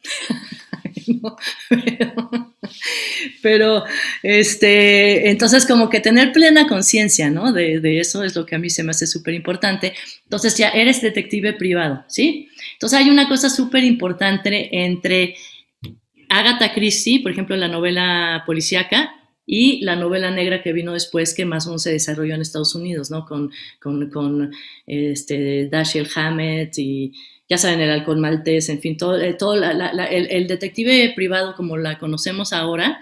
pero, 3.43 3.85
este, 4.23 5.31
entonces 5.31 5.67
como 5.67 5.91
que 5.91 5.99
tener 5.99 6.31
plena 6.33 6.69
conciencia, 6.69 7.29
¿no? 7.29 7.53
De, 7.53 7.99
eso 7.99 8.23
es 8.23 8.37
lo 8.37 8.47
que 8.47 8.55
a 8.55 8.59
mí 8.59 8.71
se 8.71 8.85
me 8.85 8.93
hace 8.93 9.09
súper 9.09 9.35
importante. 9.35 9.95
Entonces 10.23 10.57
ya 10.57 10.69
eres 10.69 11.03
detective 11.03 11.55
privado, 11.55 12.05
¿sí? 12.07 12.49
Entonces 12.75 13.01
hay 13.01 13.11
una 13.11 13.29
cosa 13.29 13.51
súper 13.51 13.83
importante 13.83 14.85
entre 14.85 15.35
Agatha 16.29 16.73
Christie, 16.73 17.21
por 17.21 17.33
ejemplo, 17.33 17.57
la 17.57 17.67
novela 17.67 18.45
policíaca, 18.47 19.20
y 19.53 19.81
la 19.81 19.97
novela 19.97 20.31
negra 20.31 20.63
que 20.63 20.73
vino 20.73 20.93
después, 20.93 21.35
que 21.35 21.45
más 21.45 21.67
o 21.67 21.71
menos 21.71 21.83
se 21.83 21.91
desarrolló 21.91 22.37
en 22.37 22.41
Estados 22.41 22.77
Unidos, 22.77 23.11
¿no? 23.11 23.25
Con, 23.27 23.51
con, 23.81 24.09
con 24.09 24.53
este, 24.87 25.69
Dashiell 25.69 26.07
Hammett 26.15 26.79
y 26.79 27.13
ya 27.49 27.59
saben, 27.59 27.81
el 27.81 27.91
alcohol 27.91 28.19
maltés, 28.19 28.69
en 28.69 28.81
fin, 28.81 28.97
todo, 28.97 29.21
eh, 29.21 29.35
todo 29.35 29.55
el, 29.55 30.47
detective 30.47 31.13
privado 31.17 31.57
como 31.57 31.77
la 31.77 31.99
conocemos 31.99 32.53
ahora 32.53 33.01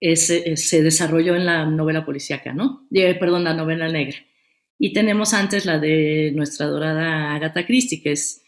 se 0.00 0.82
desarrolló 0.82 1.34
en 1.34 1.46
la 1.46 1.66
novela 1.66 2.04
policíaca, 2.04 2.52
¿no? 2.52 2.86
Eh, 2.92 3.16
perdón, 3.16 3.42
la 3.42 3.54
novela 3.54 3.88
negra. 3.88 4.18
Y 4.78 4.92
tenemos 4.92 5.34
antes 5.34 5.66
la 5.66 5.80
de 5.80 6.30
nuestra 6.32 6.66
dorada 6.66 7.34
Agatha 7.34 7.66
Christie, 7.66 8.00
que 8.00 8.12
es 8.12 8.44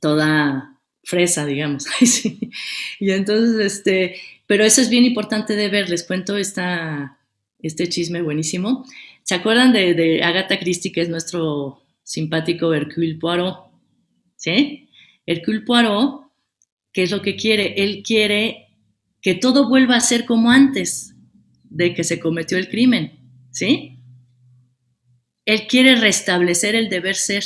toda 0.00 0.76
fresa, 1.04 1.46
digamos. 1.46 1.86
y 2.98 3.10
entonces, 3.12 3.74
este, 3.74 4.16
pero 4.50 4.64
eso 4.64 4.80
es 4.80 4.90
bien 4.90 5.04
importante 5.04 5.54
de 5.54 5.68
ver, 5.68 5.88
les 5.88 6.02
cuento 6.02 6.36
esta, 6.36 7.20
este 7.60 7.88
chisme 7.88 8.20
buenísimo. 8.20 8.84
¿Se 9.22 9.36
acuerdan 9.36 9.72
de, 9.72 9.94
de 9.94 10.24
Agatha 10.24 10.58
Christie, 10.58 10.90
que 10.90 11.02
es 11.02 11.08
nuestro 11.08 11.84
simpático 12.02 12.74
Hercule 12.74 13.14
Poirot? 13.14 13.70
¿sí? 14.34 14.90
Hercule 15.24 15.60
Poirot, 15.60 16.32
¿qué 16.92 17.04
es 17.04 17.12
lo 17.12 17.22
que 17.22 17.36
quiere? 17.36 17.74
Él 17.76 18.02
quiere 18.04 18.74
que 19.22 19.36
todo 19.36 19.68
vuelva 19.68 19.94
a 19.94 20.00
ser 20.00 20.24
como 20.24 20.50
antes 20.50 21.14
de 21.62 21.94
que 21.94 22.02
se 22.02 22.18
cometió 22.18 22.58
el 22.58 22.68
crimen, 22.68 23.20
¿sí? 23.52 24.00
Él 25.44 25.68
quiere 25.68 25.94
restablecer 25.94 26.74
el 26.74 26.88
deber 26.88 27.14
ser 27.14 27.44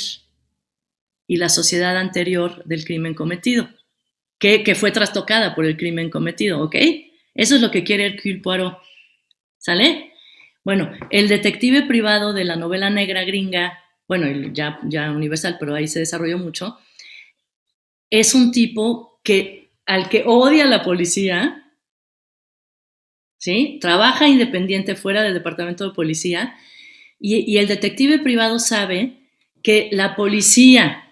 y 1.27 1.35
la 1.35 1.49
sociedad 1.49 1.97
anterior 1.97 2.65
del 2.65 2.83
crimen 2.83 3.13
cometido, 3.13 3.69
que, 4.39 4.75
fue 4.75 4.91
trastocada 4.91 5.55
por 5.55 5.65
el 5.65 5.77
crimen 5.77 6.09
cometido, 6.09 6.61
¿ok? 6.61 6.75
Eso 7.33 7.55
es 7.55 7.61
lo 7.61 7.71
que 7.71 7.83
quiere 7.83 8.05
Hercule 8.05 8.39
Poirot, 8.39 8.77
¿sale? 9.57 10.13
Bueno, 10.63 10.91
el 11.09 11.27
detective 11.27 11.83
privado 11.83 12.33
de 12.33 12.43
la 12.43 12.55
novela 12.55 12.89
negra 12.89 13.23
gringa, 13.23 13.79
bueno, 14.07 14.27
ya, 14.53 14.79
ya 14.83 15.11
universal, 15.11 15.57
pero 15.59 15.75
ahí 15.75 15.87
se 15.87 15.99
desarrolló 15.99 16.37
mucho, 16.37 16.77
es 18.09 18.33
un 18.33 18.51
tipo 18.51 19.19
que 19.23 19.71
al 19.85 20.09
que 20.09 20.23
odia 20.25 20.65
la 20.65 20.83
policía, 20.83 21.71
¿sí? 23.37 23.77
Trabaja 23.81 24.27
independiente 24.27 24.95
fuera 24.95 25.23
del 25.23 25.33
departamento 25.33 25.87
de 25.87 25.95
policía 25.95 26.55
y, 27.19 27.57
el 27.57 27.67
detective 27.67 28.19
privado 28.19 28.59
sabe 28.59 29.29
que 29.63 29.89
la 29.91 30.15
policía 30.15 31.04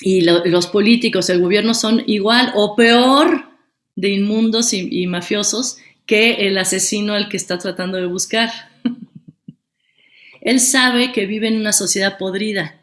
y 0.00 0.22
los 0.22 0.66
políticos, 0.66 1.30
el 1.30 1.40
gobierno 1.40 1.74
son 1.74 2.02
igual 2.06 2.52
o 2.54 2.74
peor 2.74 3.52
de 3.94 4.08
inmundos 4.10 4.72
y, 4.72 5.06
mafiosos 5.06 5.78
que 6.06 6.46
el 6.46 6.58
asesino 6.58 7.14
al 7.14 7.28
que 7.28 7.36
está 7.36 7.58
tratando 7.58 7.98
de 7.98 8.06
buscar. 8.06 8.50
Él 10.40 10.60
sabe 10.60 11.12
que 11.12 11.26
vive 11.26 11.48
en 11.48 11.56
una 11.56 11.72
sociedad 11.72 12.18
podrida, 12.18 12.82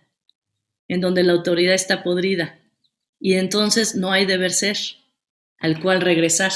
en 0.88 1.02
donde 1.02 1.24
la 1.24 1.34
autoridad 1.34 1.74
está 1.74 2.04
podrida, 2.04 2.60
y 3.20 3.34
entonces 3.34 3.96
no 3.96 4.12
hay 4.12 4.26
deber 4.26 4.52
ser 4.52 4.78
al 5.60 5.82
cual 5.82 6.02
regresar. 6.02 6.54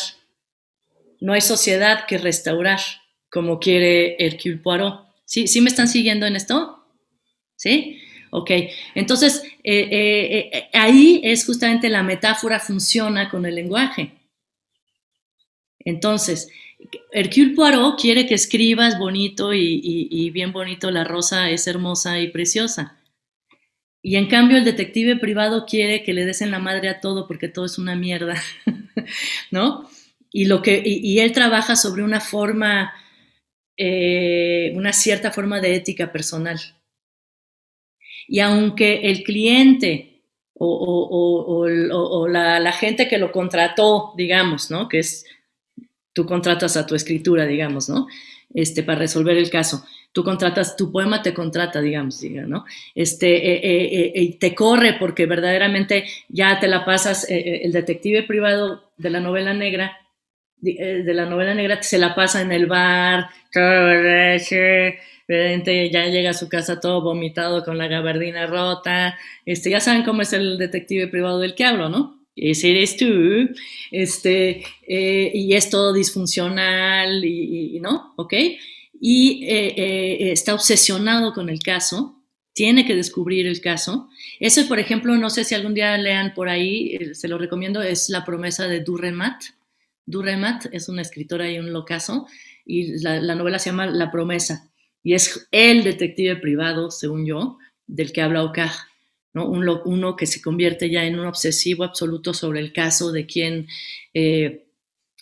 No 1.19 1.33
hay 1.33 1.41
sociedad 1.41 2.05
que 2.07 2.17
restaurar, 2.17 2.79
como 3.29 3.59
quiere 3.59 4.15
Hercule 4.17 4.57
Poirot. 4.57 5.07
¿Sí, 5.25 5.47
¿Sí 5.47 5.61
me 5.61 5.69
están 5.69 5.87
siguiendo 5.87 6.25
en 6.25 6.35
esto? 6.35 6.85
¿Sí? 7.55 7.99
Ok, 8.31 8.51
entonces 8.95 9.43
eh, 9.63 9.87
eh, 9.89 10.49
eh, 10.51 10.69
ahí 10.73 11.21
es 11.23 11.45
justamente 11.45 11.87
la 11.87 12.03
metáfora 12.03 12.59
funciona 12.59 13.29
con 13.29 13.45
el 13.45 13.55
lenguaje. 13.55 14.11
Entonces, 15.79 16.49
Hercule 17.11 17.55
Poirot 17.55 17.99
quiere 17.99 18.27
que 18.27 18.35
escribas 18.35 18.99
bonito 18.99 19.53
y, 19.53 20.29
bien 20.31 20.51
bonito, 20.51 20.91
la 20.91 21.05
rosa 21.05 21.49
es 21.49 21.67
hermosa 21.67 22.19
y 22.19 22.29
preciosa. 22.29 22.99
Y 24.01 24.17
en 24.17 24.27
cambio 24.27 24.57
el 24.57 24.65
detective 24.65 25.15
privado 25.15 25.65
quiere 25.65 26.03
que 26.03 26.13
le 26.13 26.25
des 26.25 26.41
en 26.41 26.51
la 26.51 26.59
madre 26.59 26.89
a 26.89 26.99
todo 26.99 27.25
porque 27.25 27.47
todo 27.47 27.65
es 27.65 27.77
una 27.77 27.95
mierda, 27.95 28.35
¿no? 29.51 29.89
Y, 30.29 30.45
lo 30.45 30.61
que, 30.61 30.81
y, 30.85 31.19
él 31.19 31.31
trabaja 31.31 31.77
sobre 31.77 32.03
una 32.03 32.19
forma, 32.19 32.93
una 33.77 34.93
cierta 34.93 35.31
forma 35.31 35.61
de 35.61 35.75
ética 35.75 36.11
personal. 36.11 36.59
Y 38.27 38.39
aunque 38.39 39.01
el 39.09 39.23
cliente 39.23 40.13
o, 40.55 42.27
la, 42.29 42.71
gente 42.71 43.07
que 43.07 43.17
lo 43.17 43.31
contrató, 43.31 44.13
digamos, 44.15 44.71
¿no? 44.71 44.87
Que 44.87 44.99
es, 44.99 45.25
tú 46.13 46.25
contratas 46.25 46.77
a 46.77 46.85
tu 46.85 46.95
escritura, 46.95 47.45
digamos, 47.45 47.89
¿no? 47.89 48.07
Este, 48.53 48.83
para 48.83 48.99
resolver 48.99 49.37
el 49.37 49.49
caso. 49.49 49.83
Tú 50.11 50.23
contratas, 50.23 50.75
tu 50.75 50.91
poema 50.91 51.23
te 51.23 51.33
contrata, 51.33 51.81
digamos, 51.81 52.21
¿no? 52.23 52.65
Este, 52.93 53.35
eh, 53.35 53.61
eh, 53.63 54.11
eh, 54.13 54.37
te 54.39 54.53
corre 54.53 54.93
porque 54.99 55.25
verdaderamente 55.25 56.05
ya 56.29 56.59
te 56.59 56.67
la 56.67 56.85
pasas, 56.85 57.25
el 57.29 57.71
detective 57.71 58.21
privado 58.23 58.91
de 58.97 59.09
la 59.09 59.19
novela 59.19 59.53
negra, 59.55 59.97
de 60.61 61.13
la 61.13 61.25
novela 61.25 61.53
negra 61.55 61.81
se 61.81 61.97
la 61.97 62.15
pasa 62.15 62.41
en 62.41 62.51
el 62.51 62.67
bar, 62.67 63.27
ya 65.91 66.05
llega 66.07 66.31
a 66.31 66.33
su 66.33 66.49
casa 66.49 66.79
todo 66.79 67.01
vomitado 67.01 67.63
con 67.63 67.77
la 67.77 67.87
gabardina 67.87 68.47
rota, 68.47 69.17
este, 69.45 69.69
ya 69.69 69.79
saben 69.79 70.03
cómo 70.03 70.21
es 70.21 70.33
el 70.33 70.57
detective 70.57 71.07
privado 71.07 71.39
del 71.39 71.55
que 71.55 71.65
hablo, 71.65 71.89
¿no? 71.89 72.23
Ese 72.35 72.71
eres 72.71 72.97
tú, 72.97 73.05
este, 73.91 74.63
eh, 74.87 75.31
y 75.33 75.53
es 75.53 75.69
todo 75.69 75.93
disfuncional, 75.93 77.23
y, 77.23 77.79
¿no? 77.79 78.13
¿Ok? 78.15 78.33
Y 78.99 79.45
eh, 79.45 79.73
eh, 79.77 80.31
está 80.31 80.55
obsesionado 80.55 81.33
con 81.33 81.49
el 81.49 81.59
caso, 81.59 82.19
tiene 82.53 82.85
que 82.85 82.95
descubrir 82.95 83.45
el 83.45 83.61
caso. 83.61 84.09
Eso, 84.39 84.67
por 84.67 84.79
ejemplo, 84.79 85.15
no 85.15 85.29
sé 85.29 85.43
si 85.43 85.53
algún 85.53 85.73
día 85.73 85.97
lean 85.97 86.33
por 86.33 86.49
ahí, 86.49 87.13
se 87.13 87.27
lo 87.27 87.37
recomiendo, 87.37 87.81
es 87.81 88.09
La 88.09 88.25
promesa 88.25 88.67
de 88.67 88.79
Durremat. 88.79 89.41
Durremat 90.05 90.65
es 90.71 90.89
una 90.89 91.01
escritora 91.01 91.49
y 91.51 91.59
un 91.59 91.71
locazo, 91.71 92.27
y 92.65 92.99
la, 93.01 93.19
la 93.19 93.35
novela 93.35 93.59
se 93.59 93.69
llama 93.69 93.87
La 93.87 94.11
promesa 94.11 94.72
y 95.03 95.13
es 95.13 95.47
el 95.51 95.83
detective 95.83 96.37
privado, 96.37 96.89
según 96.89 97.25
yo, 97.25 97.57
del 97.85 98.13
que 98.13 98.21
habla 98.21 98.43
Okaj, 98.43 98.71
¿no? 99.33 99.47
uno 99.47 100.15
que 100.15 100.25
se 100.25 100.41
convierte 100.41 100.89
ya 100.89 101.05
en 101.05 101.19
un 101.19 101.25
obsesivo 101.25 101.83
absoluto 101.83 102.33
sobre 102.33 102.61
el 102.61 102.71
caso 102.71 103.11
de 103.11 103.25
quien 103.25 103.67
eh, 104.13 104.65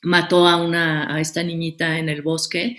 mató 0.04 0.48
a, 0.48 0.62
una, 0.62 1.14
a 1.14 1.20
esta 1.20 1.44
niñita 1.44 1.98
en 1.98 2.10
el 2.10 2.22
bosque. 2.22 2.78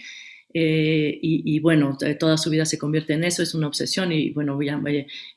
Eh, 0.54 1.18
y, 1.22 1.58
bueno, 1.60 1.96
toda 2.20 2.36
su 2.36 2.50
vida 2.50 2.66
se 2.66 2.76
convierte 2.76 3.14
en 3.14 3.24
eso, 3.24 3.42
es 3.42 3.54
una 3.54 3.68
obsesión 3.68 4.12
y 4.12 4.32
bueno, 4.32 4.60
ya, 4.60 4.78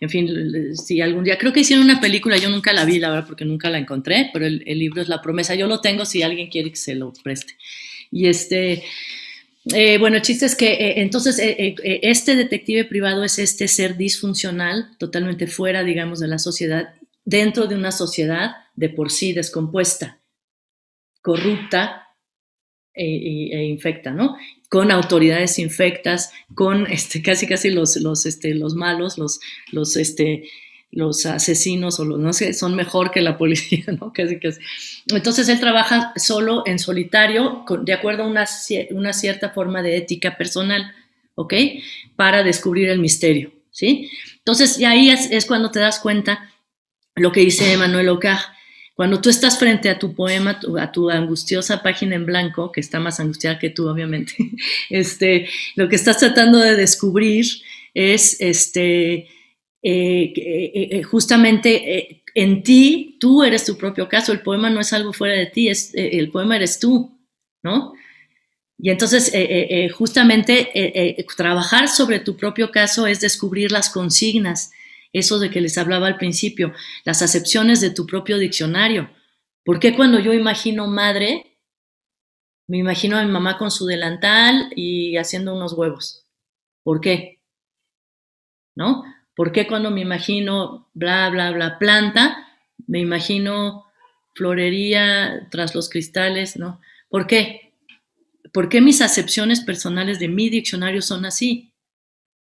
en 0.02 0.10
fin, 0.10 0.76
si 0.76 1.00
algún 1.00 1.24
día, 1.24 1.38
creo 1.38 1.54
que 1.54 1.62
hicieron 1.62 1.86
una 1.86 2.02
película, 2.02 2.36
yo 2.36 2.50
nunca 2.50 2.74
la 2.74 2.84
vi, 2.84 3.00
la 3.00 3.12
verdad, 3.12 3.26
porque 3.26 3.46
nunca 3.46 3.70
la 3.70 3.78
encontré, 3.78 4.30
pero 4.34 4.46
el, 4.46 4.62
el 4.66 4.78
libro 4.78 5.02
es 5.02 5.08
La 5.08 5.22
promesa, 5.22 5.56
yo 5.56 5.68
lo 5.68 5.80
tengo 5.80 6.04
si 6.04 6.22
alguien 6.22 6.50
quiere 6.50 6.70
que 6.70 6.76
se 6.76 6.96
lo 6.96 7.14
preste. 7.24 7.56
Y 8.12 8.28
este, 8.28 8.84
eh, 9.74 9.98
bueno, 9.98 10.18
el 10.18 10.22
chiste 10.22 10.46
es 10.46 10.56
que 10.56 10.74
eh, 10.74 11.02
entonces 11.02 11.40
eh, 11.40 11.76
este 12.04 12.36
detective 12.36 12.86
privado 12.86 13.24
es 13.24 13.40
este 13.40 13.68
ser 13.68 13.98
disfuncional, 13.98 14.96
totalmente 15.00 15.48
fuera, 15.48 15.84
digamos, 15.84 16.20
de 16.20 16.28
la 16.28 16.38
sociedad, 16.38 16.94
dentro 17.24 17.66
de 17.66 17.76
una 17.76 17.92
sociedad 17.92 18.52
de 18.76 18.90
por 18.90 19.12
sí 19.12 19.34
descompuesta, 19.34 20.22
corrupta 21.22 22.10
e, 22.94 23.64
infecta, 23.66 24.12
¿no? 24.12 24.38
Con 24.70 24.92
autoridades 24.92 25.58
infectas, 25.58 26.32
con 26.54 26.86
este, 26.86 27.24
casi 27.24 27.48
casi 27.48 27.72
los, 27.72 27.98
los, 27.98 28.28
este, 28.28 28.54
los 28.54 28.76
malos, 28.76 29.18
los, 29.18 29.40
los, 29.72 29.98
este, 29.98 30.44
los 30.96 31.26
asesinos 31.26 32.00
o 32.00 32.06
los, 32.06 32.18
no 32.18 32.32
sé, 32.32 32.54
son 32.54 32.74
mejor 32.76 33.12
que 33.12 33.22
la 33.22 33.38
policía. 33.38 33.84
Entonces 35.08 35.50
él 35.50 35.60
trabaja 35.60 36.14
solo 36.16 36.64
en 36.66 36.80
solitario, 36.80 37.66
de 37.84 37.94
acuerdo 37.94 38.24
a 38.24 38.28
una, 38.28 38.46
una, 38.92 39.14
cierta 39.14 39.50
forma 39.50 39.84
de 39.84 39.98
ética 39.98 40.38
personal, 40.38 40.94
¿ok? 41.36 41.54
Para 42.16 42.44
descubrir 42.44 42.90
el 42.90 43.00
misterio, 43.00 43.52
¿sí? 43.72 44.10
Entonces, 44.38 44.80
y 44.80 44.86
ahí 44.86 45.10
es, 45.10 45.46
cuando 45.46 45.70
te 45.70 45.80
das 45.80 46.00
cuenta 46.00 46.50
lo 47.16 47.32
que 47.32 47.42
dice 47.42 47.78
Manuel 47.78 48.10
Ocaj. 48.10 48.54
Cuando 48.96 49.20
tú 49.20 49.30
estás 49.30 49.60
frente 49.60 49.90
a 49.90 50.00
tu 50.00 50.16
poema, 50.16 50.58
a 50.80 50.92
tu 50.94 51.10
angustiosa 51.10 51.84
página 51.84 52.16
en 52.16 52.26
blanco, 52.26 52.72
que 52.72 52.80
está 52.80 53.02
más 53.02 53.20
angustiada 53.20 53.60
que 53.60 53.70
tú, 53.70 53.90
obviamente, 53.90 54.34
este, 54.90 55.50
lo 55.76 55.90
que 55.90 55.98
estás 55.98 56.20
tratando 56.20 56.60
de 56.60 56.78
descubrir 56.78 57.46
es 57.94 58.38
este, 58.40 59.28
eh, 59.88 60.34
eh, 60.36 60.88
eh, 60.98 61.04
justamente 61.04 62.24
en 62.34 62.64
ti, 62.64 63.18
tú 63.20 63.44
eres 63.44 63.66
tu 63.66 63.78
propio 63.78 64.10
caso, 64.10 64.32
el 64.32 64.42
poema 64.42 64.68
no 64.72 64.80
es 64.80 64.92
algo 64.94 65.14
fuera 65.14 65.36
de 65.36 65.46
ti, 65.46 65.70
es, 65.70 65.92
el 65.94 66.32
poema 66.32 66.56
eres 66.56 66.80
tú, 66.80 67.16
¿no? 67.62 67.94
Y 68.80 68.90
entonces, 68.90 69.32
justamente, 69.94 71.24
trabajar 71.38 71.88
sobre 71.88 72.20
tu 72.20 72.36
propio 72.36 72.72
caso 72.72 73.06
es 73.06 73.22
descubrir 73.22 73.72
las 73.72 73.92
consignas, 73.92 74.72
eso 75.14 75.38
de 75.38 75.52
que 75.52 75.62
les 75.62 75.78
hablaba 75.78 76.08
al 76.08 76.18
principio, 76.18 76.74
las 77.04 77.22
acepciones 77.22 77.80
de 77.80 77.92
tu 77.92 78.08
propio 78.08 78.40
diccionario. 78.40 79.12
¿Por 79.64 79.80
qué 79.80 79.96
cuando 79.96 80.20
yo 80.20 80.34
imagino 80.34 80.88
madre, 80.88 81.60
me 82.68 82.80
imagino 82.80 83.18
a 83.18 83.24
mi 83.24 83.32
mamá 83.32 83.60
con 83.60 83.70
su 83.70 83.86
delantal 83.86 84.74
y 84.76 85.16
haciendo 85.18 85.56
unos 85.56 85.74
huevos? 85.74 86.26
¿Por 86.84 87.02
qué? 87.02 87.40
¿No? 88.76 89.04
¿Por 89.36 89.52
qué 89.52 89.68
cuando 89.68 89.92
me 89.92 90.02
imagino 90.02 90.88
bla, 90.94 91.30
bla, 91.30 91.52
bla, 91.52 91.78
planta, 91.78 92.48
me 92.88 93.00
imagino 93.00 93.86
florería 94.34 95.48
tras 95.52 95.76
los 95.76 95.90
cristales, 95.90 96.58
¿no? 96.58 96.82
¿Por 97.10 97.28
qué? 97.28 97.74
¿Por 98.54 98.70
qué 98.70 98.82
mis 98.82 99.02
acepciones 99.02 99.62
personales 99.62 100.20
de 100.20 100.30
mi 100.30 100.50
diccionario 100.50 101.02
son 101.02 101.26
así? 101.26 101.74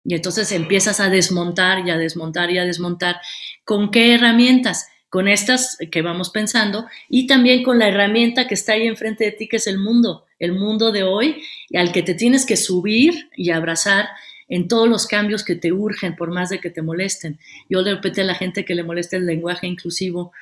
Y 0.05 0.15
entonces 0.15 0.53
empiezas 0.53 1.01
a 1.01 1.09
desmontar 1.09 1.87
y 1.87 1.91
a 1.91 1.97
desmontar 1.97 2.51
y 2.51 2.59
a 2.59 2.65
desmontar. 2.65 3.17
¿Con 3.65 3.91
qué 3.91 4.15
herramientas? 4.15 4.89
Con 5.09 5.29
estas 5.29 5.79
que 5.91 6.03
vamos 6.03 6.31
pensando 6.31 6.87
y 7.09 7.27
también 7.27 7.63
con 7.63 7.79
la 7.79 7.89
herramienta 7.89 8.47
que 8.47 8.55
está 8.55 8.73
ahí 8.73 8.87
enfrente 8.87 9.25
de 9.25 9.33
ti, 9.33 9.49
que 9.49 9.57
es 9.57 9.67
el 9.67 9.79
mundo, 9.79 10.27
el 10.39 10.53
mundo 10.53 10.93
de 10.93 11.05
hoy, 11.05 11.43
al 11.75 11.93
que 11.93 12.03
te 12.03 12.15
tienes 12.15 12.45
que 12.45 12.57
subir 12.57 13.31
y 13.37 13.51
abrazar 13.51 14.09
en 14.49 14.69
todos 14.69 14.89
los 14.89 15.07
cambios 15.07 15.45
que 15.45 15.57
te 15.57 15.73
urgen, 15.73 16.17
por 16.17 16.31
más 16.31 16.51
de 16.51 16.61
que 16.61 16.71
te 16.71 16.83
molesten. 16.83 17.39
Yo 17.69 17.83
de 17.83 17.95
repente 17.95 18.21
a 18.21 18.25
la 18.25 18.35
gente 18.35 18.65
que 18.65 18.75
le 18.75 18.83
molesta 18.83 19.17
el 19.17 19.27
lenguaje 19.27 19.67
inclusivo, 19.67 20.33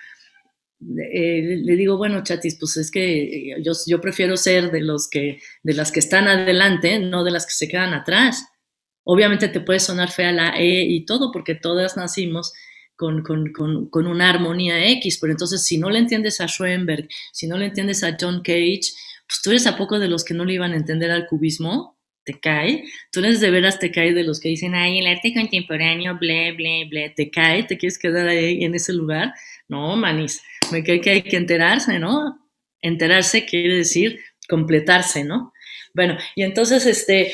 eh, 0.98 1.60
le 1.62 1.76
digo, 1.76 1.96
bueno, 1.96 2.22
chatis, 2.24 2.56
pues 2.58 2.76
es 2.76 2.90
que 2.90 3.54
yo, 3.62 3.72
yo, 3.86 4.00
prefiero 4.00 4.36
ser 4.36 4.70
de, 4.72 4.80
los 4.80 5.08
que, 5.08 5.40
de 5.62 5.74
las 5.74 5.92
que 5.92 6.00
están 6.00 6.26
adelante, 6.26 6.98
no 6.98 7.22
de 7.22 7.30
las 7.30 7.46
que 7.46 7.52
se 7.52 7.68
quedan 7.68 7.94
atrás. 7.94 8.46
Obviamente 9.04 9.48
te 9.48 9.60
puede 9.60 9.80
sonar 9.80 10.10
fea 10.10 10.32
la 10.32 10.54
E 10.56 10.82
y 10.82 11.04
todo, 11.04 11.30
porque 11.32 11.54
todas 11.54 11.96
nacimos 11.96 12.52
con, 12.96 13.22
con, 13.22 13.52
con, 13.52 13.88
con, 13.88 14.06
una 14.06 14.30
armonía 14.30 14.88
X, 14.90 15.18
pero 15.20 15.32
entonces 15.32 15.64
si 15.64 15.78
no 15.78 15.90
le 15.90 15.98
entiendes 15.98 16.40
a 16.40 16.46
Schoenberg, 16.46 17.08
si 17.32 17.46
no 17.46 17.56
le 17.58 17.66
entiendes 17.66 18.02
a 18.04 18.16
John 18.20 18.42
Cage, 18.42 18.92
pues 19.26 19.40
tú 19.42 19.50
eres 19.50 19.66
a 19.66 19.76
poco 19.76 19.98
de 19.98 20.08
los 20.08 20.24
que 20.24 20.34
no 20.34 20.44
le 20.44 20.54
iban 20.54 20.72
a 20.72 20.76
entender 20.76 21.10
al 21.10 21.26
cubismo, 21.26 21.91
te 22.24 22.38
cae, 22.38 22.84
tú 23.10 23.20
eres 23.20 23.40
de 23.40 23.50
veras 23.50 23.78
te 23.78 23.90
cae 23.90 24.12
de 24.12 24.22
los 24.24 24.40
que 24.40 24.48
dicen, 24.48 24.74
ay, 24.74 24.98
el 24.98 25.06
arte 25.06 25.34
contemporáneo, 25.34 26.18
ble, 26.18 26.52
ble, 26.52 26.86
ble, 26.88 27.10
te 27.10 27.30
cae, 27.30 27.64
te 27.64 27.78
quieres 27.78 27.98
quedar 27.98 28.28
ahí 28.28 28.64
en 28.64 28.74
ese 28.74 28.92
lugar. 28.92 29.34
No, 29.68 29.96
manis, 29.96 30.42
me 30.70 30.84
cae 30.84 31.00
que 31.00 31.10
hay 31.10 31.22
que 31.22 31.36
enterarse, 31.36 31.98
¿no? 31.98 32.38
Enterarse 32.80 33.44
quiere 33.46 33.76
decir 33.76 34.20
completarse, 34.48 35.24
¿no? 35.24 35.52
Bueno, 35.94 36.16
y 36.34 36.42
entonces, 36.42 36.86
este, 36.86 37.32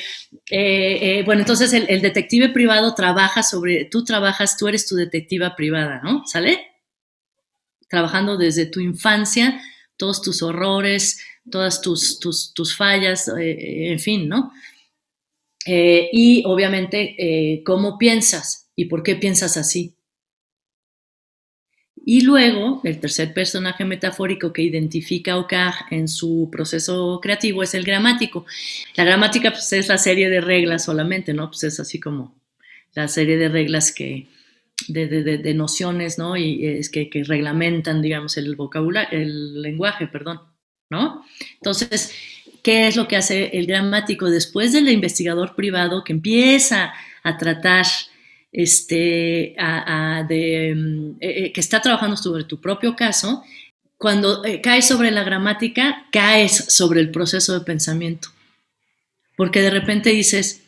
eh, 0.51 0.99
eh, 1.21 1.23
bueno, 1.25 1.43
entonces 1.43 1.73
el, 1.73 2.01
detective 2.01 2.49
privado 2.49 2.95
trabaja 2.95 3.43
sobre, 3.43 3.85
tú 3.85 4.05
trabajas, 4.05 4.57
tú 4.57 4.67
eres 4.67 4.87
tu 4.87 4.97
detectiva 4.97 5.55
privada, 5.55 6.01
¿no? 6.03 6.27
¿Sale? 6.27 6.59
Trabajando 7.89 8.37
desde 8.37 8.67
tu 8.67 8.81
infancia, 8.81 9.61
todos 9.97 10.23
tus 10.23 10.43
horrores, 10.43 11.25
todas 11.51 11.81
tus, 11.81 12.19
tus, 12.19 12.53
tus 12.53 12.77
fallas, 12.77 13.29
eh, 13.29 13.93
en 13.93 14.01
fin, 14.01 14.29
¿no? 14.29 14.53
Y 15.69 16.43
obviamente, 16.47 17.63
cómo 17.65 17.99
piensas 17.99 18.71
y 18.77 18.87
por 18.87 19.03
qué 19.03 19.17
piensas 19.17 19.57
así. 19.57 19.99
Y 22.11 22.23
luego, 22.23 22.81
el 22.85 23.01
tercer 23.01 23.35
personaje 23.35 23.85
metafórico 23.85 24.51
que 24.51 24.63
identifica 24.63 25.33
a 25.33 25.37
Okar 25.37 25.75
en 25.91 26.09
su 26.09 26.49
proceso 26.51 27.21
creativo 27.21 27.63
es 27.63 27.75
el 27.75 27.85
gramático. 27.85 28.47
La 28.97 29.05
gramática 29.05 29.51
pues, 29.51 29.71
es 29.75 29.89
la 29.89 29.99
serie 29.99 30.31
de 30.31 30.41
reglas 30.41 30.87
solamente, 30.87 31.35
¿no? 31.35 31.49
Pues 31.51 31.65
es 31.65 31.81
así 31.81 32.01
como 32.01 32.35
la 32.95 33.09
serie 33.09 33.37
de 33.37 33.51
reglas 33.51 33.93
que, 33.93 34.27
de, 34.89 35.07
de, 35.07 35.37
de, 35.37 35.55
nociones, 35.55 36.19
¿no? 36.19 36.35
Y 36.35 36.65
es 36.67 36.89
que, 36.89 37.11
que, 37.11 37.25
reglamentan, 37.25 38.01
digamos, 38.01 38.39
el 38.39 38.57
vocabulario, 38.57 39.19
el 39.19 39.61
lenguaje, 39.61 40.07
perdón, 40.07 40.41
¿no? 40.89 41.27
Entonces, 41.57 42.15
¿qué 42.69 42.87
es 42.87 42.97
lo 42.97 43.09
que 43.09 43.17
hace 43.17 43.57
el 43.57 43.65
gramático 43.65 44.29
después 44.29 44.75
del 44.75 44.91
investigador 44.91 45.55
privado 45.55 46.05
que 46.05 46.13
empieza 46.13 46.93
a 47.23 47.39
tratar 47.39 47.87
este, 48.53 49.57
de, 50.29 50.75
mm, 50.77 51.11
eh, 51.19 51.47
eh, 51.47 51.53
que 51.55 51.61
está 51.61 51.81
trabajando 51.81 52.19
sobre 52.19 52.45
tu 52.45 52.61
propio 52.61 52.95
caso, 52.95 53.43
cuando 53.97 54.45
eh, 54.45 54.61
caes 54.61 54.87
sobre 54.87 55.11
la 55.11 55.25
gramática, 55.25 56.09
caes 56.13 56.67
sobre 56.69 57.01
el 57.01 57.11
proceso 57.11 57.59
de 57.59 57.65
pensamiento. 57.65 58.29
Porque 59.35 59.63
de 59.63 59.71
repente 59.71 60.11
dices, 60.11 60.63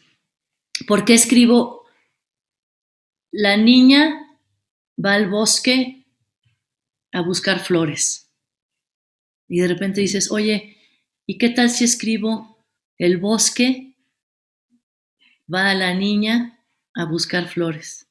¿por 0.86 1.04
qué 1.04 1.12
escribo? 1.12 1.84
La 3.30 3.58
niña 3.58 4.26
va 4.96 5.12
al 5.12 5.28
bosque 5.28 6.06
a 7.12 7.20
buscar 7.20 7.60
flores. 7.60 8.30
Y 9.48 9.60
de 9.60 9.68
repente 9.68 10.00
dices, 10.00 10.30
oye, 10.30 10.79
¿y 11.30 11.38
qué 11.38 11.50
tal 11.50 11.70
si 11.70 11.84
escribo 11.84 12.58
el 12.98 13.18
bosque 13.18 13.94
va 15.52 15.70
a 15.70 15.74
la 15.74 15.94
niña 15.94 16.58
a 16.92 17.04
buscar 17.04 17.46
flores. 17.46 18.08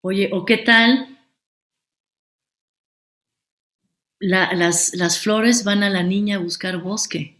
Oye, 0.00 0.28
¿o 0.32 0.44
qué 0.44 0.58
tal? 0.58 1.08
las, 4.18 5.20
flores 5.20 5.62
van 5.62 5.84
a 5.84 5.90
la 5.90 6.02
niña 6.02 6.36
a 6.36 6.40
buscar 6.40 6.78
bosque, 6.78 7.36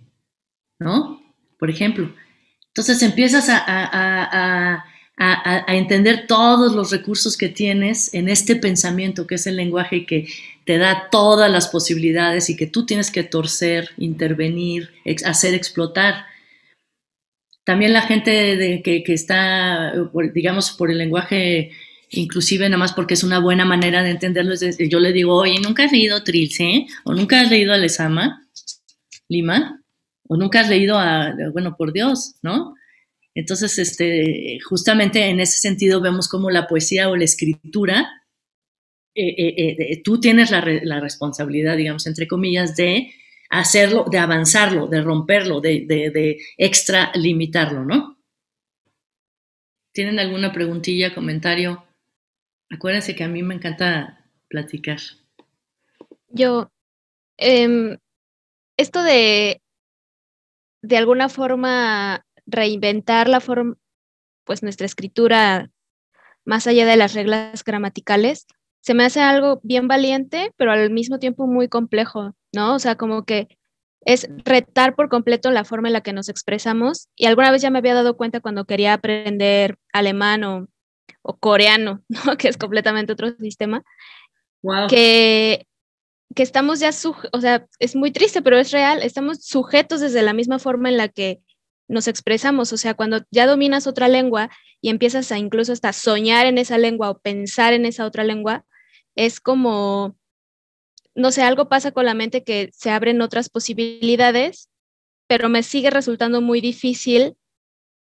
¿no? 0.78 1.20
Por 1.58 1.68
ejemplo. 1.68 2.14
Entonces 2.68 3.02
empiezas 3.02 3.48
a, 3.48 4.84
entender 5.66 6.28
todos 6.28 6.76
los 6.76 6.92
recursos 6.92 7.36
que 7.36 7.48
tienes 7.48 8.14
en 8.14 8.28
este 8.28 8.54
pensamiento 8.54 9.26
que 9.26 9.34
es 9.34 9.48
el 9.48 9.56
lenguaje 9.56 10.06
que 10.06 10.28
te 10.64 10.78
da 10.78 11.08
todas 11.10 11.50
las 11.50 11.68
posibilidades 11.68 12.48
y 12.50 12.56
que 12.56 12.66
tú 12.66 12.86
tienes 12.86 13.10
que 13.10 13.22
torcer, 13.22 13.90
intervenir, 13.98 14.90
hacer 15.24 15.54
explotar. 15.54 16.24
También 17.64 17.92
la 17.92 18.02
gente 18.02 18.56
de, 18.56 18.82
que, 18.82 19.02
está, 19.08 19.92
digamos, 20.34 20.72
por 20.72 20.90
el 20.90 20.98
lenguaje 20.98 21.70
inclusive 22.10 22.68
nada 22.68 22.78
más 22.78 22.92
porque 22.92 23.14
es 23.14 23.24
una 23.24 23.40
buena 23.40 23.64
manera 23.64 24.02
de 24.02 24.10
entenderlo. 24.10 24.54
Es 24.54 24.78
yo 24.78 25.00
le 25.00 25.12
digo, 25.12 25.34
oye, 25.34 25.58
¿nunca 25.60 25.84
has 25.84 25.92
leído 25.92 26.22
Trilce? 26.22 26.86
¿O 27.04 27.12
nunca 27.14 27.40
has 27.40 27.50
leído 27.50 27.72
a 27.72 27.78
Lesama? 27.78 28.46
Lima? 29.28 29.82
¿O 30.28 30.36
nunca 30.36 30.60
has 30.60 30.68
leído 30.68 30.98
a, 30.98 31.34
bueno, 31.52 31.76
por 31.76 31.92
Dios, 31.92 32.34
¿no? 32.42 32.74
Entonces, 33.34 33.78
este, 33.78 34.58
justamente 34.64 35.26
en 35.26 35.40
ese 35.40 35.58
sentido 35.58 36.00
vemos 36.00 36.28
como 36.28 36.50
la 36.50 36.68
poesía 36.68 37.08
o 37.08 37.16
la 37.16 37.24
escritura, 37.24 38.23
eh, 39.14 39.34
eh, 39.38 39.76
eh, 39.78 40.02
tú 40.02 40.20
tienes 40.20 40.50
la, 40.50 40.64
la 40.82 41.00
responsabilidad, 41.00 41.76
digamos, 41.76 42.06
entre 42.06 42.26
comillas, 42.26 42.74
de 42.76 43.12
hacerlo, 43.50 44.06
de 44.10 44.18
avanzarlo, 44.18 44.86
de 44.88 45.02
romperlo, 45.02 45.60
de, 45.60 45.84
de, 45.86 46.10
de 46.10 46.38
extra 46.56 47.12
limitarlo, 47.14 47.84
¿no? 47.84 48.18
¿Tienen 49.92 50.18
alguna 50.18 50.52
preguntilla, 50.52 51.14
comentario? 51.14 51.86
Acuérdense 52.70 53.14
que 53.14 53.22
a 53.22 53.28
mí 53.28 53.42
me 53.42 53.54
encanta 53.54 54.26
platicar. 54.48 54.98
Yo, 56.28 56.72
eh, 57.38 57.98
esto 58.76 59.02
de, 59.04 59.62
de 60.82 60.96
alguna 60.96 61.28
forma, 61.28 62.26
reinventar 62.46 63.28
la 63.28 63.40
forma, 63.40 63.76
pues 64.44 64.62
nuestra 64.62 64.86
escritura 64.86 65.70
más 66.44 66.66
allá 66.66 66.84
de 66.86 66.96
las 66.96 67.14
reglas 67.14 67.64
gramaticales, 67.64 68.46
se 68.84 68.92
me 68.92 69.04
hace 69.06 69.22
algo 69.22 69.60
bien 69.62 69.88
valiente, 69.88 70.52
pero 70.58 70.70
al 70.70 70.90
mismo 70.90 71.18
tiempo 71.18 71.46
muy 71.46 71.68
complejo, 71.68 72.34
¿no? 72.52 72.74
O 72.74 72.78
sea, 72.78 72.96
como 72.96 73.24
que 73.24 73.48
es 74.04 74.28
retar 74.44 74.94
por 74.94 75.08
completo 75.08 75.50
la 75.50 75.64
forma 75.64 75.88
en 75.88 75.94
la 75.94 76.02
que 76.02 76.12
nos 76.12 76.28
expresamos. 76.28 77.08
Y 77.16 77.24
alguna 77.24 77.50
vez 77.50 77.62
ya 77.62 77.70
me 77.70 77.78
había 77.78 77.94
dado 77.94 78.18
cuenta 78.18 78.40
cuando 78.40 78.66
quería 78.66 78.92
aprender 78.92 79.78
alemán 79.94 80.44
o, 80.44 80.68
coreano, 81.40 82.02
¿no? 82.26 82.36
que 82.36 82.48
es 82.48 82.58
completamente 82.58 83.14
otro 83.14 83.34
sistema, 83.38 83.82
que, 84.90 85.66
que 86.34 86.42
estamos 86.42 86.78
ya, 86.78 86.90
o 87.32 87.40
sea, 87.40 87.66
es 87.78 87.96
muy 87.96 88.10
triste, 88.10 88.42
pero 88.42 88.58
es 88.58 88.70
real, 88.70 89.02
estamos 89.02 89.46
sujetos 89.46 90.02
desde 90.02 90.20
la 90.20 90.34
misma 90.34 90.58
forma 90.58 90.90
en 90.90 90.98
la 90.98 91.08
que 91.08 91.40
nos 91.88 92.06
expresamos, 92.06 92.70
o 92.74 92.76
sea, 92.76 92.92
cuando 92.92 93.22
ya 93.30 93.46
dominas 93.46 93.86
otra 93.86 94.08
lengua 94.08 94.50
y 94.82 94.90
empiezas 94.90 95.32
a 95.32 95.38
incluso 95.38 95.72
hasta 95.72 95.94
soñar 95.94 96.44
en 96.44 96.58
esa 96.58 96.76
lengua 96.76 97.08
o 97.08 97.18
pensar 97.18 97.72
en 97.72 97.86
esa 97.86 98.04
otra 98.04 98.24
lengua, 98.24 98.66
es 99.16 99.40
como, 99.40 100.16
no 101.14 101.30
sé, 101.32 101.42
algo 101.42 101.68
pasa 101.68 101.92
con 101.92 102.04
la 102.04 102.14
mente 102.14 102.44
que 102.44 102.70
se 102.72 102.90
abren 102.90 103.22
otras 103.22 103.48
posibilidades, 103.48 104.68
pero 105.26 105.48
me 105.48 105.62
sigue 105.62 105.90
resultando 105.90 106.40
muy 106.40 106.60
difícil 106.60 107.36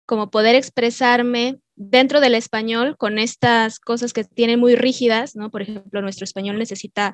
como 0.05 0.31
poder 0.31 0.55
expresarme 0.55 1.59
dentro 1.75 2.19
del 2.19 2.35
español 2.35 2.97
con 2.97 3.19
estas 3.19 3.79
cosas 3.79 4.11
que 4.11 4.23
tienen 4.23 4.59
muy 4.59 4.75
rígidas, 4.75 5.35
¿no? 5.35 5.49
Por 5.51 5.61
ejemplo, 5.61 6.01
nuestro 6.01 6.25
español 6.25 6.57
necesita, 6.57 7.13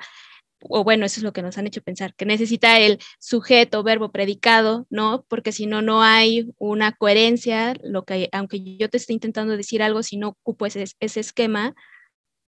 o 0.61 0.83
bueno, 0.83 1.05
eso 1.05 1.19
es 1.19 1.23
lo 1.23 1.33
que 1.33 1.41
nos 1.41 1.57
han 1.57 1.67
hecho 1.67 1.81
pensar, 1.81 2.15
que 2.15 2.25
necesita 2.25 2.79
el 2.79 2.99
sujeto, 3.19 3.83
verbo, 3.83 4.11
predicado, 4.11 4.87
¿no? 4.89 5.25
Porque 5.27 5.51
si 5.51 5.67
no, 5.67 5.81
no 5.81 6.01
hay 6.01 6.49
una 6.57 6.93
coherencia, 6.93 7.75
lo 7.83 8.05
que, 8.05 8.29
aunque 8.31 8.77
yo 8.77 8.89
te 8.89 8.97
esté 8.97 9.13
intentando 9.13 9.57
decir 9.57 9.83
algo, 9.83 10.01
si 10.01 10.17
no 10.17 10.29
ocupo 10.29 10.65
ese, 10.65 10.85
ese 10.99 11.19
esquema, 11.19 11.75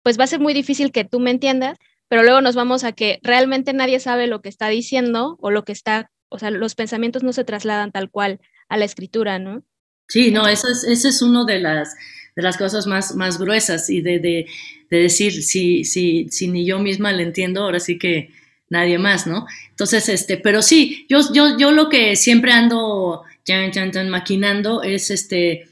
pues 0.08 0.18
va 0.18 0.24
a 0.24 0.28
ser 0.28 0.40
muy 0.40 0.54
difícil 0.54 0.90
que 0.90 1.04
tú 1.04 1.20
me 1.20 1.30
entiendas, 1.30 1.76
pero 2.08 2.22
luego 2.22 2.40
nos 2.40 2.54
vamos 2.54 2.82
a 2.82 2.92
que 2.92 3.20
realmente 3.22 3.74
nadie 3.74 4.00
sabe 4.00 4.26
lo 4.26 4.40
que 4.40 4.48
está 4.48 4.70
diciendo 4.70 5.36
o 5.38 5.50
lo 5.50 5.66
que 5.66 5.72
está, 5.72 6.10
o 6.30 6.38
sea, 6.38 6.50
los 6.50 6.74
pensamientos 6.74 7.22
no 7.22 7.34
se 7.34 7.44
trasladan 7.44 7.92
tal 7.92 8.08
cual 8.10 8.40
a 8.70 8.78
la 8.78 8.86
escritura, 8.86 9.38
¿no? 9.38 9.64
Sí, 10.08 10.30
no, 10.30 10.48
eso 10.48 10.66
es, 10.68 10.84
ese 10.84 11.10
es 11.10 11.20
uno 11.20 11.44
de 11.44 11.58
las, 11.58 11.94
de 12.34 12.42
las 12.42 12.56
cosas 12.56 12.86
más, 12.86 13.16
más 13.16 13.38
gruesas 13.38 13.90
y 13.90 14.00
de, 14.00 14.18
de, 14.18 14.46
de 14.88 14.98
decir, 14.98 15.42
si, 15.42 15.84
si, 15.84 16.30
si 16.30 16.48
ni 16.48 16.64
yo 16.64 16.78
misma 16.78 17.12
le 17.12 17.24
entiendo, 17.24 17.64
ahora 17.64 17.78
sí 17.78 17.98
que 17.98 18.30
nadie 18.70 18.96
más, 18.96 19.26
¿no? 19.26 19.46
Entonces, 19.68 20.08
este, 20.08 20.38
pero 20.38 20.62
sí, 20.62 21.04
yo, 21.10 21.20
yo, 21.34 21.58
yo 21.58 21.70
lo 21.70 21.90
que 21.90 22.16
siempre 22.16 22.52
ando 22.52 23.24
ya, 23.44 23.70
ya, 23.70 24.04
maquinando 24.04 24.82
es 24.82 25.10
este, 25.10 25.68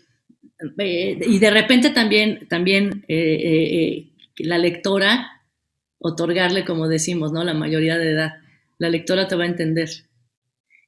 eh, 0.77 1.19
y 1.27 1.39
de 1.39 1.51
repente 1.51 1.89
también, 1.89 2.47
también 2.49 3.03
eh, 3.09 3.17
eh, 3.17 4.07
la 4.39 4.59
lectora, 4.59 5.43
otorgarle, 5.99 6.65
como 6.65 6.89
decimos, 6.89 7.33
¿no? 7.33 7.45
La 7.45 7.55
mayoría 7.55 7.99
de 7.99 8.11
edad. 8.11 8.35
La 8.79 8.89
lectora 8.89 9.29
te 9.29 9.37
va 9.37 9.45
a 9.45 9.49
entender. 9.49 9.91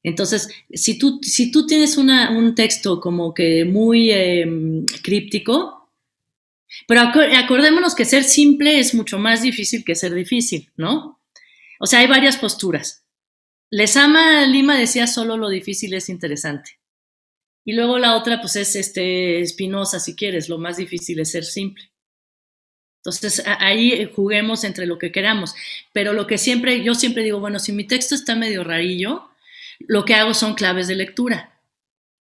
Entonces, 0.02 0.48
si 0.72 0.98
tú, 0.98 1.20
si 1.22 1.50
tú 1.50 1.66
tienes 1.66 1.96
una, 1.96 2.30
un 2.30 2.54
texto 2.54 3.00
como 3.00 3.34
que 3.34 3.64
muy 3.64 4.10
eh, 4.10 4.46
críptico, 5.02 5.90
pero 6.86 7.00
acordémonos 7.00 7.94
que 7.94 8.04
ser 8.04 8.24
simple 8.24 8.78
es 8.78 8.94
mucho 8.94 9.18
más 9.18 9.42
difícil 9.42 9.84
que 9.84 9.94
ser 9.94 10.14
difícil, 10.14 10.70
¿no? 10.76 11.20
O 11.80 11.86
sea, 11.86 12.00
hay 12.00 12.06
varias 12.06 12.36
posturas. 12.36 13.04
Lesama 13.70 14.46
Lima 14.46 14.78
decía 14.78 15.06
solo 15.06 15.36
lo 15.36 15.48
difícil 15.48 15.94
es 15.94 16.08
interesante. 16.08 16.78
Y 17.64 17.72
luego 17.72 17.98
la 17.98 18.16
otra, 18.16 18.40
pues 18.40 18.56
es 18.56 18.76
este 18.76 19.40
Espinosa, 19.40 20.00
si 20.00 20.16
quieres, 20.16 20.48
lo 20.48 20.58
más 20.58 20.78
difícil 20.78 21.20
es 21.20 21.30
ser 21.30 21.44
simple. 21.44 21.90
Entonces 23.16 23.44
ahí 23.46 24.10
juguemos 24.14 24.64
entre 24.64 24.86
lo 24.86 24.98
que 24.98 25.10
queramos. 25.10 25.54
Pero 25.92 26.12
lo 26.12 26.26
que 26.26 26.38
siempre, 26.38 26.82
yo 26.82 26.94
siempre 26.94 27.22
digo, 27.22 27.40
bueno, 27.40 27.58
si 27.58 27.72
mi 27.72 27.84
texto 27.84 28.14
está 28.14 28.36
medio 28.36 28.64
rarillo, 28.64 29.28
lo 29.80 30.04
que 30.04 30.14
hago 30.14 30.34
son 30.34 30.54
claves 30.54 30.88
de 30.88 30.96
lectura. 30.96 31.52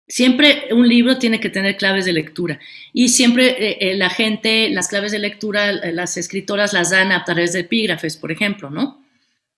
Siempre 0.07 0.69
un 0.71 0.87
libro 0.87 1.19
tiene 1.19 1.41
que 1.41 1.49
tener 1.49 1.77
claves 1.79 2.05
de 2.05 2.13
lectura 2.13 2.61
y 2.93 3.09
siempre 3.09 3.47
eh, 3.47 3.79
eh, 3.81 3.95
la 3.95 4.11
gente, 4.11 4.69
las 4.69 4.89
claves 4.89 5.13
de 5.13 5.19
lectura, 5.19 5.73
las 5.73 6.19
escritoras 6.19 6.75
las 6.75 6.91
dan 6.91 7.11
a 7.11 7.25
través 7.25 7.55
de 7.55 7.61
epígrafes, 7.61 8.19
por 8.19 8.31
ejemplo, 8.31 8.69
¿no? 8.69 9.04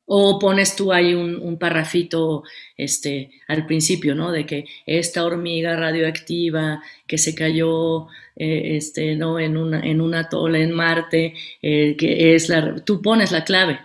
O 0.06 0.38
pones 0.38 0.76
tú 0.76 0.92
ahí 0.92 1.14
un, 1.14 1.36
un 1.36 1.58
parrafito 1.58 2.44
este, 2.76 3.30
al 3.48 3.66
principio, 3.66 4.14
¿no? 4.14 4.30
De 4.30 4.46
que 4.46 4.64
esta 4.86 5.24
hormiga 5.24 5.76
radioactiva 5.76 6.82
que 7.06 7.18
se 7.18 7.34
cayó 7.34 8.08
eh, 8.36 8.76
este, 8.76 9.16
¿no? 9.16 9.40
en, 9.40 9.56
una, 9.56 9.80
en 9.80 10.00
una 10.02 10.28
tola 10.28 10.58
en 10.58 10.72
Marte, 10.72 11.34
eh, 11.62 11.96
que 11.96 12.34
es 12.34 12.50
la... 12.50 12.76
Tú 12.84 13.00
pones 13.00 13.32
la 13.32 13.44
clave, 13.44 13.80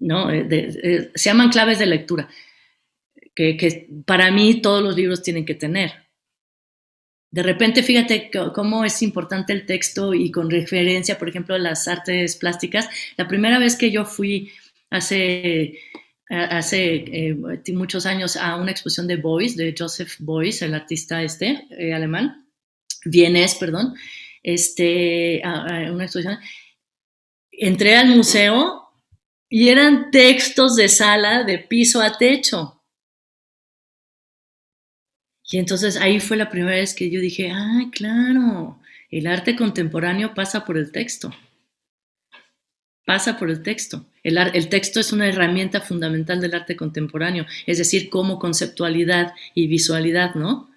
¿no? 0.00 0.30
Eh, 0.30 1.10
se 1.14 1.30
llaman 1.30 1.50
claves 1.50 1.78
de 1.78 1.86
lectura, 1.86 2.28
que, 3.34 3.58
que 3.58 3.88
para 4.06 4.30
mí 4.30 4.62
todos 4.62 4.82
los 4.82 4.96
libros 4.96 5.22
tienen 5.22 5.44
que 5.44 5.54
tener. 5.54 5.92
De 7.30 7.42
repente, 7.42 7.82
fíjate 7.82 8.30
cómo 8.54 8.86
es 8.86 9.02
importante 9.02 9.52
el 9.52 9.66
texto 9.66 10.14
y 10.14 10.30
con 10.30 10.50
referencia, 10.50 11.18
por 11.18 11.28
ejemplo, 11.28 11.54
a 11.54 11.58
las 11.58 11.86
artes 11.86 12.36
plásticas. 12.36 12.88
La 13.18 13.28
primera 13.28 13.58
vez 13.58 13.76
que 13.76 13.90
yo 13.90 14.06
fui 14.06 14.50
hace, 14.90 15.78
hace 16.28 16.94
eh, 16.94 17.36
muchos 17.72 18.06
años 18.06 18.36
a 18.36 18.56
una 18.56 18.70
exposición 18.70 19.06
de 19.06 19.16
Beuys, 19.16 19.56
de 19.56 19.74
Joseph 19.76 20.16
Beuys, 20.18 20.62
el 20.62 20.74
artista 20.74 21.22
este, 21.22 21.66
eh, 21.70 21.92
alemán, 21.92 22.48
vienes, 23.04 23.54
perdón, 23.54 23.94
este, 24.42 25.42
a, 25.44 25.92
una 25.92 26.04
exposición. 26.04 26.38
Entré 27.50 27.96
al 27.96 28.08
museo 28.08 28.88
y 29.48 29.68
eran 29.68 30.10
textos 30.10 30.76
de 30.76 30.88
sala 30.88 31.44
de 31.44 31.58
piso 31.58 32.00
a 32.00 32.16
techo. 32.16 32.82
Y 35.50 35.58
entonces 35.58 35.96
ahí 35.96 36.20
fue 36.20 36.36
la 36.36 36.50
primera 36.50 36.76
vez 36.76 36.94
que 36.94 37.10
yo 37.10 37.20
dije, 37.20 37.50
ah, 37.50 37.88
claro, 37.90 38.80
el 39.10 39.26
arte 39.26 39.56
contemporáneo 39.56 40.34
pasa 40.34 40.64
por 40.64 40.76
el 40.76 40.92
texto 40.92 41.32
pasa 43.08 43.38
por 43.38 43.48
el 43.48 43.62
texto. 43.62 44.04
El, 44.22 44.38
el, 44.38 44.68
texto 44.68 45.00
es 45.00 45.12
una 45.12 45.28
herramienta 45.28 45.80
fundamental 45.80 46.40
del 46.40 46.54
arte 46.54 46.76
contemporáneo, 46.76 47.46
es 47.66 47.78
decir, 47.78 48.10
como 48.10 48.38
conceptualidad 48.38 49.32
y 49.54 49.66
visualidad, 49.66 50.34
¿no? 50.34 50.68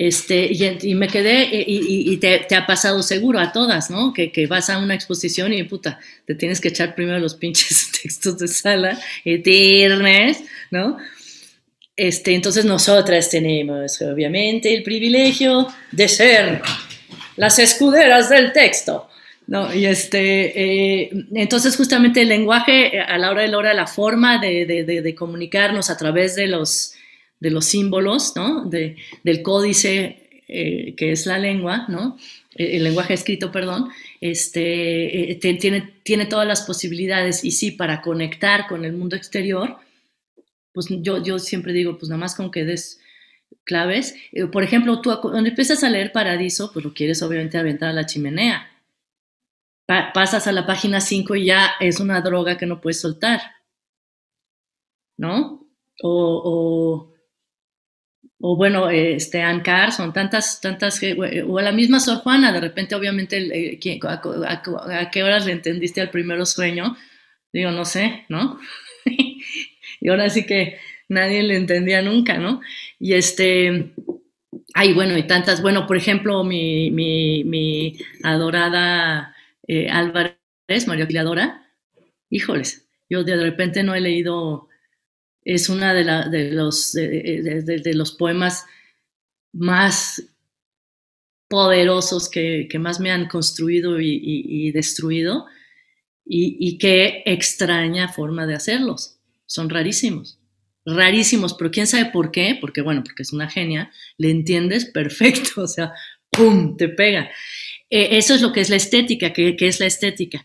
Este, 0.00 0.48
y, 0.52 0.94
me 0.94 1.08
quedé, 1.08 1.48
y, 1.52 2.16
te, 2.18 2.54
ha 2.54 2.66
pasado 2.68 3.02
seguro 3.02 3.40
a 3.40 3.50
todas, 3.50 3.90
¿no? 3.90 4.12
Que, 4.12 4.30
que, 4.30 4.46
vas 4.46 4.70
a 4.70 4.78
una 4.78 4.94
exposición 4.94 5.52
y 5.52 5.64
puta, 5.64 5.98
te 6.24 6.36
tienes 6.36 6.60
que 6.60 6.68
echar 6.68 6.94
primero 6.94 7.18
los 7.18 7.34
pinches 7.34 7.90
textos 8.02 8.38
de 8.38 8.46
sala, 8.46 8.96
eternos, 9.24 10.36
¿no? 10.70 10.98
Este, 11.96 12.32
entonces 12.32 12.64
nosotras 12.64 13.28
tenemos, 13.28 14.00
obviamente, 14.02 14.72
el 14.72 14.84
privilegio 14.84 15.66
de 15.90 16.06
ser 16.06 16.62
las 17.34 17.58
escuderas 17.58 18.30
del 18.30 18.52
texto. 18.52 19.08
No, 19.48 19.74
y 19.74 19.86
este, 19.86 21.04
eh, 21.04 21.10
entonces 21.32 21.74
justamente 21.74 22.20
el 22.20 22.28
lenguaje, 22.28 22.98
eh, 22.98 23.00
a 23.00 23.16
la 23.16 23.30
hora 23.30 23.40
de 23.40 23.48
la 23.48 23.56
hora, 23.56 23.72
la 23.72 23.86
forma 23.86 24.38
de, 24.38 24.66
de, 24.66 25.14
comunicarnos 25.14 25.88
a 25.88 25.96
través 25.96 26.36
de 26.36 26.48
los, 26.48 26.92
de 27.40 27.50
los 27.50 27.64
símbolos, 27.64 28.36
¿no? 28.36 28.68
del 28.68 29.42
códice 29.42 30.42
eh, 30.48 30.94
que 30.98 31.12
es 31.12 31.24
la 31.24 31.38
lengua, 31.38 31.86
¿no? 31.88 32.18
El 32.56 32.84
lenguaje 32.84 33.14
escrito, 33.14 33.50
perdón, 33.50 33.88
este, 34.20 35.38
tiene, 35.40 35.94
tiene 36.02 36.26
todas 36.26 36.46
las 36.46 36.62
posibilidades 36.62 37.42
y 37.42 37.50
sí, 37.50 37.70
para 37.70 38.02
conectar 38.02 38.66
con 38.66 38.84
el 38.84 38.92
mundo 38.92 39.16
exterior, 39.16 39.78
pues 40.74 40.88
yo, 40.90 41.22
yo 41.22 41.38
siempre 41.38 41.72
digo, 41.72 41.96
pues 41.96 42.10
nada 42.10 42.20
más 42.20 42.34
con 42.34 42.50
que 42.50 42.66
des 42.66 43.00
claves. 43.64 44.14
por 44.52 44.62
ejemplo, 44.62 45.00
tú 45.00 45.10
cuando 45.22 45.48
empiezas 45.48 45.82
a 45.84 45.88
leer 45.88 46.12
Paradiso, 46.12 46.70
pues 46.70 46.84
lo 46.84 46.92
quieres 46.92 47.22
obviamente 47.22 47.56
aventar 47.56 47.88
a 47.88 47.94
la 47.94 48.04
chimenea, 48.04 48.68
pasas 49.88 50.46
a 50.46 50.52
la 50.52 50.66
página 50.66 51.00
5 51.00 51.34
y 51.36 51.46
ya 51.46 51.70
es 51.80 51.98
una 51.98 52.20
droga 52.20 52.58
que 52.58 52.66
no 52.66 52.80
puedes 52.80 53.00
soltar. 53.00 53.40
¿No? 55.16 55.66
O, 56.02 57.10
o, 58.38 58.56
bueno, 58.56 58.90
este, 58.90 59.42
Ancar, 59.42 59.92
son 59.92 60.12
tantas, 60.12 60.60
tantas, 60.60 61.00
o 61.46 61.58
a 61.58 61.62
la 61.62 61.72
misma 61.72 61.98
Sor 62.00 62.18
Juana, 62.18 62.52
de 62.52 62.60
repente, 62.60 62.94
obviamente, 62.94 63.38
eh, 63.38 63.80
a, 64.06 65.10
qué 65.10 65.22
horas 65.24 65.46
le 65.46 65.52
entendiste 65.52 66.00
al 66.00 66.10
primero 66.10 66.46
sueño? 66.46 66.96
Digo, 67.52 67.70
no 67.70 67.84
sé, 67.84 68.26
¿no? 68.28 68.60
y 70.00 70.08
ahora 70.08 70.28
sí 70.28 70.46
que 70.46 70.78
nadie 71.08 71.42
le 71.42 71.56
entendía 71.56 72.02
nunca, 72.02 72.36
¿no? 72.38 72.60
Y 73.00 73.14
este, 73.14 73.94
ay, 74.74 74.92
bueno, 74.92 75.16
y 75.18 75.26
tantas, 75.26 75.62
bueno, 75.62 75.86
por 75.86 75.96
ejemplo, 75.96 76.44
mi, 76.44 76.90
mi, 76.90 77.42
mi 77.44 77.98
adorada 78.22 79.34
eh, 79.68 79.88
Álvarez, 79.90 80.38
María 80.86 81.04
Auxiliadora, 81.04 81.62
híjoles, 82.30 82.88
yo 83.08 83.22
de 83.22 83.36
repente 83.36 83.82
no 83.82 83.94
he 83.94 84.00
leído, 84.00 84.68
es 85.44 85.68
una 85.68 85.94
de, 85.94 86.04
de 86.30 86.52
los, 86.52 86.92
de, 86.92 87.92
los 87.94 88.12
poemas 88.12 88.66
más 89.52 90.22
poderosos 91.48 92.28
que, 92.28 92.68
más 92.78 93.00
me 93.00 93.10
han 93.10 93.28
construido 93.28 94.00
y, 94.00 94.70
destruido, 94.72 95.46
y, 96.24 96.56
y, 96.60 96.78
qué 96.78 97.22
extraña 97.24 98.08
forma 98.08 98.46
de 98.46 98.54
hacerlos. 98.54 99.18
Son 99.46 99.70
rarísimos, 99.70 100.38
rarísimos, 100.84 101.54
pero 101.54 101.70
quién 101.70 101.86
sabe 101.86 102.10
por 102.10 102.30
qué, 102.30 102.58
porque 102.60 102.82
bueno, 102.82 103.02
porque 103.02 103.22
es 103.22 103.32
una 103.32 103.48
genia, 103.48 103.90
le 104.18 104.30
entiendes 104.30 104.84
perfecto, 104.84 105.62
o 105.62 105.68
sea, 105.68 105.92
¡pum!, 106.30 106.76
te 106.76 106.88
pega. 106.88 107.30
Eh, 107.90 108.18
eso 108.18 108.34
es 108.34 108.42
lo 108.42 108.52
que 108.52 108.60
es 108.60 108.70
la 108.70 108.76
estética, 108.76 109.32
que, 109.32 109.56
es 109.58 109.80
la 109.80 109.86
estética. 109.86 110.44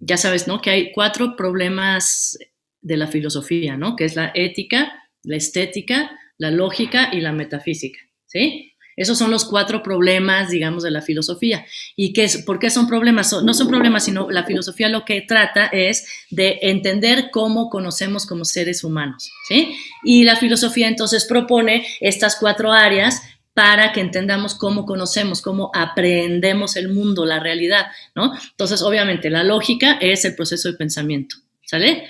Ya 0.00 0.16
sabes, 0.16 0.46
¿no? 0.46 0.60
Que 0.60 0.70
hay 0.70 0.92
cuatro 0.92 1.36
problemas 1.36 2.38
de 2.80 2.96
la 2.96 3.06
filosofía, 3.06 3.76
¿no? 3.76 3.96
Que 3.96 4.04
es 4.04 4.16
la 4.16 4.30
ética, 4.34 4.92
la 5.22 5.36
estética, 5.36 6.18
la 6.38 6.50
lógica 6.50 7.10
y 7.12 7.20
la 7.20 7.32
metafísica, 7.32 7.98
¿sí? 8.26 8.74
Esos 8.96 9.18
son 9.18 9.30
los 9.30 9.44
cuatro 9.44 9.82
problemas, 9.82 10.50
digamos, 10.50 10.84
de 10.84 10.90
la 10.90 11.02
filosofía. 11.02 11.66
¿Y 11.96 12.12
qué 12.12 12.24
es, 12.24 12.38
por 12.44 12.60
qué 12.60 12.70
son 12.70 12.86
problemas? 12.86 13.32
No 13.42 13.52
son 13.54 13.66
problemas, 13.66 14.04
sino 14.04 14.30
la 14.30 14.44
filosofía 14.44 14.88
lo 14.88 15.04
que 15.04 15.22
trata 15.22 15.66
es 15.66 16.06
de 16.30 16.60
entender 16.62 17.30
cómo 17.32 17.70
conocemos 17.70 18.24
como 18.24 18.44
seres 18.44 18.84
humanos, 18.84 19.32
¿sí? 19.48 19.74
Y 20.04 20.22
la 20.22 20.36
filosofía 20.36 20.86
entonces 20.86 21.24
propone 21.24 21.84
estas 22.00 22.36
cuatro 22.36 22.72
áreas 22.72 23.22
para 23.54 23.92
que 23.92 24.00
entendamos 24.00 24.56
cómo 24.56 24.84
conocemos, 24.84 25.40
cómo 25.40 25.70
aprendemos 25.72 26.76
el 26.76 26.88
mundo, 26.88 27.24
la 27.24 27.38
realidad, 27.38 27.86
¿no? 28.14 28.32
Entonces, 28.50 28.82
obviamente, 28.82 29.30
la 29.30 29.44
lógica 29.44 29.96
es 30.00 30.24
el 30.24 30.34
proceso 30.34 30.70
de 30.70 30.76
pensamiento, 30.76 31.36
¿sale? 31.64 32.08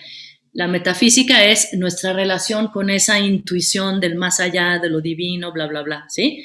La 0.55 0.68
metafísica 0.68 1.45
es 1.45 1.74
nuestra 1.74 2.12
relación 2.12 2.68
con 2.68 2.88
esa 2.88 3.18
intuición 3.18 4.01
del 4.01 4.14
más 4.14 4.40
allá, 4.40 4.78
de 4.78 4.88
lo 4.88 5.01
divino, 5.01 5.53
bla, 5.53 5.66
bla, 5.66 5.82
bla, 5.82 6.07
¿sí? 6.09 6.45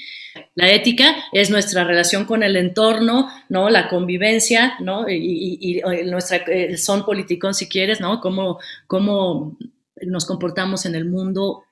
La 0.55 0.69
ética 0.69 1.15
es 1.31 1.49
nuestra 1.49 1.83
relación 1.85 2.25
con 2.25 2.43
el 2.43 2.57
entorno, 2.57 3.29
¿no? 3.47 3.69
La 3.69 3.87
convivencia, 3.87 4.75
¿no? 4.79 5.07
Y, 5.09 5.81
nuestra, 6.05 6.43
son 6.77 7.05
politicón, 7.05 7.53
si 7.53 7.69
quieres, 7.69 8.01
¿no? 8.01 8.19
Cómo, 8.19 8.59
cómo 8.85 9.57
nos 10.01 10.25
comportamos 10.25 10.85
en 10.85 10.95
el 10.95 11.05
mundo 11.05 11.63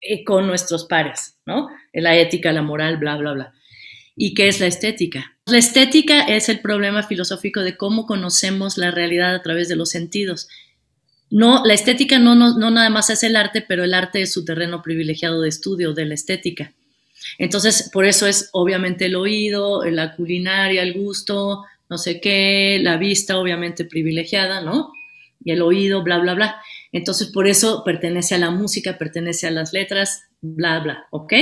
eh, 0.00 0.24
con 0.24 0.46
nuestros 0.46 0.84
pares, 0.84 1.38
¿no? 1.46 1.68
La 2.00 2.16
ética, 2.16 2.52
la 2.52 2.62
moral, 2.62 2.96
bla, 2.98 3.16
bla, 3.16 3.32
bla. 3.32 3.52
¿Y 4.16 4.34
qué 4.34 4.48
es 4.48 4.60
la 4.60 4.66
estética? 4.66 5.36
La 5.46 5.58
estética 5.58 6.22
es 6.22 6.48
el 6.48 6.60
problema 6.60 7.02
filosófico 7.02 7.60
de 7.60 7.76
cómo 7.76 8.06
conocemos 8.06 8.78
la 8.78 8.90
realidad 8.90 9.34
a 9.34 9.42
través 9.42 9.68
de 9.68 9.76
los 9.76 9.90
sentidos. 9.90 10.48
No, 11.30 11.64
la 11.64 11.74
estética 11.74 12.18
no, 12.18 12.34
no, 12.34 12.56
no 12.56 12.70
nada 12.70 12.88
más 12.88 13.10
es 13.10 13.22
el 13.22 13.36
arte, 13.36 13.62
pero 13.66 13.84
el 13.84 13.94
arte 13.94 14.22
es 14.22 14.32
su 14.32 14.44
terreno 14.44 14.82
privilegiado 14.82 15.40
de 15.42 15.48
estudio 15.48 15.92
de 15.92 16.06
la 16.06 16.14
estética. 16.14 16.72
Entonces, 17.38 17.90
por 17.92 18.06
eso 18.06 18.26
es 18.26 18.50
obviamente 18.52 19.06
el 19.06 19.16
oído, 19.16 19.84
la 19.84 20.14
culinaria, 20.14 20.82
el 20.82 20.94
gusto, 20.94 21.64
no 21.88 21.98
sé 21.98 22.20
qué, 22.20 22.78
la 22.82 22.96
vista 22.96 23.38
obviamente 23.38 23.84
privilegiada, 23.84 24.60
¿no? 24.60 24.92
Y 25.44 25.52
el 25.52 25.62
oído, 25.62 26.02
bla, 26.02 26.18
bla, 26.18 26.34
bla. 26.34 26.62
Entonces, 26.92 27.28
por 27.28 27.46
eso 27.46 27.82
pertenece 27.84 28.34
a 28.34 28.38
la 28.38 28.50
música, 28.50 28.98
pertenece 28.98 29.46
a 29.46 29.50
las 29.50 29.72
letras, 29.72 30.22
bla, 30.40 30.80
bla, 30.80 31.06
¿ok? 31.10 31.32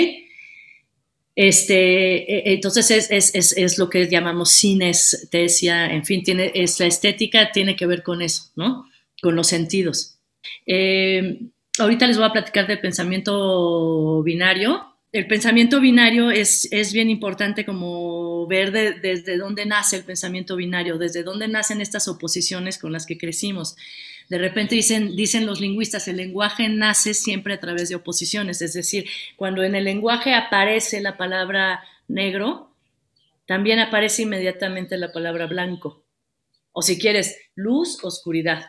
Este, 1.37 2.51
e, 2.51 2.55
entonces 2.55 2.91
es, 3.11 3.78
lo 3.78 3.91
que 3.91 4.09
llamamos 4.09 4.51
sinestesia, 4.53 5.93
en 5.93 6.05
fin, 6.05 6.22
tiene, 6.22 6.53
es 6.55 6.78
la 6.78 6.87
estética 6.87 7.51
tiene 7.53 7.74
que 7.76 7.87
ver 7.87 8.03
con 8.03 8.22
eso, 8.22 8.53
¿no? 8.57 8.87
Con 9.20 9.35
los 9.35 9.49
sentidos. 9.49 10.18
Eh, 10.66 11.41
ahorita 11.78 12.07
les 12.07 12.16
voy 12.16 12.26
a 12.26 12.32
platicar 12.32 12.66
del 12.66 12.80
pensamiento 12.80 14.22
binario. 14.22 14.95
El 15.11 15.26
pensamiento 15.26 15.80
binario 15.80 16.30
es, 16.30 16.68
es 16.72 16.93
bien 16.93 17.09
importante 17.09 17.64
como 17.64 18.47
ver 18.47 18.72
desde 18.72 19.37
dónde 19.37 19.64
nace 19.64 19.97
el 19.97 20.05
pensamiento 20.05 20.57
binario, 20.57 20.99
desde 20.99 21.22
dónde 21.22 21.47
nacen 21.47 21.80
estas 21.80 22.09
oposiciones 22.09 22.78
con 22.78 22.93
las 22.93 23.07
que 23.07 23.16
crecimos. 23.16 23.76
De 24.29 24.39
repente 24.39 24.75
dicen, 24.75 25.16
dicen 25.16 25.47
los 25.47 25.61
lingüistas, 25.61 26.09
el 26.09 26.16
lenguaje 26.16 26.68
nace 26.68 27.14
siempre 27.14 27.55
a 27.55 27.61
través 27.61 27.89
de 27.89 27.97
oposiciones, 27.97 28.62
es 28.62 28.72
decir, 28.72 29.07
cuando 29.37 29.62
en 29.62 29.75
el 29.75 29.85
lenguaje 29.85 30.35
aparece 30.35 31.01
la 31.01 31.16
palabra 31.16 31.85
negro, 32.09 32.70
también 33.47 33.79
aparece 33.79 34.22
inmediatamente 34.22 34.97
la 34.97 35.12
palabra 35.12 35.47
blanco. 35.47 36.05
O 36.72 36.83
si 36.83 36.99
quieres, 36.99 37.37
luz, 37.55 38.03
oscuridad. 38.03 38.64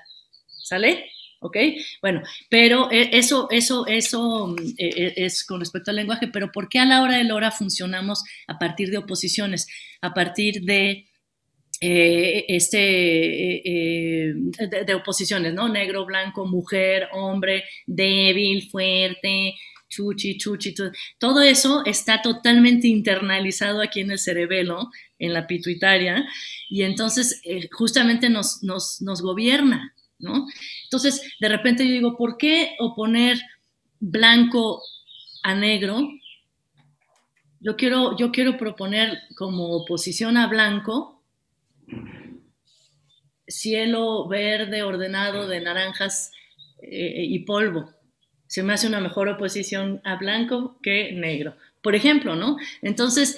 ¿Sale? 0.48 1.06
¿ok? 1.46 1.58
Bueno, 2.02 2.24
pero 2.50 2.92
eh, 2.92 3.10
eso, 3.14 3.48
eso, 3.52 3.86
eso 3.88 4.48
mm, 4.48 4.56
eh, 4.78 4.90
eh, 4.96 5.14
es 5.18 5.46
con 5.46 5.60
respecto 5.60 5.92
al 5.92 5.98
lenguaje, 5.98 6.28
pero 6.28 6.52
¿por 6.52 6.70
qué 6.70 6.80
a 6.80 6.86
la 6.86 7.02
hora 7.02 7.18
de 7.18 7.24
la 7.24 7.36
hora 7.36 7.52
funcionamos 7.52 8.24
a 8.48 8.58
partir 8.58 8.90
de 8.90 8.98
oposiciones, 8.98 9.68
a 10.02 10.14
partir 10.14 10.62
de... 10.64 11.08
este 11.82 12.78
de, 14.86 14.94
oposiciones, 14.96 15.54
¿no? 15.54 15.70
Negro, 15.70 16.06
blanco, 16.06 16.46
mujer, 16.46 17.10
hombre, 17.14 17.64
débil, 17.86 18.70
fuerte, 18.70 19.56
chuchi, 19.90 20.38
chuchi, 20.38 20.74
todo 21.20 21.42
eso 21.42 21.84
está 21.86 22.22
totalmente 22.22 22.88
internalizado 22.88 23.82
aquí 23.82 24.02
en 24.02 24.12
el 24.12 24.20
cerebelo, 24.20 24.90
en 25.20 25.34
la 25.34 25.48
pituitaria, 25.48 26.26
y 26.70 26.84
entonces 26.84 27.42
justamente 27.72 28.30
nos, 28.30 28.64
nos, 28.64 29.02
nos 29.02 29.22
gobierna, 29.22 29.94
¿no? 30.20 30.48
Entonces, 30.86 31.22
de 31.40 31.50
repente 31.50 31.86
yo 31.86 31.94
digo, 31.94 32.18
¿por 32.18 32.38
qué 32.38 32.76
oponer 32.80 33.40
blanco 34.00 34.82
a 35.44 35.54
negro? 35.56 36.08
Yo 37.60 37.76
quiero, 37.76 38.18
yo 38.18 38.32
quiero 38.32 38.58
proponer 38.58 39.18
como 39.36 39.70
oposición 39.70 40.38
a 40.38 40.48
blanco 40.48 41.15
cielo 43.48 44.28
verde 44.28 44.84
ordenado 44.84 45.48
de 45.48 45.62
naranjas 45.62 46.32
eh, 46.82 47.24
y 47.28 47.40
polvo. 47.40 47.92
Se 48.48 48.64
me 48.64 48.74
hace 48.74 48.88
una 48.88 49.00
mejor 49.00 49.28
oposición 49.28 50.02
a 50.04 50.16
blanco 50.16 50.80
que 50.82 51.12
negro 51.12 51.56
por 51.86 51.94
ejemplo, 51.94 52.36
¿no? 52.36 52.58
Entonces, 52.82 53.38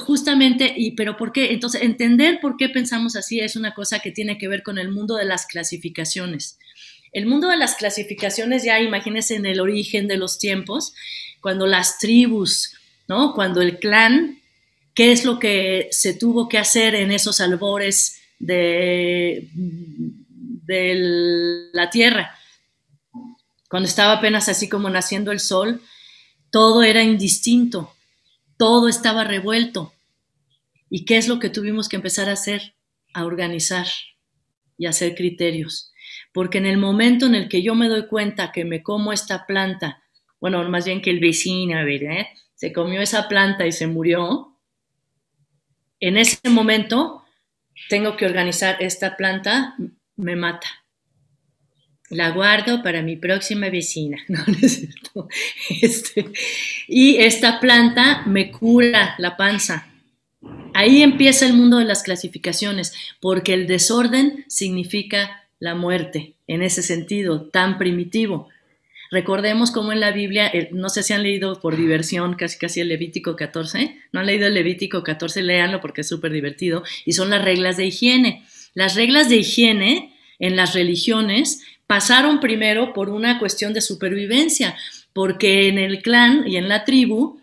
justamente, 0.00 0.74
y 0.76 0.90
pero 0.90 1.16
¿por 1.16 1.32
qué? 1.32 1.52
Entonces, 1.52 1.80
entender 1.80 2.40
por 2.42 2.58
qué 2.58 2.68
pensamos 2.68 3.16
así 3.16 3.40
es 3.40 3.56
una 3.56 3.72
cosa 3.72 4.00
que 4.00 4.10
tiene 4.10 4.36
que 4.36 4.48
ver 4.48 4.62
con 4.62 4.76
el 4.76 4.90
mundo 4.90 5.16
de 5.16 5.24
las 5.24 5.46
clasificaciones. 5.46 6.58
El 7.12 7.24
mundo 7.24 7.48
de 7.48 7.56
las 7.56 7.74
clasificaciones, 7.76 8.64
ya 8.64 8.82
imagínense 8.82 9.34
en 9.34 9.46
el 9.46 9.60
origen 9.60 10.08
de 10.08 10.18
los 10.18 10.38
tiempos, 10.38 10.92
cuando 11.40 11.66
las 11.66 11.98
tribus, 11.98 12.74
¿no? 13.08 13.32
Cuando 13.32 13.62
el 13.62 13.78
clan, 13.78 14.40
¿qué 14.96 15.12
es 15.12 15.24
lo 15.24 15.38
que 15.38 15.88
se 15.92 16.14
tuvo 16.14 16.48
que 16.48 16.58
hacer 16.58 16.96
en 16.96 17.12
esos 17.12 17.40
albores 17.40 18.20
de, 18.40 19.48
la 21.72 21.90
tierra? 21.90 22.34
Cuando 23.68 23.88
estaba 23.88 24.14
apenas 24.14 24.48
así 24.48 24.68
como 24.68 24.88
naciendo 24.88 25.30
el 25.30 25.38
sol, 25.38 25.82
todo 26.50 26.82
era 26.82 27.02
indistinto, 27.02 27.94
todo 28.56 28.88
estaba 28.88 29.22
revuelto. 29.22 29.92
¿Y 30.88 31.04
qué 31.04 31.18
es 31.18 31.28
lo 31.28 31.38
que 31.40 31.50
tuvimos 31.50 31.88
que 31.88 31.96
empezar 31.96 32.30
a 32.30 32.32
hacer? 32.32 32.74
A 33.12 33.26
organizar 33.26 33.86
y 34.78 34.86
hacer 34.86 35.14
criterios. 35.14 35.92
Porque 36.32 36.58
en 36.58 36.66
el 36.66 36.78
momento 36.78 37.26
en 37.26 37.34
el 37.34 37.48
que 37.48 37.62
yo 37.62 37.74
me 37.74 37.88
doy 37.88 38.06
cuenta 38.06 38.50
que 38.50 38.64
me 38.64 38.82
como 38.82 39.12
esta 39.12 39.46
planta, 39.46 40.02
bueno, 40.40 40.66
más 40.70 40.86
bien 40.86 41.02
que 41.02 41.10
el 41.10 41.20
vecino, 41.20 41.76
¿verdad? 41.84 42.26
Se 42.54 42.72
comió 42.72 43.02
esa 43.02 43.28
planta 43.28 43.66
y 43.66 43.72
se 43.72 43.86
murió, 43.86 44.55
en 46.00 46.16
ese 46.16 46.48
momento 46.48 47.24
tengo 47.88 48.16
que 48.16 48.26
organizar 48.26 48.76
esta 48.80 49.16
planta, 49.16 49.76
me 50.16 50.36
mata 50.36 50.68
la 52.10 52.30
guardo 52.30 52.82
para 52.82 53.02
mi 53.02 53.16
próxima 53.16 53.68
vecina, 53.68 54.18
¿no? 54.28 54.44
es 54.62 54.74
cierto? 54.74 55.28
Este, 55.80 56.26
y 56.86 57.16
esta 57.16 57.60
planta 57.60 58.22
me 58.26 58.50
cura 58.50 59.14
la 59.18 59.36
panza. 59.36 59.88
Ahí 60.74 61.02
empieza 61.02 61.46
el 61.46 61.54
mundo 61.54 61.78
de 61.78 61.84
las 61.84 62.02
clasificaciones, 62.02 62.92
porque 63.20 63.54
el 63.54 63.66
desorden 63.66 64.44
significa 64.48 65.48
la 65.58 65.74
muerte, 65.74 66.34
en 66.46 66.62
ese 66.62 66.82
sentido 66.82 67.48
tan 67.48 67.78
primitivo. 67.78 68.48
Recordemos 69.10 69.70
cómo 69.70 69.92
en 69.92 70.00
la 70.00 70.10
Biblia, 70.10 70.50
no 70.72 70.88
sé 70.88 71.02
si 71.02 71.12
han 71.12 71.22
leído 71.22 71.60
por 71.60 71.76
diversión 71.76 72.34
casi 72.34 72.58
casi 72.58 72.80
el 72.80 72.88
Levítico 72.88 73.36
14, 73.36 73.96
no 74.12 74.20
han 74.20 74.26
leído 74.26 74.46
el 74.46 74.54
Levítico 74.54 75.02
14, 75.02 75.42
léanlo 75.42 75.80
porque 75.80 76.00
es 76.00 76.08
súper 76.08 76.32
divertido, 76.32 76.82
y 77.04 77.12
son 77.12 77.30
las 77.30 77.44
reglas 77.44 77.76
de 77.76 77.86
higiene. 77.86 78.44
Las 78.74 78.94
reglas 78.94 79.28
de 79.28 79.36
higiene 79.36 80.14
en 80.38 80.56
las 80.56 80.74
religiones 80.74 81.62
pasaron 81.86 82.40
primero 82.40 82.92
por 82.92 83.08
una 83.10 83.38
cuestión 83.38 83.72
de 83.72 83.80
supervivencia, 83.80 84.76
porque 85.12 85.68
en 85.68 85.78
el 85.78 86.02
clan 86.02 86.44
y 86.46 86.56
en 86.56 86.68
la 86.68 86.84
tribu 86.84 87.40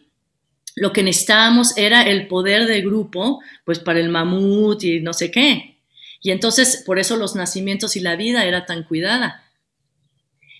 lo 0.75 0.91
que 0.91 1.03
necesitábamos 1.03 1.77
era 1.77 2.03
el 2.03 2.27
poder 2.27 2.65
del 2.67 2.83
grupo, 2.83 3.41
pues 3.63 3.79
para 3.79 3.99
el 3.99 4.09
mamut 4.09 4.83
y 4.83 4.99
no 5.01 5.13
sé 5.13 5.31
qué. 5.31 5.77
Y 6.21 6.31
entonces, 6.31 6.83
por 6.85 6.99
eso 6.99 7.17
los 7.17 7.35
nacimientos 7.35 7.95
y 7.95 7.99
la 7.99 8.15
vida 8.15 8.45
era 8.45 8.65
tan 8.65 8.83
cuidada. 8.83 9.42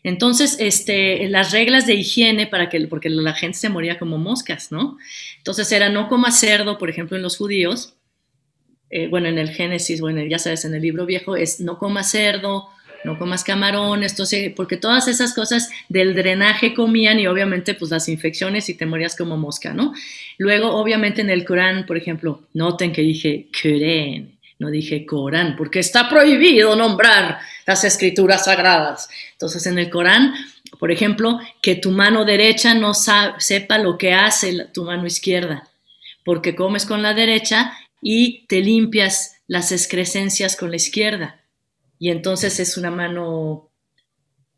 Entonces, 0.04 0.58
este, 0.60 1.30
las 1.30 1.52
reglas 1.52 1.88
de 1.88 1.94
higiene 1.96 2.46
para 2.48 2.70
que, 2.70 2.88
porque 2.88 3.10
la 3.10 3.34
gente 3.34 3.58
se 3.58 3.70
moría 3.70 3.98
como 3.98 4.18
moscas, 4.18 4.72
¿no? 4.72 4.98
Entonces 5.38 5.72
era 5.72 5.90
no 5.90 6.10
coma 6.10 6.32
cerdo, 6.32 6.78
por 6.78 6.90
ejemplo, 6.90 7.16
en 7.16 7.24
los 7.24 7.38
judíos, 7.38 7.96
eh, 8.90 9.08
bueno, 9.08 9.28
en 9.28 9.40
el 9.40 9.50
Génesis, 9.50 10.02
bueno, 10.02 10.22
ya 10.24 10.38
sabes, 10.38 10.66
en 10.66 10.76
el 10.76 10.82
libro 10.82 11.06
viejo 11.06 11.36
es 11.36 11.60
no 11.60 11.80
coma 11.80 12.04
cerdo, 12.04 12.70
no 13.04 13.18
comas 13.18 13.44
camarones, 13.44 14.14
entonces, 14.14 14.54
porque 14.56 14.78
todas 14.78 15.08
esas 15.08 15.34
cosas 15.34 15.70
del 15.90 16.14
drenaje 16.14 16.74
comían 16.74 17.20
y 17.20 17.28
obviamente 17.28 17.74
pues 17.74 17.92
las 17.92 18.08
infecciones 18.08 18.70
y 18.70 18.76
te 18.76 18.86
morías 18.86 19.16
como 19.16 19.38
mosca, 19.38 19.74
¿no? 19.74 19.94
Luego, 20.38 20.76
obviamente 20.76 21.22
en 21.22 21.30
el 21.30 21.46
Corán, 21.46 21.86
por 21.86 21.98
ejemplo, 21.98 22.44
noten 22.54 22.94
que 22.94 23.02
dije 23.02 23.48
Corán, 23.62 24.38
no 24.60 24.70
dije 24.70 25.06
Corán, 25.06 25.56
porque 25.56 25.80
está 25.80 26.10
prohibido 26.10 26.76
nombrar 26.76 27.40
las 27.66 27.84
escrituras 27.84 28.46
sagradas. 28.46 29.10
Entonces, 29.34 29.66
en 29.66 29.80
el 29.80 29.90
Corán, 29.90 30.34
por 30.80 30.92
ejemplo, 30.92 31.40
que 31.62 31.76
tu 31.76 31.92
mano 31.92 32.26
derecha 32.26 32.74
no 32.74 32.94
sepa 32.94 33.78
lo 33.78 33.98
que 33.98 34.14
hace 34.14 34.68
tu 34.74 34.84
mano 34.84 35.06
izquierda, 35.06 35.70
porque 36.24 36.56
comes 36.56 36.86
con 36.86 37.02
la 37.02 37.14
derecha 37.14 37.74
y 38.02 38.46
te 38.48 38.62
limpias 38.62 39.42
las 39.48 39.72
excrescencias 39.72 40.56
con 40.56 40.70
la 40.70 40.78
izquierda 40.78 41.44
y 42.04 42.10
entonces 42.10 42.60
es 42.60 42.76
una 42.76 42.92
mano, 42.92 43.70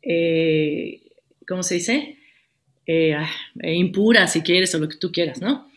eh, 0.02 1.00
¿cómo 1.46 1.62
se 1.62 1.76
dice? 1.76 2.18
Eh, 2.86 3.14
ah, 3.14 3.30
impura, 3.62 4.26
si 4.26 4.42
quieres, 4.42 4.74
o 4.74 4.80
lo 4.80 4.88
que 4.88 4.96
tú 4.96 5.12
quieras, 5.12 5.40
¿no? 5.40 5.70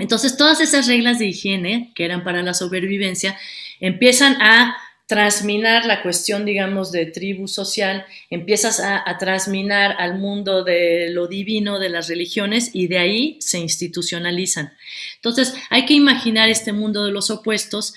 Entonces 0.00 0.36
todas 0.36 0.60
esas 0.60 0.86
reglas 0.86 1.18
de 1.18 1.26
higiene 1.26 1.92
que 1.94 2.04
eran 2.04 2.24
para 2.24 2.42
la 2.42 2.54
sobrevivencia 2.54 3.38
empiezan 3.80 4.40
a 4.40 4.76
transminar 5.06 5.86
la 5.86 6.02
cuestión, 6.02 6.44
digamos, 6.44 6.92
de 6.92 7.04
tribu 7.06 7.48
social, 7.48 8.06
empiezas 8.30 8.78
a, 8.78 9.02
a 9.04 9.18
transminar 9.18 9.96
al 9.98 10.18
mundo 10.18 10.62
de 10.62 11.08
lo 11.10 11.26
divino, 11.26 11.80
de 11.80 11.88
las 11.88 12.06
religiones, 12.06 12.70
y 12.74 12.86
de 12.86 12.98
ahí 12.98 13.36
se 13.40 13.58
institucionalizan. 13.58 14.72
Entonces, 15.16 15.52
hay 15.68 15.84
que 15.84 15.94
imaginar 15.94 16.48
este 16.48 16.72
mundo 16.72 17.04
de 17.04 17.10
los 17.10 17.28
opuestos 17.28 17.94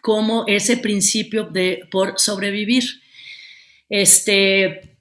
como 0.00 0.46
ese 0.48 0.76
principio 0.76 1.44
de 1.44 1.86
por 1.92 2.18
sobrevivir. 2.18 3.02
Este 3.88 4.96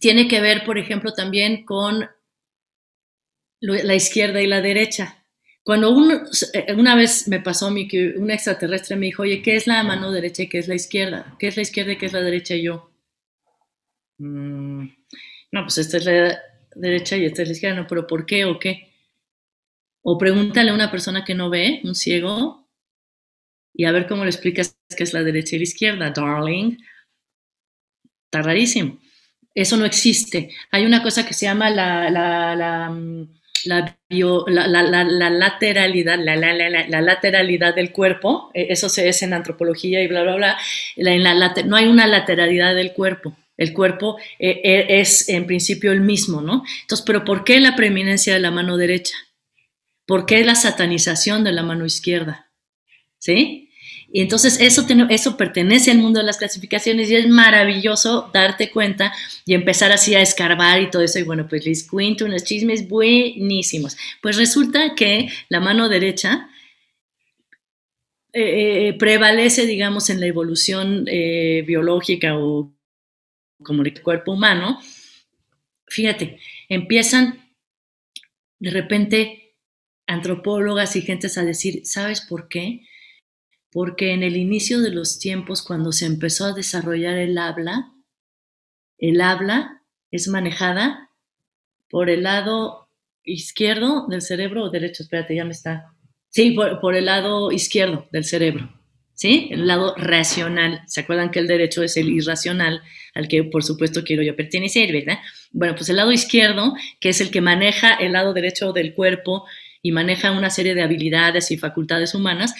tiene 0.00 0.28
que 0.28 0.40
ver, 0.40 0.64
por 0.64 0.78
ejemplo, 0.78 1.12
también 1.12 1.64
con 1.64 2.10
la 3.60 3.94
izquierda 3.94 4.42
y 4.42 4.46
la 4.46 4.60
derecha. 4.60 5.23
Cuando 5.64 5.96
eh, 6.52 6.74
una 6.74 6.94
vez 6.94 7.26
me 7.26 7.40
pasó 7.40 7.68
a 7.68 7.70
mí 7.70 7.88
que 7.88 8.14
un 8.18 8.30
extraterrestre 8.30 8.96
me 8.96 9.06
dijo, 9.06 9.22
oye, 9.22 9.40
¿qué 9.40 9.56
es 9.56 9.66
la 9.66 9.82
mano 9.82 10.12
derecha 10.12 10.42
y 10.42 10.48
qué 10.48 10.58
es 10.58 10.68
la 10.68 10.74
izquierda? 10.74 11.36
¿Qué 11.38 11.48
es 11.48 11.56
la 11.56 11.62
izquierda 11.62 11.92
y 11.92 11.96
qué 11.96 12.06
es 12.06 12.12
la 12.12 12.20
derecha? 12.20 12.54
Y 12.54 12.64
yo, 12.64 12.92
mm, 14.18 14.84
no, 15.52 15.62
pues 15.62 15.78
esta 15.78 15.96
es 15.96 16.04
la 16.04 16.38
derecha 16.76 17.16
y 17.16 17.24
esta 17.24 17.42
es 17.42 17.48
la 17.48 17.54
izquierda, 17.54 17.80
no, 17.80 17.86
pero 17.86 18.06
¿por 18.06 18.26
qué 18.26 18.44
o 18.44 18.58
qué? 18.58 18.92
O 20.02 20.18
pregúntale 20.18 20.70
a 20.70 20.74
una 20.74 20.90
persona 20.90 21.24
que 21.24 21.34
no 21.34 21.48
ve, 21.48 21.80
un 21.82 21.94
ciego, 21.94 22.68
y 23.74 23.86
a 23.86 23.92
ver 23.92 24.06
cómo 24.06 24.24
le 24.24 24.30
explicas 24.30 24.76
qué 24.96 25.02
es 25.02 25.12
la 25.12 25.22
derecha 25.22 25.56
y 25.56 25.58
la 25.58 25.64
izquierda, 25.64 26.10
darling. 26.10 26.78
Está 28.26 28.42
rarísimo. 28.42 28.98
Eso 29.54 29.76
no 29.76 29.84
existe. 29.84 30.50
Hay 30.70 30.84
una 30.84 31.02
cosa 31.02 31.26
que 31.26 31.34
se 31.34 31.46
llama 31.46 31.70
la, 31.70 32.10
la, 32.10 32.88
mm, 33.66 34.48
la, 34.48 35.30
lateralidad, 35.30 36.18
la, 36.18 37.00
lateralidad 37.00 37.74
del 37.74 37.92
cuerpo. 37.92 38.50
E, 38.54 38.66
eso 38.70 38.88
se 38.88 39.08
es 39.08 39.22
en 39.22 39.34
antropología 39.34 40.02
y 40.02 40.08
bla, 40.08 40.22
bla, 40.22 40.36
bla. 40.36 40.58
En 40.96 41.22
la, 41.22 41.54
no 41.64 41.76
hay 41.76 41.86
una 41.86 42.06
lateralidad 42.06 42.74
del 42.74 42.92
cuerpo. 42.92 43.36
El 43.56 43.72
cuerpo 43.72 44.18
e, 44.38 44.60
e, 44.64 45.00
es 45.00 45.28
en 45.28 45.46
principio 45.46 45.92
el 45.92 46.00
mismo, 46.00 46.40
¿no? 46.40 46.64
Entonces, 46.82 47.04
¿pero 47.06 47.24
por 47.24 47.44
qué 47.44 47.60
la 47.60 47.76
preeminencia 47.76 48.34
de 48.34 48.40
la 48.40 48.50
mano 48.50 48.76
derecha? 48.76 49.14
¿Por 50.06 50.26
qué 50.26 50.44
la 50.44 50.54
satanización 50.54 51.44
de 51.44 51.52
la 51.52 51.62
mano 51.62 51.86
izquierda? 51.86 52.50
¿Sí? 53.18 53.63
Y 54.14 54.20
entonces 54.20 54.60
eso, 54.60 54.86
eso 55.10 55.36
pertenece 55.36 55.90
al 55.90 55.98
mundo 55.98 56.20
de 56.20 56.26
las 56.26 56.38
clasificaciones 56.38 57.10
y 57.10 57.16
es 57.16 57.28
maravilloso 57.28 58.30
darte 58.32 58.70
cuenta 58.70 59.12
y 59.44 59.54
empezar 59.54 59.90
así 59.90 60.14
a 60.14 60.22
escarbar 60.22 60.80
y 60.80 60.88
todo 60.88 61.02
eso. 61.02 61.18
Y 61.18 61.24
bueno, 61.24 61.48
pues 61.48 61.66
les 61.66 61.82
cuento 61.82 62.24
unos 62.24 62.44
chismes 62.44 62.88
buenísimos. 62.88 63.96
Pues 64.22 64.36
resulta 64.36 64.94
que 64.94 65.30
la 65.48 65.58
mano 65.58 65.88
derecha 65.88 66.48
eh, 68.32 68.90
eh, 68.90 68.92
prevalece, 68.92 69.66
digamos, 69.66 70.08
en 70.10 70.20
la 70.20 70.26
evolución 70.26 71.06
eh, 71.08 71.64
biológica 71.66 72.38
o 72.38 72.72
como 73.64 73.82
el 73.82 74.00
cuerpo 74.00 74.30
humano, 74.30 74.78
fíjate, 75.88 76.38
empiezan 76.68 77.52
de 78.60 78.70
repente 78.70 79.56
antropólogas 80.06 80.94
y 80.94 81.02
gentes 81.02 81.36
a 81.36 81.42
decir, 81.42 81.84
¿sabes 81.84 82.20
por 82.20 82.46
qué? 82.46 82.82
Porque 83.74 84.12
en 84.12 84.22
el 84.22 84.36
inicio 84.36 84.80
de 84.80 84.90
los 84.90 85.18
tiempos, 85.18 85.60
cuando 85.60 85.90
se 85.90 86.06
empezó 86.06 86.44
a 86.44 86.52
desarrollar 86.52 87.18
el 87.18 87.36
habla, 87.36 87.92
el 88.98 89.20
habla 89.20 89.82
es 90.12 90.28
manejada 90.28 91.10
por 91.90 92.08
el 92.08 92.22
lado 92.22 92.88
izquierdo 93.24 94.06
del 94.06 94.22
cerebro 94.22 94.62
o 94.62 94.70
derecho, 94.70 95.02
espérate, 95.02 95.34
ya 95.34 95.44
me 95.44 95.50
está. 95.50 95.92
Sí, 96.28 96.52
por, 96.52 96.94
el 96.94 97.06
lado 97.06 97.50
izquierdo 97.50 98.06
del 98.12 98.24
cerebro, 98.24 98.72
¿sí? 99.12 99.48
El 99.50 99.66
lado 99.66 99.96
racional. 99.96 100.82
¿Se 100.86 101.00
acuerdan 101.00 101.32
que 101.32 101.40
el 101.40 101.48
derecho 101.48 101.82
es 101.82 101.96
el 101.96 102.10
irracional, 102.10 102.80
al 103.12 103.26
que 103.26 103.42
por 103.42 103.64
supuesto 103.64 104.04
quiero 104.04 104.22
yo 104.22 104.36
pertenecer, 104.36 104.92
¿verdad? 104.92 105.18
Bueno, 105.50 105.74
pues 105.74 105.88
el 105.88 105.96
lado 105.96 106.12
izquierdo, 106.12 106.74
que 107.00 107.08
es 107.08 107.20
el 107.20 107.32
que 107.32 107.40
maneja 107.40 107.94
el 107.94 108.12
lado 108.12 108.34
derecho 108.34 108.72
del 108.72 108.94
cuerpo 108.94 109.46
y 109.82 109.90
maneja 109.90 110.30
una 110.30 110.50
serie 110.50 110.76
de 110.76 110.82
habilidades 110.82 111.50
y 111.50 111.58
facultades 111.58 112.14
humanas, 112.14 112.54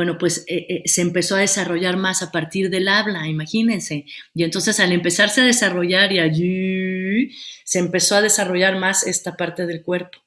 bueno, 0.00 0.16
pues 0.16 0.44
eh, 0.46 0.66
eh, 0.70 0.82
se 0.86 1.02
empezó 1.02 1.36
a 1.36 1.40
desarrollar 1.40 1.98
más 1.98 2.22
a 2.22 2.32
partir 2.32 2.70
del 2.70 2.88
habla, 2.88 3.28
imagínense. 3.28 4.06
Y 4.34 4.44
entonces 4.44 4.80
al 4.80 4.92
empezarse 4.92 5.42
a 5.42 5.44
desarrollar 5.44 6.10
y 6.10 6.20
allí 6.20 7.36
se 7.64 7.80
empezó 7.80 8.16
a 8.16 8.22
desarrollar 8.22 8.78
más 8.78 9.06
esta 9.06 9.36
parte 9.36 9.66
del 9.66 9.82
cuerpo. 9.82 10.18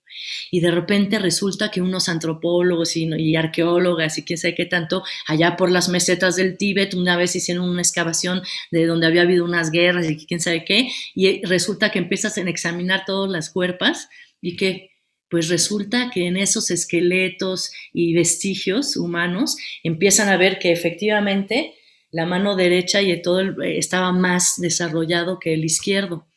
Y 0.51 0.59
de 0.59 0.69
repente 0.69 1.17
resulta 1.17 1.71
que 1.71 1.81
unos 1.81 2.07
antropólogos 2.07 2.95
y, 2.95 3.35
arqueólogas 3.35 4.19
y 4.19 4.23
quién 4.23 4.37
sabe 4.37 4.53
qué 4.53 4.67
tanto, 4.67 5.01
allá 5.25 5.55
por 5.55 5.71
las 5.71 5.89
mesetas 5.89 6.35
del 6.35 6.55
Tíbet, 6.55 6.93
una 6.93 7.17
vez 7.17 7.35
hicieron 7.35 7.67
una 7.67 7.81
excavación 7.81 8.43
de 8.69 8.85
donde 8.85 9.07
había 9.07 9.23
habido 9.23 9.43
unas 9.43 9.71
guerras 9.71 10.07
y 10.07 10.23
quién 10.27 10.39
sabe 10.39 10.65
qué, 10.65 10.91
y 11.15 11.43
resulta 11.45 11.89
que 11.89 11.97
empiezas 11.97 12.37
a 12.37 12.41
examinar 12.41 13.05
todas 13.07 13.31
las 13.31 13.49
cuerpas 13.49 14.07
y 14.39 14.55
que 14.55 14.92
pues 15.33 15.49
resulta 15.49 16.11
que 16.13 16.27
en 16.27 16.37
esos 16.37 16.69
esqueletos 16.69 17.71
y 17.91 18.13
vestigios 18.13 18.95
humanos 18.95 19.57
empiezan 19.81 20.29
a 20.29 20.37
ver 20.37 20.59
que 20.59 20.71
efectivamente 20.71 21.73
la 22.11 22.27
mano 22.27 22.55
derecha 22.55 23.01
y 23.01 23.19
todo 23.19 23.41
estaba 23.63 24.11
más 24.11 24.61
desarrollado 24.61 25.39
que 25.39 25.55
el 25.55 25.65
izquierdo. 25.65 26.27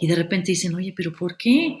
Y 0.00 0.06
de 0.06 0.14
repente 0.14 0.52
dicen, 0.52 0.74
oye, 0.74 0.94
pero 0.96 1.12
¿por 1.12 1.36
qué? 1.36 1.80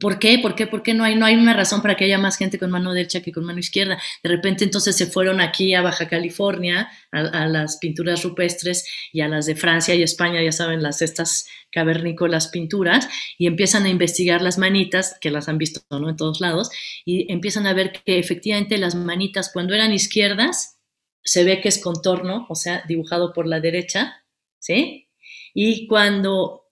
¿Por 0.00 0.18
qué? 0.18 0.38
¿Por 0.38 0.54
qué? 0.54 0.66
¿Por 0.66 0.82
qué 0.82 0.92
no 0.92 1.04
hay, 1.04 1.14
no 1.14 1.24
hay 1.24 1.36
una 1.36 1.54
razón 1.54 1.80
para 1.80 1.96
que 1.96 2.04
haya 2.04 2.18
más 2.18 2.36
gente 2.36 2.58
con 2.58 2.70
mano 2.70 2.92
derecha 2.92 3.22
que 3.22 3.30
con 3.30 3.44
mano 3.44 3.60
izquierda? 3.60 4.00
De 4.22 4.28
repente 4.28 4.64
entonces 4.64 4.96
se 4.96 5.06
fueron 5.06 5.40
aquí 5.40 5.74
a 5.74 5.82
Baja 5.82 6.08
California, 6.08 6.90
a, 7.12 7.46
las 7.46 7.76
pinturas 7.76 8.22
rupestres 8.24 8.88
y 9.12 9.20
a 9.20 9.28
las 9.28 9.46
de 9.46 9.54
Francia 9.54 9.94
y 9.94 10.02
España, 10.02 10.42
ya 10.42 10.52
saben, 10.52 10.82
las 10.82 11.00
estas 11.00 11.46
cavernícolas 11.70 12.48
pinturas, 12.48 13.08
y 13.38 13.46
empiezan 13.46 13.84
a 13.84 13.88
investigar 13.88 14.42
las 14.42 14.58
manitas, 14.58 15.16
que 15.20 15.30
las 15.30 15.48
han 15.48 15.58
visto 15.58 15.80
¿no? 15.90 16.08
en 16.08 16.16
todos 16.16 16.40
lados, 16.40 16.70
y 17.04 17.32
empiezan 17.32 17.66
a 17.66 17.72
ver 17.72 17.92
que 17.92 18.18
efectivamente 18.18 18.78
las 18.78 18.94
manitas 18.94 19.50
cuando 19.52 19.74
eran 19.74 19.92
izquierdas, 19.92 20.78
se 21.22 21.44
ve 21.44 21.60
que 21.60 21.68
es 21.68 21.78
contorno, 21.78 22.46
o 22.48 22.54
sea, 22.54 22.84
dibujado 22.86 23.32
por 23.32 23.46
la 23.46 23.60
derecha, 23.60 24.24
¿sí? 24.58 25.08
Y 25.54 25.86
cuando 25.86 26.64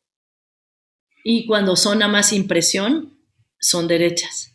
y 1.25 1.47
cuando 1.47 1.77
son 1.77 2.03
a 2.03 2.09
más 2.09 2.33
impresión, 2.33 3.12
son 3.63 3.89
derechas. 3.89 4.53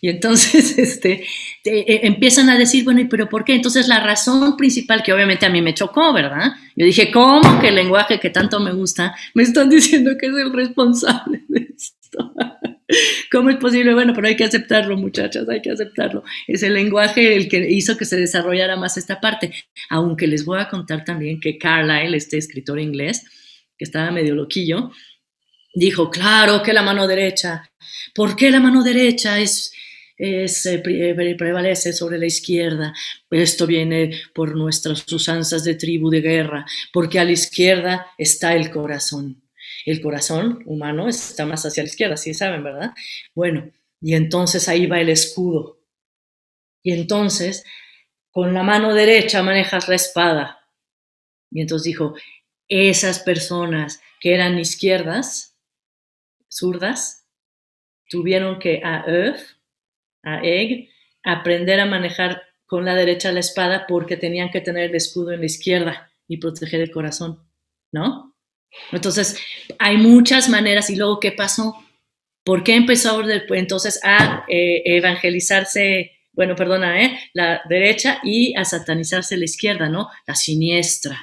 Y 0.00 0.08
entonces 0.08 0.78
este, 0.78 1.24
eh, 1.64 2.00
empiezan 2.04 2.48
a 2.50 2.58
decir, 2.58 2.84
bueno, 2.84 3.00
¿y 3.00 3.04
pero 3.06 3.28
por 3.28 3.44
qué? 3.44 3.54
Entonces 3.54 3.88
la 3.88 4.00
razón 4.00 4.56
principal 4.56 5.02
que 5.02 5.12
obviamente 5.12 5.46
a 5.46 5.50
mí 5.50 5.62
me 5.62 5.74
chocó, 5.74 6.12
¿verdad? 6.12 6.52
Yo 6.76 6.84
dije, 6.86 7.10
¿cómo 7.10 7.60
que 7.60 7.68
el 7.68 7.76
lenguaje 7.76 8.20
que 8.20 8.30
tanto 8.30 8.60
me 8.60 8.72
gusta 8.72 9.14
me 9.34 9.42
están 9.42 9.68
diciendo 9.70 10.12
que 10.18 10.26
es 10.26 10.34
el 10.34 10.52
responsable 10.52 11.44
de 11.48 11.68
esto? 11.76 12.32
¿Cómo 13.32 13.50
es 13.50 13.56
posible? 13.56 13.94
Bueno, 13.94 14.12
pero 14.14 14.28
hay 14.28 14.36
que 14.36 14.44
aceptarlo, 14.44 14.96
muchachas, 14.96 15.48
hay 15.48 15.62
que 15.62 15.70
aceptarlo. 15.70 16.24
Es 16.46 16.62
el 16.62 16.74
lenguaje 16.74 17.34
el 17.36 17.48
que 17.48 17.70
hizo 17.70 17.96
que 17.96 18.04
se 18.04 18.16
desarrollara 18.16 18.76
más 18.76 18.96
esta 18.98 19.20
parte. 19.20 19.52
Aunque 19.88 20.26
les 20.26 20.44
voy 20.44 20.60
a 20.60 20.68
contar 20.68 21.04
también 21.04 21.40
que 21.40 21.56
Carlyle, 21.56 22.14
este 22.14 22.36
escritor 22.36 22.78
inglés, 22.78 23.24
que 23.78 23.84
estaba 23.84 24.10
medio 24.10 24.34
loquillo, 24.34 24.90
dijo, 25.74 26.10
claro 26.10 26.62
que 26.62 26.72
la 26.72 26.82
mano 26.82 27.06
derecha. 27.06 27.70
¿Por 28.14 28.36
qué 28.36 28.50
la 28.50 28.60
mano 28.60 28.82
derecha 28.82 29.38
es, 29.38 29.72
es 30.16 30.66
eh, 30.66 30.82
eh, 30.86 31.34
prevalece 31.36 31.92
sobre 31.92 32.18
la 32.18 32.26
izquierda? 32.26 32.92
Esto 33.30 33.66
viene 33.66 34.10
por 34.34 34.56
nuestras 34.56 35.10
usanzas 35.12 35.64
de 35.64 35.74
tribu 35.74 36.10
de 36.10 36.20
guerra, 36.20 36.66
porque 36.92 37.18
a 37.18 37.24
la 37.24 37.32
izquierda 37.32 38.06
está 38.18 38.54
el 38.54 38.70
corazón. 38.70 39.42
El 39.84 40.00
corazón 40.00 40.62
humano 40.66 41.08
está 41.08 41.46
más 41.46 41.64
hacia 41.64 41.82
la 41.82 41.88
izquierda, 41.88 42.16
sí 42.16 42.34
saben, 42.34 42.62
¿verdad? 42.62 42.92
Bueno, 43.34 43.70
y 44.00 44.14
entonces 44.14 44.68
ahí 44.68 44.86
va 44.86 45.00
el 45.00 45.08
escudo. 45.08 45.80
Y 46.82 46.92
entonces, 46.92 47.64
con 48.30 48.52
la 48.54 48.62
mano 48.62 48.94
derecha 48.94 49.42
manejas 49.42 49.88
la 49.88 49.94
espada. 49.94 50.68
Y 51.50 51.60
entonces 51.60 51.84
dijo, 51.84 52.14
esas 52.68 53.20
personas 53.20 54.00
que 54.20 54.34
eran 54.34 54.58
izquierdas, 54.58 55.51
zurdas 56.52 57.26
tuvieron 58.08 58.58
que 58.58 58.82
a 58.84 59.04
a 60.24 60.40
Egg, 60.42 60.88
aprender 61.24 61.80
a 61.80 61.86
manejar 61.86 62.42
con 62.66 62.84
la 62.84 62.94
derecha 62.94 63.32
la 63.32 63.40
espada 63.40 63.86
porque 63.86 64.16
tenían 64.16 64.50
que 64.50 64.60
tener 64.60 64.90
el 64.90 64.94
escudo 64.94 65.32
en 65.32 65.40
la 65.40 65.46
izquierda 65.46 66.12
y 66.28 66.36
proteger 66.36 66.80
el 66.80 66.90
corazón, 66.90 67.42
¿no? 67.90 68.36
Entonces, 68.92 69.38
hay 69.78 69.96
muchas 69.96 70.48
maneras. 70.48 70.88
¿Y 70.88 70.96
luego 70.96 71.20
qué 71.20 71.32
pasó? 71.32 71.76
¿Por 72.44 72.64
qué 72.64 72.74
empezó 72.74 73.22
entonces 73.50 74.00
a 74.02 74.44
eh, 74.48 74.82
evangelizarse, 74.84 76.12
bueno, 76.32 76.56
perdona, 76.56 77.04
¿eh? 77.04 77.18
la 77.34 77.62
derecha 77.68 78.20
y 78.24 78.56
a 78.56 78.64
satanizarse 78.64 79.36
la 79.36 79.44
izquierda, 79.44 79.88
¿no? 79.88 80.08
La 80.26 80.34
siniestra, 80.34 81.20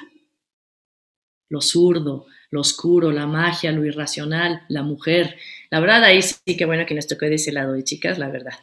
lo 1.48 1.60
zurdo, 1.60 2.26
lo 2.50 2.60
oscuro, 2.60 3.12
la 3.12 3.26
magia, 3.26 3.72
lo 3.72 3.84
irracional, 3.84 4.62
la 4.68 4.82
mujer. 4.82 5.36
La 5.70 5.80
verdad, 5.80 6.04
ahí 6.04 6.20
sí 6.22 6.56
que 6.56 6.64
bueno 6.64 6.84
que 6.86 6.94
nos 6.94 7.06
tocó 7.06 7.26
de 7.26 7.36
ese 7.36 7.52
lado 7.52 7.72
de 7.72 7.84
chicas, 7.84 8.18
la 8.18 8.28
verdad. 8.28 8.54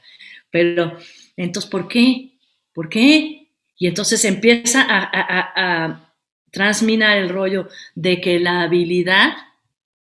Pero, 0.51 0.97
entonces, 1.35 1.69
¿por 1.69 1.87
qué? 1.87 2.37
¿Por 2.73 2.89
qué? 2.89 3.49
Y 3.77 3.87
entonces 3.87 4.23
empieza 4.25 4.85
a, 4.87 5.09
a 5.13 6.13
transminar 6.51 7.17
el 7.17 7.29
rollo 7.29 7.69
de 7.95 8.19
que 8.19 8.39
la 8.39 8.61
habilidad, 8.61 9.33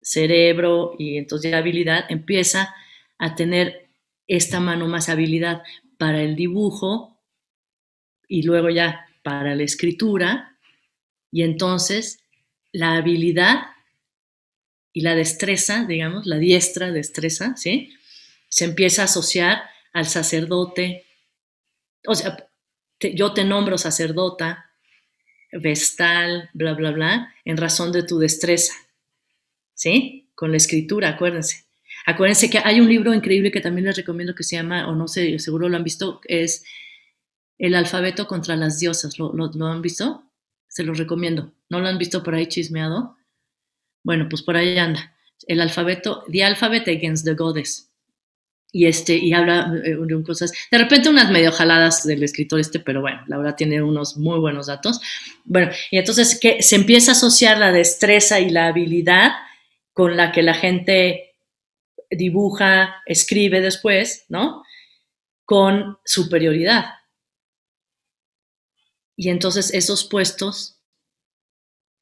cerebro 0.00 0.94
y 0.98 1.18
entonces 1.18 1.50
la 1.50 1.58
habilidad, 1.58 2.04
empieza 2.08 2.74
a 3.18 3.34
tener 3.34 3.88
esta 4.26 4.60
mano 4.60 4.86
más 4.86 5.08
habilidad 5.08 5.62
para 5.98 6.22
el 6.22 6.36
dibujo 6.36 7.20
y 8.28 8.42
luego 8.42 8.70
ya 8.70 9.06
para 9.22 9.54
la 9.54 9.62
escritura. 9.62 10.56
Y 11.30 11.42
entonces 11.42 12.20
la 12.76 12.96
habilidad 12.96 13.68
y 14.92 15.00
la 15.00 15.14
destreza, 15.14 15.86
digamos, 15.86 16.26
la 16.26 16.36
diestra 16.36 16.92
destreza, 16.92 17.56
¿sí? 17.56 17.94
Se 18.48 18.66
empieza 18.66 19.02
a 19.02 19.04
asociar 19.06 19.62
al 19.94 20.06
sacerdote. 20.06 21.06
O 22.06 22.14
sea, 22.14 22.36
yo 23.00 23.32
te 23.32 23.44
nombro 23.44 23.78
sacerdota, 23.78 24.70
vestal, 25.52 26.50
bla, 26.52 26.74
bla, 26.74 26.90
bla, 26.90 27.34
en 27.46 27.56
razón 27.56 27.92
de 27.92 28.02
tu 28.02 28.18
destreza, 28.18 28.74
¿sí? 29.72 30.28
Con 30.34 30.50
la 30.50 30.58
escritura, 30.58 31.08
acuérdense. 31.08 31.64
Acuérdense 32.04 32.50
que 32.50 32.58
hay 32.58 32.80
un 32.80 32.88
libro 32.88 33.14
increíble 33.14 33.50
que 33.50 33.62
también 33.62 33.86
les 33.86 33.96
recomiendo 33.96 34.34
que 34.34 34.44
se 34.44 34.56
llama, 34.56 34.86
o 34.86 34.94
no 34.94 35.08
sé, 35.08 35.38
seguro 35.38 35.68
lo 35.70 35.76
han 35.76 35.84
visto, 35.84 36.20
es 36.24 36.62
El 37.58 37.74
alfabeto 37.74 38.26
contra 38.26 38.54
las 38.54 38.78
diosas. 38.78 39.18
¿Lo, 39.18 39.32
lo 39.32 39.66
han 39.66 39.80
visto? 39.80 40.25
Se 40.68 40.84
los 40.84 40.98
recomiendo. 40.98 41.52
¿No 41.68 41.80
lo 41.80 41.88
han 41.88 41.98
visto 41.98 42.22
por 42.22 42.34
ahí 42.34 42.46
chismeado? 42.46 43.16
Bueno, 44.02 44.28
pues 44.28 44.42
por 44.42 44.56
ahí 44.56 44.78
anda. 44.78 45.16
El 45.46 45.60
alfabeto, 45.60 46.24
The 46.30 46.44
Alphabet 46.44 46.88
Against 46.88 47.24
the 47.24 47.34
Goddess. 47.34 47.90
Y, 48.72 48.86
este, 48.86 49.16
y 49.16 49.32
habla 49.32 49.72
eh, 49.84 49.96
de 49.98 50.22
cosas, 50.22 50.52
de 50.70 50.78
repente 50.78 51.08
unas 51.08 51.30
medio 51.30 51.50
jaladas 51.50 52.04
del 52.04 52.22
escritor 52.22 52.60
este, 52.60 52.78
pero 52.78 53.00
bueno, 53.00 53.22
la 53.26 53.38
verdad 53.38 53.54
tiene 53.56 53.80
unos 53.82 54.16
muy 54.16 54.38
buenos 54.38 54.66
datos. 54.66 55.00
Bueno, 55.44 55.70
y 55.90 55.98
entonces 55.98 56.38
que 56.38 56.62
se 56.62 56.76
empieza 56.76 57.12
a 57.12 57.14
asociar 57.14 57.58
la 57.58 57.72
destreza 57.72 58.38
y 58.40 58.50
la 58.50 58.66
habilidad 58.66 59.32
con 59.92 60.16
la 60.16 60.30
que 60.30 60.42
la 60.42 60.52
gente 60.52 61.26
dibuja, 62.10 63.02
escribe 63.06 63.60
después, 63.60 64.26
¿no? 64.28 64.62
Con 65.44 65.98
superioridad. 66.04 66.95
Y 69.16 69.30
entonces 69.30 69.72
esos 69.72 70.04
puestos, 70.04 70.78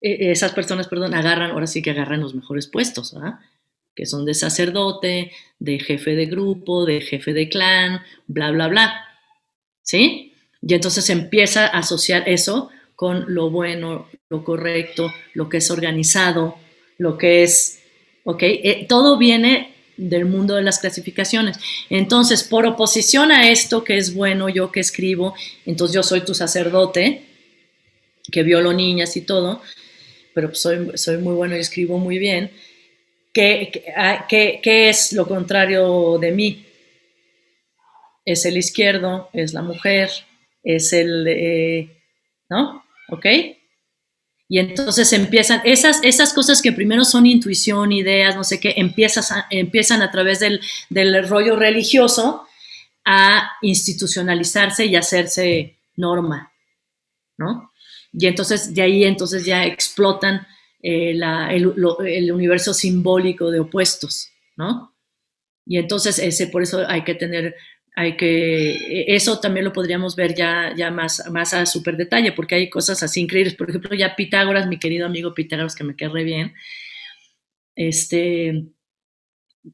e, 0.00 0.30
esas 0.30 0.52
personas, 0.52 0.88
perdón, 0.88 1.14
agarran, 1.14 1.52
ahora 1.52 1.66
sí 1.66 1.80
que 1.80 1.90
agarran 1.90 2.20
los 2.20 2.34
mejores 2.34 2.66
puestos, 2.66 3.14
¿verdad? 3.14 3.38
que 3.94 4.06
son 4.06 4.24
de 4.24 4.34
sacerdote, 4.34 5.32
de 5.58 5.78
jefe 5.78 6.14
de 6.16 6.26
grupo, 6.26 6.84
de 6.84 7.00
jefe 7.00 7.32
de 7.32 7.48
clan, 7.48 8.00
bla, 8.26 8.50
bla, 8.50 8.68
bla. 8.68 9.04
¿Sí? 9.82 10.34
Y 10.60 10.74
entonces 10.74 11.08
empieza 11.10 11.66
a 11.66 11.78
asociar 11.78 12.28
eso 12.28 12.70
con 12.96 13.34
lo 13.34 13.50
bueno, 13.50 14.08
lo 14.28 14.44
correcto, 14.44 15.12
lo 15.34 15.48
que 15.48 15.58
es 15.58 15.70
organizado, 15.70 16.56
lo 16.98 17.18
que 17.18 17.42
es, 17.42 17.82
¿ok? 18.24 18.42
Eh, 18.42 18.86
todo 18.88 19.18
viene 19.18 19.73
del 19.96 20.24
mundo 20.24 20.54
de 20.54 20.62
las 20.62 20.78
clasificaciones. 20.78 21.58
Entonces, 21.90 22.44
por 22.44 22.66
oposición 22.66 23.32
a 23.32 23.50
esto 23.50 23.84
que 23.84 23.96
es 23.96 24.14
bueno, 24.14 24.48
yo 24.48 24.70
que 24.72 24.80
escribo, 24.80 25.34
entonces 25.66 25.94
yo 25.94 26.02
soy 26.02 26.22
tu 26.22 26.34
sacerdote, 26.34 27.22
que 28.30 28.42
violo 28.42 28.72
niñas 28.72 29.16
y 29.16 29.22
todo, 29.22 29.62
pero 30.34 30.48
pues 30.48 30.60
soy, 30.60 31.18
muy 31.18 31.34
bueno 31.34 31.56
y 31.56 31.60
escribo 31.60 31.98
muy 31.98 32.18
bien. 32.18 32.50
¿Qué, 33.32 33.84
ah, 33.96 34.26
qué 34.28 34.88
es 34.88 35.12
lo 35.12 35.26
contrario 35.26 36.18
de 36.18 36.30
mí? 36.32 36.66
Es 38.24 38.46
el 38.46 38.56
izquierdo, 38.56 39.28
es 39.32 39.52
la 39.52 39.62
mujer, 39.62 40.10
es 40.64 40.92
el, 40.94 41.26
eh, 41.28 41.90
¿no? 42.48 42.84
¿Ok? 43.08 43.26
Y 44.48 44.58
entonces 44.58 45.12
empiezan, 45.12 45.62
esas, 45.64 46.00
esas 46.02 46.34
cosas 46.34 46.60
que 46.60 46.72
primero 46.72 47.04
son 47.04 47.26
intuición, 47.26 47.92
ideas, 47.92 48.36
no 48.36 48.44
sé 48.44 48.60
qué, 48.60 48.74
empiezas 48.76 49.32
empiezan 49.50 50.02
a 50.02 50.10
través 50.10 50.40
del, 50.40 50.60
del 50.90 51.26
rollo 51.28 51.56
religioso 51.56 52.46
a 53.04 53.52
institucionalizarse 53.62 54.86
y 54.86 54.96
hacerse 54.96 55.78
norma, 55.96 56.52
¿no? 57.36 57.72
Y 58.12 58.26
entonces 58.26 58.74
de 58.74 58.82
ahí 58.82 59.04
entonces 59.04 59.44
ya 59.44 59.64
explotan 59.64 60.46
eh, 60.82 61.18
el, 61.50 62.32
universo 62.32 62.74
simbólico 62.74 63.50
de 63.50 63.60
opuestos, 63.60 64.28
¿no? 64.56 64.94
Y 65.66 65.78
entonces 65.78 66.18
ese, 66.18 66.46
por 66.48 66.62
eso 66.62 66.84
hay 66.86 67.02
que 67.04 67.14
tener, 67.14 67.56
hay 67.94 68.16
que, 68.16 68.72
e, 68.72 69.14
eso 69.14 69.40
también 69.40 69.64
lo 69.64 69.72
podríamos 69.72 70.16
ver 70.16 70.34
ya, 70.34 70.74
ya 70.76 70.90
más, 70.90 71.22
más 71.30 71.54
a 71.54 71.66
súper 71.66 71.96
detalle, 71.96 72.32
porque 72.32 72.56
hay 72.56 72.70
cosas 72.70 73.02
así 73.02 73.20
increíbles. 73.20 73.54
Por 73.54 73.70
ejemplo, 73.70 73.94
ya 73.96 74.16
Pitágoras, 74.16 74.66
mi 74.66 74.78
querido 74.78 75.06
amigo 75.06 75.34
Pitágoras, 75.34 75.74
que 75.74 75.84
me 75.84 75.96
quedé 75.96 76.08
re 76.10 76.24
bien, 76.24 76.54
este, 77.76 78.66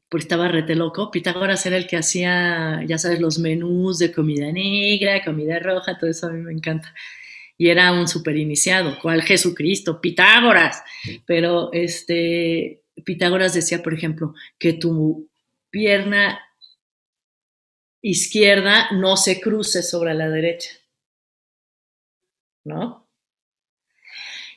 pues 0.09 0.23
estaba 0.23 0.47
rete 0.47 0.75
loco. 0.75 1.11
Pitágoras 1.11 1.65
era 1.65 1.77
el 1.77 1.87
que 1.87 1.97
hacía, 1.97 2.83
ya 2.87 2.97
sabes, 2.97 3.19
los 3.19 3.39
menús 3.39 3.99
de 3.99 4.11
comida 4.11 4.51
negra, 4.51 5.23
comida 5.23 5.59
roja, 5.59 5.97
todo 5.97 6.09
eso 6.09 6.27
a 6.27 6.31
mí 6.31 6.41
me 6.41 6.53
encanta 6.53 6.93
y 7.61 7.69
era 7.69 7.91
un 7.91 8.07
super 8.07 8.35
iniciado, 8.37 8.97
cual 8.99 9.21
Jesucristo, 9.21 10.01
Pitágoras. 10.01 10.83
Pero 11.27 11.71
este, 11.73 12.81
Pitágoras 13.05 13.53
decía, 13.53 13.83
por 13.83 13.93
ejemplo, 13.93 14.33
que 14.57 14.73
tu 14.73 15.29
pierna 15.69 16.39
izquierda 18.01 18.89
no 18.91 19.17
se 19.17 19.39
cruce 19.39 19.83
sobre 19.83 20.13
la 20.13 20.29
derecha. 20.29 20.71
¿No? 22.63 23.07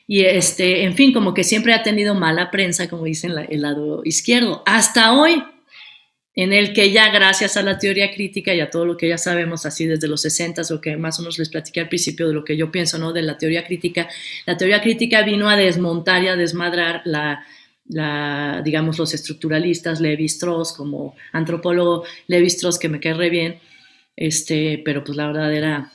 Y 0.07 0.21
este, 0.21 0.83
en 0.83 0.95
fin, 0.95 1.13
como 1.13 1.33
que 1.33 1.43
siempre 1.43 1.73
ha 1.73 1.81
tenido 1.81 2.13
mala 2.13 2.51
prensa, 2.51 2.87
como 2.87 3.05
dicen, 3.05 3.33
el 3.49 3.61
lado 3.61 4.01
izquierdo. 4.03 4.61
Hasta 4.65 5.13
hoy, 5.13 5.43
en 6.35 6.53
el 6.53 6.73
que 6.73 6.91
ya 6.91 7.09
gracias 7.09 7.57
a 7.57 7.63
la 7.63 7.79
teoría 7.79 8.13
crítica 8.13 8.53
y 8.53 8.59
a 8.59 8.69
todo 8.69 8.85
lo 8.85 8.97
que 8.97 9.07
ya 9.07 9.17
sabemos 9.17 9.65
así 9.65 9.87
desde 9.87 10.07
los 10.07 10.21
60 10.21 10.61
o 10.71 10.81
que 10.81 10.95
más 10.97 11.17
o 11.17 11.23
menos 11.23 11.39
les 11.39 11.49
platiqué 11.49 11.79
al 11.79 11.89
principio 11.89 12.27
de 12.27 12.33
lo 12.33 12.43
que 12.43 12.55
yo 12.55 12.71
pienso, 12.71 12.99
¿no? 12.99 13.13
De 13.13 13.23
la 13.23 13.37
teoría 13.37 13.65
crítica, 13.65 14.07
la 14.45 14.57
teoría 14.57 14.81
crítica 14.81 15.23
vino 15.23 15.49
a 15.49 15.55
desmontar 15.55 16.23
y 16.23 16.27
a 16.27 16.35
desmadrar 16.35 17.01
la, 17.05 17.43
la 17.87 18.61
digamos, 18.63 18.97
los 18.97 19.13
estructuralistas, 19.13 20.01
Levi 20.01 20.25
Strauss, 20.25 20.73
como 20.73 21.15
antropólogo 21.31 22.03
Levi 22.27 22.47
Strauss, 22.47 22.79
que 22.79 22.89
me 22.89 22.99
cae 22.99 23.13
re 23.13 23.29
bien, 23.29 23.59
este, 24.15 24.81
pero 24.83 25.03
pues 25.03 25.17
la 25.17 25.27
verdad 25.27 25.53
era, 25.53 25.91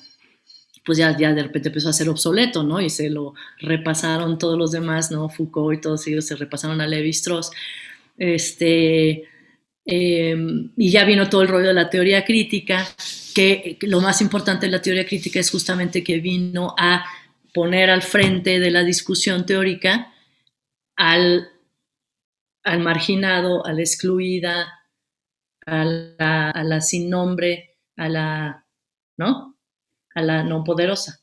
pues 0.84 0.98
ya, 0.98 1.16
ya 1.16 1.32
de 1.32 1.42
repente 1.42 1.68
empezó 1.68 1.88
a 1.88 1.92
ser 1.92 2.08
obsoleto, 2.08 2.62
¿no? 2.62 2.80
Y 2.80 2.90
se 2.90 3.10
lo 3.10 3.34
repasaron 3.58 4.38
todos 4.38 4.58
los 4.58 4.70
demás, 4.72 5.10
¿no? 5.10 5.28
Foucault 5.28 5.78
y 5.78 5.80
todos 5.80 6.06
ellos 6.06 6.26
se 6.26 6.36
repasaron 6.36 6.80
a 6.80 6.86
Levi 6.86 7.10
Strauss. 7.10 7.50
Este, 8.16 9.24
Em, 9.84 10.70
y 10.76 10.90
ya 10.90 11.04
vino 11.04 11.28
todo 11.28 11.42
el 11.42 11.48
rollo 11.48 11.68
de 11.68 11.74
la 11.74 11.90
teoría 11.90 12.24
crítica, 12.24 12.86
que 13.34 13.76
lo 13.82 14.00
más 14.00 14.20
importante 14.20 14.66
de 14.66 14.72
la 14.72 14.82
teoría 14.82 15.04
crítica 15.04 15.40
es 15.40 15.50
justamente 15.50 16.04
que 16.04 16.20
vino 16.20 16.74
a 16.78 17.04
poner 17.52 17.90
al 17.90 18.02
frente 18.02 18.60
de 18.60 18.70
la 18.70 18.84
discusión 18.84 19.46
teórica 19.46 20.12
al, 20.96 21.48
al 22.62 22.80
marginado, 22.80 23.64
a 23.66 23.72
la 23.72 23.80
excluida, 23.80 24.80
a 25.66 25.84
la, 25.84 26.50
a 26.50 26.64
la 26.64 26.80
sin 26.80 27.10
nombre, 27.10 27.78
a 27.96 28.08
la, 28.08 28.66
¿no? 29.16 29.56
A 30.14 30.22
la 30.22 30.42
no 30.42 30.64
poderosa. 30.64 31.20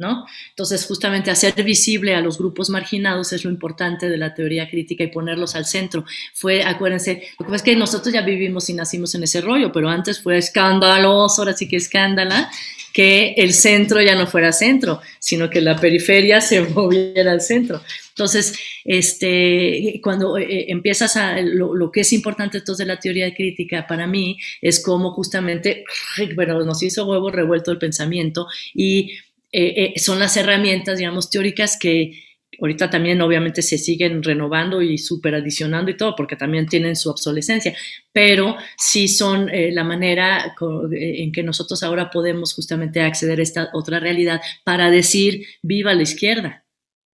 ¿no? 0.00 0.24
Entonces, 0.48 0.86
justamente 0.86 1.30
hacer 1.30 1.62
visible 1.62 2.14
a 2.14 2.22
los 2.22 2.38
grupos 2.38 2.70
marginados 2.70 3.34
es 3.34 3.44
lo 3.44 3.50
importante 3.50 4.08
de 4.08 4.16
la 4.16 4.32
teoría 4.32 4.68
crítica 4.68 5.04
y 5.04 5.08
ponerlos 5.08 5.54
al 5.54 5.66
centro. 5.66 6.06
Fue, 6.32 6.64
acuérdense, 6.64 7.28
lo 7.38 7.46
que 7.46 7.54
es 7.54 7.62
que 7.62 7.76
nosotros 7.76 8.12
ya 8.12 8.22
vivimos 8.22 8.70
y 8.70 8.72
nacimos 8.72 9.14
en 9.14 9.24
ese 9.24 9.42
rollo, 9.42 9.70
pero 9.70 9.90
antes 9.90 10.22
fue 10.22 10.38
escandaloso, 10.38 11.42
ahora 11.42 11.54
sí 11.54 11.68
que 11.68 11.76
escándala, 11.76 12.50
que 12.94 13.34
el 13.36 13.52
centro 13.52 14.00
ya 14.00 14.14
no 14.14 14.26
fuera 14.26 14.52
centro, 14.52 15.02
sino 15.18 15.50
que 15.50 15.60
la 15.60 15.76
periferia 15.76 16.40
se 16.40 16.60
moviera 16.74 17.32
al 17.32 17.42
centro. 17.42 17.82
Entonces, 18.20 18.52
este, 18.84 19.98
cuando 20.02 20.36
eh, 20.36 20.42
eh, 20.42 20.64
empiezas 20.68 21.16
a, 21.16 21.40
lo, 21.40 21.90
que 21.90 22.00
es 22.00 22.12
importante 22.12 22.58
entonces 22.58 22.86
de 22.86 22.92
la 22.92 23.00
teoría 23.00 23.34
crítica 23.34 23.86
para 23.86 24.06
mí 24.06 24.36
es 24.60 24.82
cómo 24.84 25.12
justamente, 25.12 25.84
bueno, 26.34 26.62
nos 26.62 26.82
hizo 26.82 27.06
huevo 27.06 27.30
revuelto 27.30 27.72
el 27.72 27.78
pensamiento 27.78 28.46
y 28.74 29.12
eh, 29.52 29.94
son 29.96 30.18
las 30.18 30.36
herramientas, 30.36 30.98
digamos, 30.98 31.30
teóricas 31.30 31.78
que 31.80 32.12
ahorita 32.60 32.90
también 32.90 33.22
obviamente 33.22 33.62
se 33.62 33.78
siguen 33.78 34.22
renovando 34.22 34.82
y 34.82 34.98
super 34.98 35.34
adicionando 35.34 35.90
y 35.90 35.96
todo, 35.96 36.14
porque 36.14 36.36
también 36.36 36.66
tienen 36.66 36.96
su 36.96 37.08
obsolescencia, 37.08 37.74
pero 38.12 38.56
sí 38.76 39.08
son 39.08 39.50
la 39.50 39.82
manera 39.82 40.54
en 40.92 41.32
que 41.32 41.42
nosotros 41.42 41.82
ahora 41.82 42.10
podemos 42.10 42.52
justamente 42.52 43.00
acceder 43.00 43.40
a 43.40 43.42
esta 43.42 43.70
otra 43.72 43.98
realidad 43.98 44.42
para 44.62 44.90
decir 44.90 45.46
viva 45.62 45.94
la 45.94 46.02
izquierda, 46.02 46.66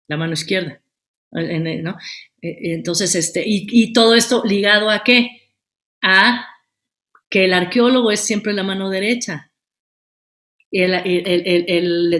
la 0.08 0.16
mano 0.16 0.32
izquierda. 0.32 0.80
¿No? 1.34 1.96
Entonces, 2.40 3.14
este, 3.14 3.42
y, 3.46 3.66
y 3.70 3.92
todo 3.92 4.14
esto 4.14 4.42
ligado 4.44 4.90
a 4.90 5.02
qué? 5.02 5.28
A 6.02 6.46
que 7.28 7.44
el 7.44 7.52
arqueólogo 7.52 8.10
es 8.10 8.20
siempre 8.20 8.52
la 8.52 8.62
mano 8.62 8.90
derecha, 8.90 9.50
el, 10.74 12.10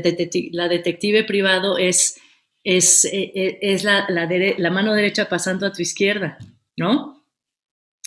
la 0.52 0.68
detective 0.68 1.24
privado 1.24 1.76
es, 1.78 2.20
es, 2.62 3.04
e, 3.04 3.32
e, 3.34 3.58
es 3.60 3.84
la, 3.84 4.06
la, 4.08 4.70
mano 4.70 4.94
derecha 4.94 5.28
pasando 5.28 5.66
a 5.66 5.72
tu 5.72 5.82
izquierda, 5.82 6.38
¿no? 6.76 7.24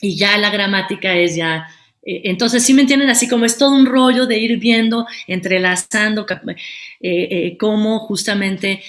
Y 0.01 0.17
ya 0.17 0.37
la 0.37 0.49
gramática 0.49 1.15
es 1.15 1.35
ya... 1.35 1.67
E, 2.01 2.29
entonces, 2.29 2.63
sí 2.63 2.73
me 2.73 2.81
entienden, 2.81 3.09
así 3.09 3.27
como 3.27 3.45
es 3.45 3.57
todo 3.57 3.71
un 3.71 3.85
rollo 3.85 4.25
de 4.25 4.39
ir 4.39 4.57
viendo, 4.57 5.05
entrelazando 5.27 6.25
eh, 6.29 6.55
eh, 7.01 7.57
cómo 7.57 7.99
justamente 7.99 8.81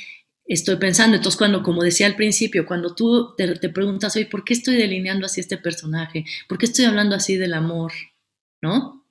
estoy 0.49 0.76
pensando. 0.76 1.16
Entonces, 1.16 1.38
cuando, 1.38 1.62
como 1.62 1.82
decía 1.82 2.07
al 2.07 2.16
principio, 2.16 2.66
cuando 2.66 2.95
tú 2.95 3.34
te, 3.37 3.68
preguntas, 3.68 4.16
oye, 4.16 4.26
¿por 4.26 4.45
qué 4.45 4.54
estoy 4.54 4.76
delineando 4.76 5.26
así 5.26 5.41
este 5.41 5.58
personaje? 5.58 6.25
¿Por 6.49 6.58
qué 6.58 6.66
estoy 6.66 6.87
hablando 6.87 7.14
así 7.14 7.37
del 7.37 7.54
amor? 7.54 7.92
¿No? 8.62 9.04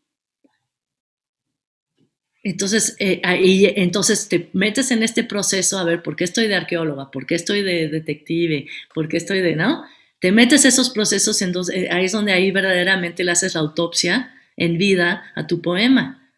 Entonces, 2.43 2.95
eh, 2.99 3.21
ahí, 3.23 3.71
entonces 3.75 4.29
te 4.29 4.49
metes 4.53 4.91
en 4.91 5.03
este 5.03 5.23
proceso 5.23 5.77
a 5.77 5.83
ver 5.83 6.01
por 6.01 6.15
qué 6.15 6.23
estoy 6.23 6.47
de 6.47 6.55
arqueóloga, 6.55 7.11
por 7.11 7.25
qué 7.25 7.35
estoy 7.35 7.61
de 7.61 7.89
detective, 7.89 8.67
por 8.93 9.09
qué 9.09 9.17
estoy 9.17 9.41
de, 9.41 9.55
¿no? 9.55 9.83
Te 10.19 10.31
metes 10.31 10.65
esos 10.65 10.89
procesos, 10.89 11.41
entonces, 11.41 11.75
eh, 11.75 11.89
ahí 11.91 12.05
es 12.05 12.11
donde 12.13 12.31
ahí 12.31 12.51
verdaderamente 12.51 13.23
le 13.23 13.31
haces 13.31 13.53
la 13.53 13.61
autopsia 13.61 14.33
en 14.55 14.77
vida 14.77 15.31
a 15.35 15.45
tu 15.45 15.61
poema 15.61 16.31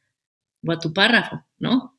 o 0.65 0.71
a 0.71 0.80
tu 0.80 0.93
párrafo, 0.93 1.45
¿no? 1.59 1.98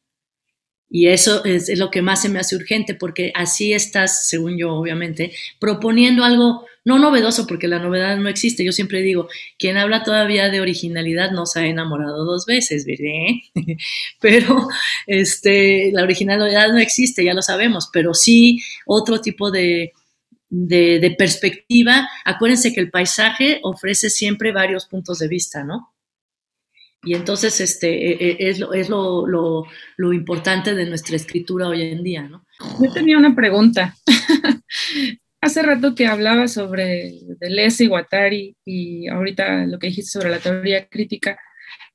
Y 0.92 1.06
eso 1.06 1.44
es, 1.44 1.78
lo 1.78 1.88
que 1.90 2.02
más 2.02 2.20
se 2.20 2.28
me 2.28 2.40
hace 2.40 2.56
urgente, 2.56 2.94
porque 2.94 3.32
así 3.36 3.72
estás, 3.72 4.26
según 4.26 4.58
yo, 4.58 4.74
obviamente, 4.74 5.32
proponiendo 5.60 6.24
algo 6.24 6.66
no 6.84 6.98
novedoso, 6.98 7.46
porque 7.46 7.68
la 7.68 7.78
novedad 7.78 8.16
no 8.16 8.28
existe. 8.28 8.64
Yo 8.64 8.72
siempre 8.72 9.00
digo, 9.00 9.28
quien 9.56 9.76
habla 9.76 10.02
todavía 10.02 10.48
de 10.48 10.60
originalidad 10.60 11.30
no 11.30 11.46
se 11.46 11.60
ha 11.60 11.66
enamorado 11.66 12.24
dos 12.24 12.44
veces, 12.44 12.84
¿verdad? 12.86 13.36
pero 14.20 14.66
este, 15.06 15.92
la 15.92 16.02
originalidad 16.02 16.72
no 16.72 16.78
existe, 16.78 17.24
ya 17.24 17.34
lo 17.34 17.42
sabemos, 17.42 17.88
pero 17.92 18.12
sí 18.12 18.60
otro 18.84 19.20
tipo 19.20 19.52
de, 19.52 19.92
de 20.48 21.14
perspectiva. 21.16 22.08
Acuérdense 22.24 22.72
que 22.72 22.80
el 22.80 22.90
paisaje 22.90 23.60
ofrece 23.62 24.10
siempre 24.10 24.50
varios 24.50 24.86
puntos 24.86 25.20
de 25.20 25.28
vista, 25.28 25.62
¿no? 25.62 25.89
Y 27.02 27.14
entonces 27.14 27.60
este, 27.60 27.88
e, 27.88 28.30
e, 28.30 28.50
es, 28.50 28.58
lo, 28.58 28.74
es 28.74 28.88
lo, 28.88 29.26
lo, 29.26 30.12
importante 30.12 30.74
de 30.74 30.86
nuestra 30.86 31.16
escritura 31.16 31.68
hoy 31.68 31.82
en 31.82 32.02
día, 32.02 32.22
¿no? 32.22 32.44
Yo 32.82 32.92
tenía 32.92 33.16
una 33.16 33.34
pregunta. 33.34 33.96
Hace 35.40 35.62
rato 35.62 35.94
que 35.94 36.06
hablaba 36.06 36.46
sobre 36.48 37.14
Deleuze 37.38 37.84
y 37.84 37.86
Guattari 37.86 38.56
y 38.66 39.08
ahorita 39.08 39.64
lo 39.66 39.78
que 39.78 39.86
dijiste 39.86 40.10
sobre 40.10 40.28
la 40.28 40.38
teoría 40.38 40.86
crítica, 40.88 41.38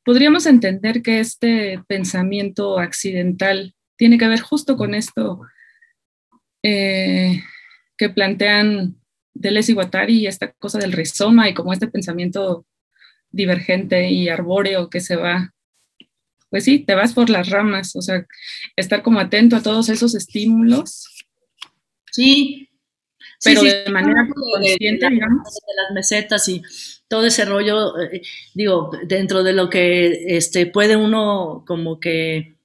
¿podríamos 0.04 0.48
entender 0.48 1.04
que 1.04 1.20
este 1.20 1.80
pensamiento 1.88 2.80
accidental 2.80 3.76
tiene 3.98 4.18
que 4.18 4.28
ver 4.28 4.40
justo 4.40 4.76
con 4.76 4.96
esto 4.96 5.42
eh, 6.64 7.44
que 7.96 8.10
plantean 8.10 8.96
Deleuze 9.36 9.74
y 9.74 9.76
Guattari 9.76 10.18
y 10.18 10.28
esta 10.28 10.52
cosa 10.54 10.80
del 10.80 10.94
rizoma 10.94 11.48
y 11.48 11.54
como 11.54 11.72
este 11.72 11.88
pensamiento 11.88 12.66
divergente 13.36 14.10
y 14.10 14.30
arbóreo 14.30 14.90
que 14.90 15.02
se 15.02 15.16
va, 15.16 15.54
pues 16.50 16.64
sí, 16.64 16.80
te 16.80 16.96
vas 16.96 17.14
por 17.14 17.30
las 17.30 17.50
ramas, 17.50 17.96
o 17.96 18.02
sea, 18.02 18.26
estar 18.76 19.04
como 19.04 19.20
atento 19.20 19.56
a 19.56 19.62
todos 19.64 19.90
esos 19.90 20.16
estímulos. 20.16 21.06
Sí. 22.12 22.70
Pero 23.44 23.62
de 23.62 23.90
manera 23.92 24.26
consciente, 24.34 25.10
digamos. 25.10 25.44
De 25.44 25.74
las 25.84 25.94
mesetas 25.94 26.48
y 26.48 26.62
todo 27.10 27.26
ese 27.26 27.46
rollo, 27.46 28.00
eh, 28.00 28.22
digo, 28.54 28.90
dentro 29.06 29.44
de 29.44 29.54
lo 29.54 29.70
que 29.70 30.38
este, 30.38 30.66
puede 30.66 30.96
uno 30.96 31.64
como 31.68 32.00
que... 32.00 32.56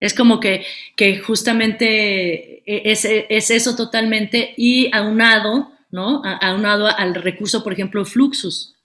Es 0.00 0.14
como 0.14 0.38
que, 0.38 0.64
que 0.94 1.18
justamente 1.18 2.62
e, 2.70 2.92
es, 2.92 3.04
es, 3.04 3.50
eso 3.50 3.74
totalmente 3.74 4.54
y 4.56 4.94
aunado, 4.94 5.72
¿no? 5.90 6.22
Aunado 6.22 6.86
al 6.86 7.14
recurso, 7.14 7.64
por 7.64 7.72
ejemplo, 7.72 8.04
Fluxus. 8.04 8.77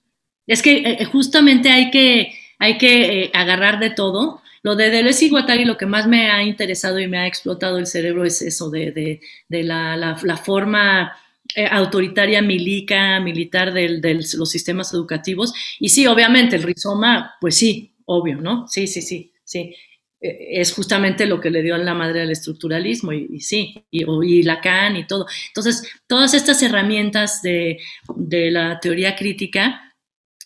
Es 0.47 0.61
que 0.61 0.77
eh, 0.77 1.05
justamente 1.05 1.69
hay 1.69 1.91
que, 1.91 2.33
hay 2.59 2.77
que 2.77 3.23
eh, 3.23 3.31
agarrar 3.33 3.79
de 3.79 3.89
todo. 3.89 4.41
Lo 4.61 4.75
de 4.75 4.89
Deleuze 4.89 5.25
y 5.25 5.29
Guattari, 5.29 5.65
lo 5.65 5.77
que 5.77 5.85
más 5.85 6.07
me 6.07 6.29
ha 6.31 6.43
interesado 6.43 6.99
y 6.99 7.07
me 7.07 7.17
ha 7.17 7.27
explotado 7.27 7.77
el 7.77 7.87
cerebro 7.87 8.23
es 8.23 8.41
eso 8.41 8.69
de, 8.69 9.19
de, 9.49 9.63
la, 9.63 9.97
la, 9.97 10.37
forma 10.37 11.17
eh, 11.55 11.67
autoritaria 11.69 12.41
milica, 12.41 13.19
militar 13.19 13.73
de 13.73 13.99
los 14.13 14.49
sistemas 14.49 14.93
educativos. 14.93 15.53
Y 15.79 15.89
sí, 15.89 16.07
obviamente, 16.07 16.55
el 16.55 16.63
rizoma, 16.63 17.35
pues 17.41 17.55
sí, 17.55 17.93
obvio, 18.05 18.37
¿no? 18.39 18.67
Sí, 18.67 18.87
sí, 18.87 19.01
sí, 19.01 19.33
sí. 19.43 19.75
Eh, 20.23 20.61
es 20.61 20.71
justamente 20.71 21.25
lo 21.25 21.39
que 21.41 21.51
le 21.51 21.61
dio 21.61 21.75
a 21.75 21.79
la 21.79 21.93
madre 21.93 22.21
al 22.21 22.31
estructuralismo, 22.31 23.11
y, 23.11 23.41
sí, 23.41 23.85
y, 23.91 24.05
y, 24.05 24.43
Lacan 24.43 24.95
y 24.95 25.05
todo. 25.05 25.27
Entonces, 25.47 25.83
todas 26.07 26.33
estas 26.33 26.63
herramientas 26.63 27.41
de, 27.41 27.79
de 28.15 28.49
la 28.49 28.79
teoría 28.79 29.15
crítica 29.15 29.92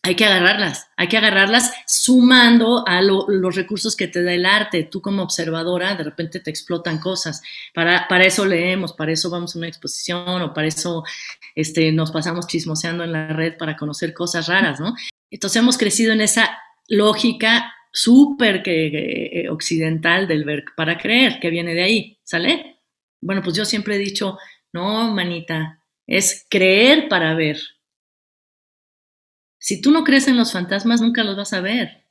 hay 0.07 0.15
que 0.15 0.23
agarrarlas, 0.23 0.89
hay 0.95 1.09
que 1.09 1.17
agarrarlas 1.17 1.73
sumando 1.85 2.87
a 2.87 3.01
los 3.01 3.55
recursos 3.55 3.93
que 3.93 4.07
te 4.07 4.23
da 4.23 4.33
el 4.33 4.45
arte. 4.45 4.83
Tú 4.83 5.01
como 5.01 5.21
observadora, 5.21 5.95
de 5.95 6.05
repente 6.05 6.39
te 6.39 6.49
explotan 6.49 6.99
cosas. 6.99 7.41
Para, 7.73 8.07
para 8.07 8.25
eso 8.25 8.45
leemos, 8.45 8.93
para 8.93 9.11
eso 9.11 9.29
vamos 9.29 9.53
a 9.53 9.59
una 9.59 9.67
exposición 9.67 10.41
o 10.41 10.53
para 10.53 10.69
eso 10.69 11.03
este, 11.55 11.91
nos 11.91 12.11
pasamos 12.11 12.47
chismoseando 12.47 13.03
en 13.03 13.11
la 13.11 13.27
red 13.27 13.57
para 13.57 13.75
conocer 13.75 14.13
cosas 14.13 14.47
raras, 14.47 14.79
¿no? 14.79 14.95
Entonces 15.29 15.61
hemos 15.61 15.77
crecido 15.77 16.13
en 16.13 16.21
esa 16.21 16.57
lógica 16.87 17.73
súper 17.91 18.63
que, 18.63 19.47
occidental 19.49 20.25
del 20.25 20.45
ver 20.45 20.63
para 20.77 20.97
creer, 20.97 21.39
que 21.41 21.49
viene 21.49 21.73
de 21.73 21.83
ahí, 21.83 22.19
¿sale? 22.23 22.77
Bueno, 23.19 23.41
pues 23.41 23.57
yo 23.57 23.65
siempre 23.65 23.95
he 23.95 23.99
dicho, 23.99 24.37
no, 24.71 25.13
manita, 25.13 25.83
es 26.07 26.45
creer 26.49 27.09
para 27.09 27.33
ver. 27.33 27.57
Si 29.67 29.81
tú 29.81 29.91
no 29.91 30.05
crees 30.05 30.29
en 30.29 30.37
los 30.37 30.53
fantasmas, 30.53 31.01
nunca 31.01 31.25
los 31.25 31.35
vas 31.35 31.51
a 31.51 31.59
ver. 31.59 32.05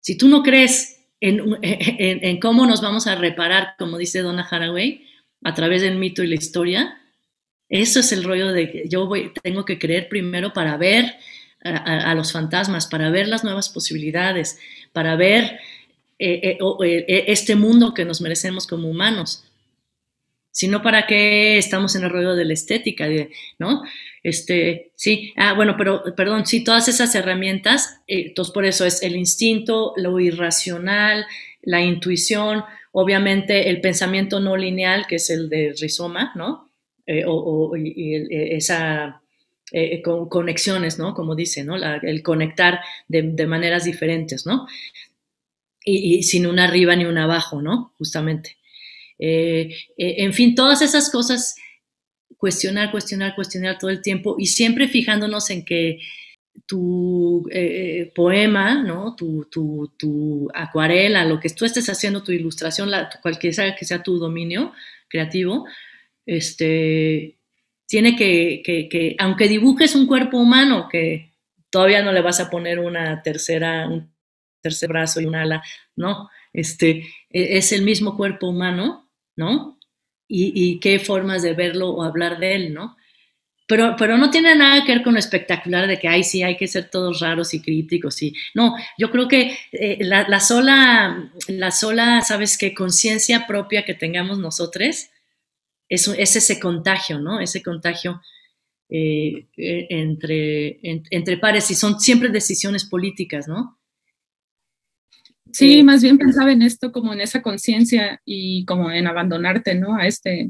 Si 0.00 0.18
tú 0.18 0.26
no 0.26 0.42
crees 0.42 0.98
en, 1.20 2.40
cómo 2.40 2.66
nos 2.66 2.82
vamos 2.82 3.06
a 3.06 3.14
reparar, 3.14 3.76
como 3.78 3.98
dice 3.98 4.20
Donna 4.20 4.42
Haraway, 4.42 5.06
a 5.44 5.54
través 5.54 5.80
del 5.80 5.96
mito 5.96 6.24
y 6.24 6.26
la 6.26 6.34
historia, 6.34 7.00
eso 7.68 8.00
es 8.00 8.10
el 8.10 8.24
rollo 8.24 8.48
de 8.48 8.68
que 8.68 8.88
yo 8.88 9.08
tengo 9.44 9.64
que 9.64 9.78
creer 9.78 10.08
primero 10.08 10.52
para 10.52 10.76
ver 10.76 11.14
a, 11.62 12.16
los 12.16 12.32
fantasmas, 12.32 12.88
para 12.88 13.08
ver 13.10 13.28
las 13.28 13.44
nuevas 13.44 13.68
posibilidades, 13.68 14.58
para 14.92 15.14
ver 15.14 15.60
eh, 16.18 16.58
eh, 16.58 16.58
eh, 16.80 17.24
este 17.28 17.54
mundo 17.54 17.94
que 17.94 18.04
nos 18.04 18.20
merecemos 18.20 18.66
como 18.66 18.88
humanos 18.88 19.44
sino 20.52 20.82
para 20.82 21.06
qué 21.06 21.56
estamos 21.56 21.96
en 21.96 22.04
el 22.04 22.10
rollo 22.10 22.34
de 22.34 22.44
la 22.44 22.52
estética, 22.52 23.08
¿no? 23.58 23.82
Este, 24.22 24.92
sí, 24.94 25.32
ah, 25.36 25.52
bueno, 25.54 25.74
pero, 25.76 26.04
perdón, 26.16 26.46
sí, 26.46 26.62
todas 26.62 26.86
esas 26.86 27.14
herramientas, 27.14 28.00
eh, 28.06 28.26
entonces 28.28 28.54
por 28.54 28.64
eso 28.64 28.84
es 28.84 29.02
el 29.02 29.16
instinto, 29.16 29.94
lo 29.96 30.20
irracional, 30.20 31.26
la 31.62 31.82
intuición, 31.82 32.62
obviamente 32.92 33.68
el 33.68 33.80
pensamiento 33.80 34.38
no 34.38 34.56
lineal, 34.56 35.06
que 35.08 35.16
es 35.16 35.28
el 35.30 35.48
de 35.48 35.74
rizoma, 35.80 36.32
¿no? 36.36 36.70
Eh, 37.04 37.24
o, 37.26 37.76
y, 37.76 38.14
eh, 38.14 38.56
esa 38.56 39.18
con, 40.04 40.28
conexiones, 40.28 40.98
¿no? 40.98 41.14
Como 41.14 41.34
dice, 41.34 41.64
¿no? 41.64 41.76
el 41.76 42.22
conectar 42.22 42.80
de, 43.08 43.22
de, 43.22 43.46
maneras 43.46 43.84
diferentes, 43.84 44.44
¿no? 44.44 44.66
Y, 45.82 46.18
y 46.18 46.22
sin 46.24 46.46
una 46.46 46.64
arriba 46.64 46.94
ni 46.94 47.06
una 47.06 47.24
abajo, 47.24 47.62
¿no? 47.62 47.94
Justamente. 47.96 48.58
En 49.18 50.32
fin, 50.34 50.54
todas 50.54 50.82
esas 50.82 51.10
cosas, 51.10 51.56
cuestionar, 52.42 52.90
cuestionar, 52.90 53.36
cuestionar 53.36 53.78
todo 53.78 53.88
el 53.88 54.02
tiempo 54.02 54.34
y 54.36 54.46
siempre 54.46 54.88
fijándonos 54.88 55.48
en 55.50 55.64
que 55.64 56.00
tu 56.66 57.48
eh, 57.52 58.10
poema, 58.16 58.82
¿no? 58.82 59.14
Tu, 59.14 59.44
tu, 59.44 59.92
tu, 59.96 60.48
acuarela, 60.52 61.24
lo 61.24 61.38
que 61.38 61.50
tú 61.50 61.64
estés 61.64 61.88
haciendo, 61.88 62.24
tu 62.24 62.32
ilustración, 62.32 62.90
la, 62.90 63.08
cualquiera 63.22 63.76
que 63.76 63.84
sea 63.84 64.02
tu 64.02 64.18
dominio 64.18 64.72
creativo, 65.06 65.66
este, 66.26 67.38
tiene 67.86 68.16
que, 68.16 68.60
que, 68.64 68.88
que, 68.88 69.14
aunque 69.20 69.46
dibujes 69.46 69.94
un 69.94 70.08
cuerpo 70.08 70.38
humano, 70.38 70.88
que 70.90 71.30
todavía 71.70 72.02
no 72.02 72.10
le 72.10 72.22
vas 72.22 72.40
a 72.40 72.50
poner 72.50 72.80
una 72.80 73.22
tercera, 73.22 73.86
un 73.86 74.12
tercer 74.60 74.88
brazo 74.88 75.20
y 75.20 75.26
un 75.26 75.36
ala, 75.36 75.62
no, 75.94 76.28
este, 76.52 77.06
e, 77.30 77.56
es 77.56 77.70
el 77.70 77.82
mismo 77.82 78.16
cuerpo 78.16 78.48
humano, 78.48 79.08
¿no? 79.36 79.78
Y, 80.34 80.80
qué 80.80 80.98
formas 80.98 81.42
de 81.42 81.52
verlo 81.52 81.90
o 81.90 82.02
hablar 82.02 82.38
de 82.38 82.54
él, 82.54 82.72
¿no? 82.72 82.96
Pero, 83.66 83.96
pero, 83.98 84.16
no 84.16 84.30
tiene 84.30 84.54
nada 84.54 84.82
que 84.84 84.92
ver 84.92 85.02
con 85.02 85.12
lo 85.12 85.18
espectacular 85.18 85.86
de 85.86 85.98
que, 85.98 86.08
ay, 86.08 86.24
sí, 86.24 86.42
hay 86.42 86.56
que 86.56 86.66
ser 86.66 86.88
todos 86.90 87.20
raros 87.20 87.52
y 87.52 87.60
críticos. 87.60 88.22
Y, 88.22 88.34
no, 88.54 88.74
yo 88.96 89.10
creo 89.10 89.28
que 89.28 89.56
eh, 89.72 89.98
la, 90.00 90.40
sola, 90.40 91.30
la 91.48 91.70
sola, 91.70 92.22
¿sabes 92.22 92.56
qué? 92.56 92.74
Conciencia 92.74 93.46
propia 93.46 93.84
que 93.84 93.94
tengamos 93.94 94.38
nosotros 94.38 95.08
es, 95.88 96.08
es, 96.08 96.36
ese 96.36 96.58
contagio, 96.58 97.18
¿no? 97.18 97.38
Ese 97.38 97.62
contagio 97.62 98.22
eh, 98.88 99.48
e, 99.56 99.86
entre, 99.90 100.80
entre 100.82 101.36
pares 101.36 101.70
y 101.70 101.74
son 101.74 102.00
siempre 102.00 102.30
decisiones 102.30 102.86
políticas, 102.86 103.48
¿no? 103.48 103.78
Sí, 105.52 105.80
eh, 105.80 105.84
más 105.84 106.02
bien 106.02 106.18
pensaba 106.18 106.50
en 106.50 106.62
esto 106.62 106.92
como 106.92 107.12
en 107.12 107.20
esa 107.20 107.42
conciencia 107.42 108.20
y 108.24 108.64
como 108.64 108.90
en 108.90 109.06
abandonarte, 109.06 109.74
¿no? 109.74 109.96
A 109.96 110.06
este, 110.06 110.48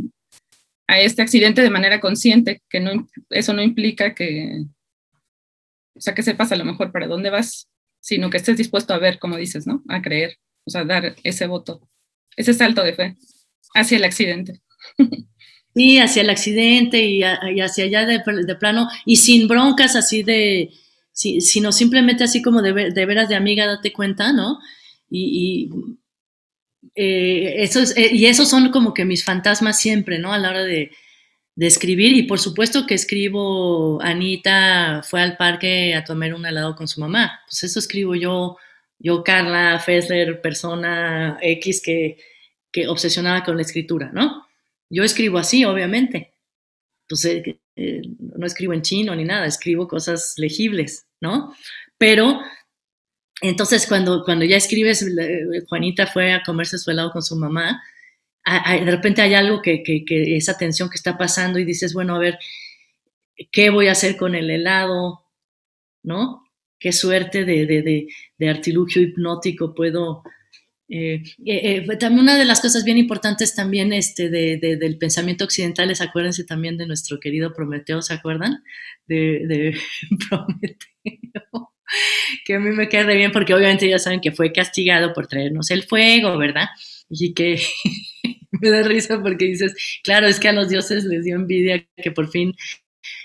a 0.86 1.00
este 1.00 1.22
accidente 1.22 1.60
de 1.60 1.70
manera 1.70 2.00
consciente, 2.00 2.62
que 2.68 2.80
no, 2.80 3.08
eso 3.30 3.52
no 3.52 3.62
implica 3.62 4.14
que, 4.14 4.64
o 5.96 6.00
sea, 6.00 6.14
que 6.14 6.22
sepas 6.22 6.52
a 6.52 6.56
lo 6.56 6.64
mejor 6.64 6.92
para 6.92 7.08
dónde 7.08 7.30
vas, 7.30 7.68
sino 8.00 8.30
que 8.30 8.36
estés 8.36 8.56
dispuesto 8.56 8.94
a 8.94 8.98
ver, 8.98 9.18
como 9.18 9.36
dices, 9.36 9.66
¿no? 9.66 9.82
A 9.88 10.00
creer, 10.02 10.36
o 10.64 10.70
sea, 10.70 10.84
dar 10.84 11.16
ese 11.24 11.46
voto, 11.46 11.88
ese 12.36 12.54
salto 12.54 12.82
de 12.84 12.94
fe 12.94 13.16
hacia 13.74 13.98
el 13.98 14.04
accidente. 14.04 14.60
Sí, 15.74 15.98
hacia 15.98 16.20
el 16.20 16.28
accidente 16.28 17.02
y, 17.02 17.22
hacia 17.22 17.84
allá 17.84 18.04
de, 18.04 18.20
plano, 18.60 18.88
y 19.06 19.16
sin 19.16 19.48
broncas 19.48 19.96
así 19.96 20.22
de, 20.22 20.68
sino 21.14 21.72
simplemente 21.72 22.24
así 22.24 22.42
como 22.42 22.60
de, 22.60 22.90
de 22.90 23.06
veras 23.06 23.30
de 23.30 23.36
amiga, 23.36 23.64
date 23.64 23.90
cuenta, 23.90 24.34
¿no? 24.34 24.58
Y, 25.14 25.70
eh, 26.94 27.56
eso 27.58 27.80
eh, 27.96 28.10
y 28.12 28.26
esos 28.26 28.48
son 28.48 28.70
como 28.70 28.94
que 28.94 29.04
mis 29.04 29.24
fantasmas 29.24 29.78
siempre, 29.78 30.18
¿no? 30.18 30.32
A 30.32 30.38
la 30.38 30.50
hora 30.50 30.64
de, 30.64 30.90
escribir. 31.56 32.16
Y 32.16 32.22
por 32.24 32.40
supuesto 32.40 32.86
que 32.86 32.94
escribo, 32.94 34.00
Anita 34.02 35.02
fue 35.04 35.20
al 35.20 35.36
parque 35.36 35.94
a 35.94 36.04
tomar 36.04 36.34
un 36.34 36.46
helado 36.46 36.74
con 36.74 36.88
su 36.88 37.00
mamá. 37.00 37.40
Pues 37.46 37.62
eso 37.64 37.78
escribo 37.78 38.14
yo, 38.14 38.56
yo 38.98 39.22
Carla 39.22 39.78
Fessler, 39.78 40.40
persona 40.40 41.38
X 41.42 41.82
que, 41.82 42.16
que 42.72 42.88
obsesionada 42.88 43.44
con 43.44 43.56
la 43.56 43.62
escritura, 43.62 44.10
¿no? 44.12 44.46
Yo 44.90 45.04
escribo 45.04 45.38
así, 45.38 45.64
obviamente. 45.64 46.34
Entonces, 47.06 47.42
eh, 47.76 48.02
no 48.18 48.46
escribo 48.46 48.72
en 48.72 48.82
chino 48.82 49.14
ni 49.14 49.24
nada, 49.24 49.46
escribo 49.46 49.86
cosas 49.88 50.34
legibles, 50.38 51.06
¿no? 51.20 51.54
Pero 51.98 52.40
entonces, 53.42 53.86
cuando, 53.86 54.24
cuando 54.24 54.44
ya 54.44 54.56
escribes, 54.56 55.04
Juanita 55.68 56.06
fue 56.06 56.32
a 56.32 56.42
comerse 56.42 56.78
su 56.78 56.90
helado 56.90 57.10
con 57.10 57.22
su 57.22 57.36
mamá, 57.36 57.82
de 58.44 58.90
repente 58.90 59.22
hay 59.22 59.34
algo 59.34 59.62
que, 59.62 59.82
que, 59.82 60.36
esa 60.36 60.56
tensión 60.58 60.88
que 60.90 60.96
está 60.96 61.16
pasando 61.16 61.58
y 61.58 61.64
dices, 61.64 61.94
bueno, 61.94 62.16
a 62.16 62.18
ver, 62.18 62.38
¿qué 63.50 63.70
voy 63.70 63.88
a 63.88 63.92
hacer 63.92 64.16
con 64.16 64.34
el 64.34 64.50
helado? 64.50 65.26
¿No? 66.02 66.44
Qué 66.78 66.92
suerte 66.92 67.44
de, 67.44 67.66
de, 67.66 68.08
de, 68.38 68.48
artilugio 68.48 69.02
hipnótico 69.02 69.74
puedo... 69.74 70.22
Eh, 70.88 71.22
eh, 71.46 71.86
eh, 71.88 71.96
también 71.96 72.24
una 72.24 72.36
de 72.36 72.44
las 72.44 72.60
cosas 72.60 72.84
bien 72.84 72.98
importantes 72.98 73.54
también 73.54 73.92
este, 73.92 74.28
del 74.28 74.98
pensamiento 74.98 75.44
occidental 75.44 75.90
es, 75.90 76.00
acuérdense 76.00 76.44
también 76.44 76.76
de 76.76 76.86
nuestro 76.86 77.18
querido 77.18 77.54
Prometeo, 77.54 78.02
¿se 78.02 78.12
acuerdan? 78.14 78.62
De 79.06 79.74
Prometeo 80.28 81.71
que 82.44 82.54
a 82.54 82.60
mí 82.60 82.70
me 82.70 82.88
queda 82.88 83.12
bien 83.12 83.32
porque 83.32 83.54
obviamente 83.54 83.88
ya 83.88 83.98
saben 83.98 84.20
que 84.20 84.32
fue 84.32 84.52
castigado 84.52 85.12
por 85.12 85.26
traernos 85.26 85.70
el 85.70 85.84
fuego, 85.84 86.38
¿verdad? 86.38 86.68
Y 87.08 87.34
que 87.34 87.60
me 88.52 88.70
da 88.70 88.82
risa 88.82 89.20
porque 89.22 89.46
dices, 89.46 89.74
claro, 90.02 90.26
es 90.26 90.40
que 90.40 90.48
a 90.48 90.52
los 90.52 90.68
dioses 90.68 91.04
les 91.04 91.24
dio 91.24 91.36
envidia 91.36 91.86
que 91.96 92.10
por 92.10 92.28
fin 92.28 92.54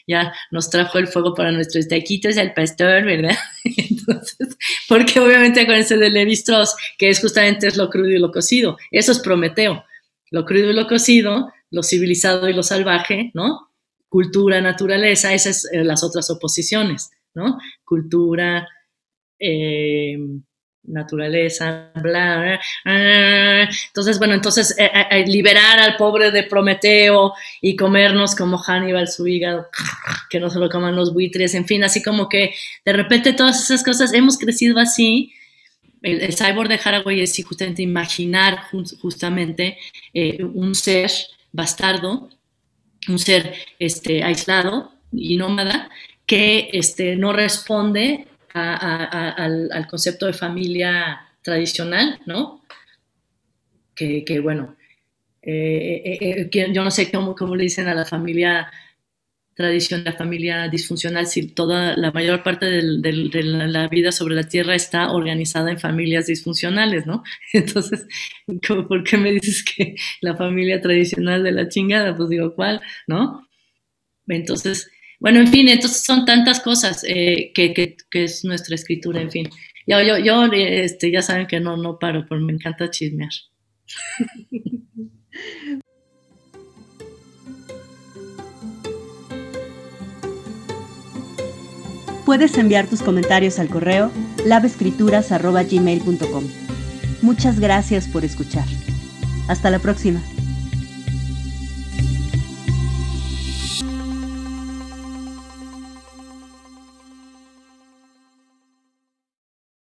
ya 0.07 0.33
nos 0.51 0.69
trajo 0.69 0.97
el 0.97 1.07
fuego 1.07 1.33
para 1.33 1.51
nuestros 1.51 1.87
taquitos 1.87 2.37
al 2.37 2.53
pastor, 2.53 3.03
¿verdad? 3.05 3.35
Entonces, 3.63 4.57
porque 4.87 5.19
obviamente 5.19 5.67
ese 5.77 5.97
de 5.97 6.09
Levi 6.09 6.33
Strauss, 6.33 6.75
que 6.97 7.09
es 7.09 7.19
justamente 7.19 7.67
es 7.67 7.77
lo 7.77 7.89
crudo 7.89 8.09
y 8.09 8.17
lo 8.17 8.31
cocido, 8.31 8.77
eso 8.91 9.11
es 9.11 9.19
Prometeo, 9.19 9.83
lo 10.31 10.45
crudo 10.45 10.71
y 10.71 10.73
lo 10.73 10.87
cocido, 10.87 11.51
lo 11.69 11.83
civilizado 11.83 12.49
y 12.49 12.53
lo 12.53 12.63
salvaje, 12.63 13.31
¿no? 13.33 13.69
Cultura, 14.09 14.61
naturaleza, 14.61 15.33
esas 15.33 15.63
son 15.63 15.79
eh, 15.79 15.83
las 15.83 16.03
otras 16.03 16.29
oposiciones, 16.29 17.11
¿no? 17.33 17.59
Cultura, 17.83 18.67
eh, 19.39 20.17
naturaleza, 20.83 21.91
bla, 21.95 22.59
bla, 22.85 23.69
Entonces, 23.87 24.17
bueno, 24.19 24.35
entonces 24.35 24.73
eh, 24.77 24.89
eh, 25.11 25.25
liberar 25.27 25.79
al 25.79 25.97
pobre 25.97 26.31
de 26.31 26.43
Prometeo 26.43 27.33
y 27.61 27.75
comernos 27.75 28.35
como 28.35 28.57
Hannibal 28.57 29.09
su 29.09 29.27
hígado, 29.27 29.67
que 30.29 30.39
no 30.39 30.49
se 30.49 30.59
lo 30.59 30.69
coman 30.69 30.95
los 30.95 31.13
buitres, 31.13 31.55
en 31.55 31.65
fin, 31.65 31.83
así 31.83 32.01
como 32.01 32.29
que 32.29 32.55
de 32.85 32.93
repente 32.93 33.33
todas 33.33 33.61
esas 33.61 33.83
cosas, 33.83 34.13
hemos 34.13 34.37
crecido 34.37 34.79
así. 34.79 35.33
El, 36.01 36.33
cyborg 36.33 36.69
de 36.69 36.79
Haraway 36.81 37.21
es 37.21 37.43
justamente 37.45 37.81
imaginar 37.81 38.59
justamente 39.01 39.77
un 40.53 40.73
ser 40.73 41.11
bastardo, 41.51 42.29
un 43.09 43.19
ser 43.19 43.55
este, 43.77 44.23
aislado 44.23 44.93
y 45.11 45.35
nómada 45.35 45.89
que 46.27 46.69
este, 46.73 47.15
no 47.15 47.33
responde 47.33 48.27
al, 48.53 49.87
concepto 49.89 50.27
de 50.27 50.33
familia 50.33 51.21
tradicional, 51.41 52.19
¿no? 52.27 52.61
Que, 53.95 54.39
bueno, 54.43 54.75
eh, 55.41 56.01
eh, 56.05 56.49
eh, 56.51 56.71
yo 56.71 56.83
no 56.83 56.91
sé 56.91 57.09
cómo, 57.09 57.33
cómo, 57.33 57.55
le 57.55 57.63
dicen 57.63 57.87
a 57.87 57.95
la 57.95 58.05
familia 58.05 58.71
tradicional, 59.55 60.03
la 60.05 60.13
familia 60.13 60.67
disfuncional, 60.67 61.25
si 61.25 61.47
toda 61.47 61.95
la 61.97 62.11
mayor 62.11 62.43
parte 62.43 62.67
de 62.67 62.81
la 62.83 63.87
vida 63.87 64.11
sobre 64.11 64.35
la 64.35 64.43
Tierra 64.43 64.75
está 64.75 65.11
organizada 65.11 65.71
en 65.71 65.79
familias 65.79 66.27
disfuncionales, 66.27 67.07
¿no? 67.07 67.23
Entonces, 67.53 68.05
¿por 68.67 69.03
qué 69.03 69.17
me 69.17 69.31
dices 69.31 69.63
que 69.63 69.95
la 70.21 70.35
familia 70.35 70.81
tradicional 70.81 71.43
de 71.43 71.53
la 71.53 71.69
chingada? 71.69 72.15
Pues 72.15 72.29
digo, 72.29 72.53
¿cuál? 72.53 72.81
¿No? 73.07 73.47
Entonces, 74.27 74.91
bueno, 75.19 75.39
en 75.39 75.47
fin, 75.47 75.67
entonces 75.69 76.03
son 76.03 76.25
tantas 76.25 76.59
cosas 76.59 77.03
eh, 77.07 77.51
que, 77.53 77.95
es 78.11 78.43
nuestra 78.45 78.75
escritura, 78.75 79.21
en 79.21 79.31
fin. 79.31 79.49
Yo, 79.85 80.01
yo, 80.01 80.17
yo 80.17 80.45
este, 80.53 81.11
ya 81.11 81.21
saben 81.21 81.47
que 81.47 81.59
no, 81.59 81.77
no 81.77 81.97
paro, 81.97 82.25
pero 82.27 82.41
me 82.41 82.53
encanta 82.53 82.89
chismear. 82.89 83.31
Puedes 92.25 92.57
enviar 92.57 92.87
tus 92.87 93.01
comentarios 93.01 93.57
al 93.57 93.69
correo 93.69 94.11
lavescrituras.gmail.com. 94.45 96.43
Muchas 97.21 97.61
gracias 97.61 98.09
por 98.09 98.25
escuchar. 98.25 98.65
Hasta 99.47 99.69
la 99.69 99.79
próxima. 99.79 100.21